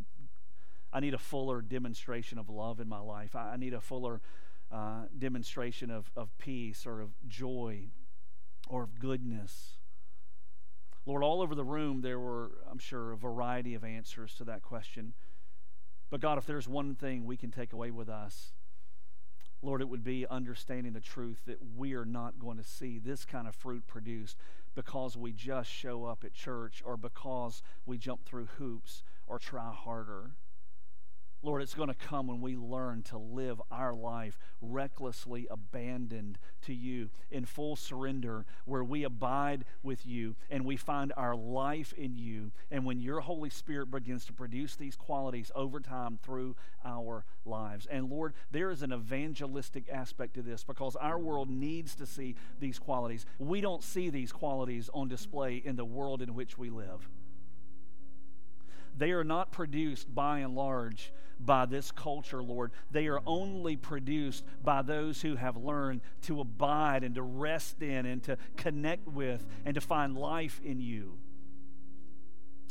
I 0.92 1.00
need 1.00 1.14
a 1.14 1.20
fuller 1.20 1.62
demonstration 1.62 2.38
of 2.38 2.50
love 2.50 2.80
in 2.80 2.88
my 2.88 3.00
life. 3.00 3.36
I, 3.36 3.52
I 3.52 3.58
need 3.58 3.74
a 3.74 3.82
fuller 3.82 4.22
uh, 4.72 5.04
demonstration 5.18 5.92
of, 5.92 6.10
of 6.16 6.36
peace 6.38 6.86
or 6.86 7.02
of 7.02 7.12
joy 7.28 7.90
or 8.68 8.84
of 8.84 9.00
goodness. 9.00 9.78
Lord, 11.06 11.24
all 11.24 11.42
over 11.42 11.54
the 11.54 11.64
room 11.64 12.02
there 12.02 12.20
were, 12.20 12.52
I'm 12.70 12.80
sure, 12.80 13.12
a 13.12 13.18
variety 13.18 13.76
of 13.76 13.84
answers 13.84 14.36
to 14.36 14.46
that 14.46 14.62
question. 14.62 15.14
But 16.10 16.22
God, 16.22 16.38
if 16.38 16.46
there's 16.46 16.68
one 16.68 16.96
thing 16.96 17.26
we 17.26 17.38
can 17.38 17.52
take 17.52 17.74
away 17.74 17.92
with 17.92 18.08
us, 18.08 18.54
Lord, 19.62 19.82
it 19.82 19.90
would 19.90 20.04
be 20.04 20.26
understanding 20.28 20.94
the 20.94 21.00
truth 21.00 21.42
that 21.46 21.60
we 21.78 21.94
are 21.94 22.06
not 22.06 22.40
going 22.40 22.58
to 22.58 22.64
see 22.64 22.98
this 22.98 23.26
kind 23.26 23.48
of 23.48 23.56
fruit 23.56 23.86
produced 23.86 24.36
because 24.74 25.16
we 25.16 25.32
just 25.32 25.70
show 25.70 26.06
up 26.06 26.24
at 26.24 26.34
church 26.34 26.82
or 26.86 26.98
because 26.98 27.62
we 27.86 27.98
jump 27.98 28.26
through 28.26 28.48
hoops 28.58 29.04
or 29.28 29.38
try 29.38 29.72
harder. 29.72 30.32
Lord, 31.44 31.64
it's 31.64 31.74
going 31.74 31.88
to 31.88 31.96
come 31.96 32.28
when 32.28 32.40
we 32.40 32.56
learn 32.56 33.02
to 33.04 33.18
live 33.18 33.60
our 33.72 33.94
life 33.94 34.38
recklessly 34.62 35.48
abandoned 35.50 36.38
to 36.64 36.74
you 36.74 37.10
in 37.32 37.46
full 37.46 37.76
surrender, 37.76 38.46
where 38.66 38.84
we 38.84 39.04
abide 39.04 39.66
with 39.82 40.06
you 40.06 40.36
and 40.52 40.66
we 40.66 40.78
find 40.78 41.12
our 41.18 41.36
life 41.36 41.94
in 41.94 42.16
you. 42.16 42.52
And 42.70 42.86
when 42.86 43.00
your 43.00 43.22
Holy 43.22 43.50
Spirit 43.50 43.90
begins 43.90 44.26
to 44.26 44.34
produce 44.34 44.76
these 44.76 44.96
qualities 44.96 45.52
over 45.56 45.80
time 45.80 46.20
through 46.22 46.56
our 46.86 47.26
lives. 47.44 47.88
And 47.90 48.12
Lord, 48.12 48.34
there 48.52 48.70
is 48.70 48.84
an 48.84 48.94
evangelistic 48.94 49.90
aspect 49.92 50.36
to 50.36 50.44
this 50.44 50.64
because 50.64 50.96
our 50.96 51.18
world 51.18 51.50
needs 51.50 51.96
to 51.96 52.06
see 52.06 52.36
these 52.60 52.78
qualities. 52.78 53.26
We 53.40 53.62
don't 53.62 53.84
see 53.84 54.10
these 54.10 54.32
qualities 54.32 54.90
on 54.94 55.08
display 55.08 55.56
in 55.56 55.76
the 55.76 55.86
world 55.86 56.22
in 56.22 56.36
which 56.36 56.58
we 56.58 56.70
live. 56.70 57.10
They 58.98 59.12
are 59.12 59.24
not 59.24 59.52
produced 59.52 60.14
by 60.14 60.40
and 60.40 60.56
large 60.56 61.12
by 61.40 61.66
this 61.66 61.92
culture, 61.92 62.44
Lord. 62.44 62.72
They 62.92 63.08
are 63.08 63.22
only 63.26 63.76
produced 63.76 64.44
by 64.64 64.82
those 64.82 65.22
who 65.22 65.36
have 65.36 65.58
learned 65.58 66.02
to 66.24 66.40
abide 66.40 67.04
and 67.04 67.16
to 67.16 67.22
rest 67.22 67.82
in 67.82 68.06
and 68.06 68.22
to 68.24 68.38
connect 68.58 69.08
with 69.08 69.46
and 69.66 69.76
to 69.76 69.82
find 69.82 70.16
life 70.16 70.62
in 70.64 70.80
you. 70.80 71.18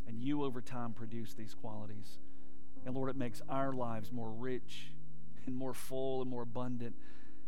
And 0.07 0.21
you, 0.21 0.45
over 0.45 0.61
time, 0.61 0.93
produce 0.93 1.35
these 1.35 1.55
qualities. 1.55 2.19
And 2.85 2.95
Lord, 2.95 3.11
it 3.11 3.17
makes 3.17 3.43
our 3.49 3.73
lives 3.73 4.13
more 4.13 4.31
rich 4.31 4.93
and 5.47 5.55
more 5.55 5.75
full 5.75 6.23
and 6.23 6.31
more 6.31 6.43
abundant. 6.43 6.95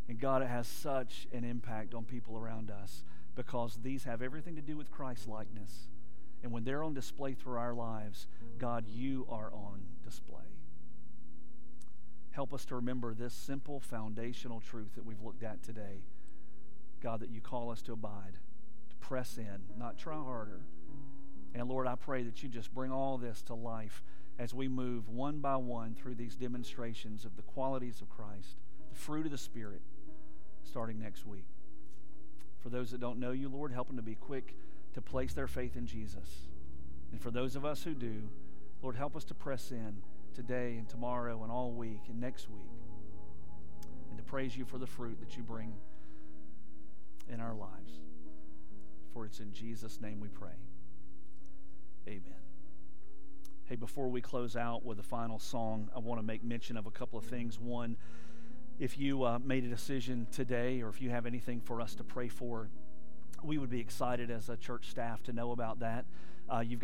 And 0.09 0.19
God, 0.19 0.43
it 0.43 0.49
has 0.49 0.67
such 0.67 1.27
an 1.33 1.45
impact 1.45 1.95
on 1.95 2.05
people 2.05 2.37
around 2.37 2.71
us 2.71 3.05
because 3.35 3.79
these 3.83 4.05
have 4.05 4.23
everything 4.23 4.57
to 4.57 4.63
do 4.63 4.77
with 4.77 4.91
Christ 4.91 5.29
likeness. 5.29 5.89
And 6.43 6.51
when 6.53 6.65
they're 6.65 6.83
on 6.83 6.95
display 6.95 7.35
through 7.35 7.59
our 7.59 7.75
lives, 7.75 8.27
God, 8.59 8.87
you 8.89 9.27
are 9.29 9.53
on 9.53 9.81
display. 10.05 10.41
Help 12.33 12.53
us 12.53 12.65
to 12.67 12.77
remember 12.77 13.15
this 13.15 13.35
simple 13.35 13.79
foundational 13.79 14.61
truth 14.61 14.95
that 14.95 15.05
we've 15.05 15.21
looked 15.21 15.43
at 15.43 15.63
today. 15.63 16.03
God, 17.01 17.21
that 17.21 17.31
you 17.31 17.41
call 17.41 17.71
us 17.71 17.83
to 17.83 17.93
abide, 17.93 18.39
to 18.91 18.97
press 18.97 19.37
in, 19.37 19.79
not 19.79 19.99
try 19.99 20.15
harder. 20.15 20.63
And 21.55 21.69
Lord, 21.69 21.87
I 21.87 21.95
pray 21.95 22.23
that 22.23 22.43
you 22.43 22.49
just 22.49 22.73
bring 22.75 22.91
all 22.91 23.19
this 23.19 23.43
to 23.43 23.55
life 23.55 24.03
as 24.39 24.55
we 24.55 24.67
move 24.67 25.09
one 25.09 25.41
by 25.41 25.57
one 25.57 25.95
through 25.95 26.15
these 26.15 26.35
demonstrations 26.35 27.25
of 27.25 27.37
the 27.37 27.43
qualities 27.43 28.01
of 28.01 28.09
Christ, 28.09 28.57
the 28.91 28.99
fruit 28.99 29.27
of 29.27 29.33
the 29.33 29.39
Spirit, 29.39 29.83
starting 30.65 30.99
next 30.99 31.27
week. 31.27 31.45
For 32.61 32.71
those 32.71 32.93
that 32.93 33.01
don't 33.01 33.19
know 33.19 33.33
you, 33.33 33.49
Lord, 33.49 33.73
help 33.73 33.89
them 33.89 33.97
to 33.97 34.03
be 34.03 34.15
quick 34.15 34.55
to 34.95 35.01
place 35.01 35.33
their 35.33 35.47
faith 35.47 35.77
in 35.77 35.87
Jesus. 35.87 36.49
And 37.11 37.21
for 37.21 37.31
those 37.31 37.57
of 37.57 37.65
us 37.65 37.83
who 37.83 37.95
do, 37.95 38.29
Lord, 38.83 38.97
help 38.97 39.17
us 39.17 39.25
to 39.25 39.35
press 39.35 39.71
in 39.71 39.97
today 40.35 40.77
and 40.79 40.89
tomorrow 40.89 41.43
and 41.43 41.53
all 41.53 41.73
week 41.73 42.03
and 42.09 42.21
next 42.21 42.49
week 42.49 42.71
and 44.09 44.19
to 44.19 44.25
praise 44.25 44.57
you 44.57 44.65
for 44.65 44.79
the 44.79 44.87
fruit 44.87 45.19
that 45.21 45.37
you 45.37 45.43
bring 45.43 45.73
in 47.33 47.41
our 47.41 47.55
lives. 47.55 48.01
For 49.13 49.25
it's 49.25 49.41
in 49.41 49.53
Jesus' 49.53 50.01
name 50.01 50.21
we 50.21 50.29
pray. 50.29 50.57
Amen. 52.09 52.23
Hey, 53.65 53.77
before 53.77 54.09
we 54.09 54.21
close 54.21 54.57
out 54.57 54.85
with 54.85 54.99
a 54.99 55.03
final 55.03 55.39
song, 55.39 55.89
I 55.95 55.99
want 55.99 56.21
to 56.21 56.27
make 56.27 56.43
mention 56.43 56.77
of 56.77 56.87
a 56.87 56.91
couple 56.91 57.19
of 57.19 57.25
things. 57.25 57.59
One, 57.59 57.97
if 58.79 58.99
you 58.99 59.23
uh, 59.23 59.39
made 59.39 59.65
a 59.65 59.69
decision 59.69 60.27
today 60.33 60.83
or 60.83 60.89
if 60.89 61.01
you 61.01 61.11
have 61.11 61.25
anything 61.25 61.61
for 61.61 61.81
us 61.81 61.95
to 61.95 62.05
pray 62.05 62.29
for, 62.29 62.69
we 63.45 63.59
would 63.59 63.71
be 63.71 63.81
excited 63.81 64.31
as 64.31 64.49
a 64.49 64.57
church 64.57 64.91
staff 64.91 65.23
to 65.25 65.33
know 65.33 65.53
about 65.53 65.81
that. 65.81 66.05
Uh, 66.53 66.61
you've 66.61 66.81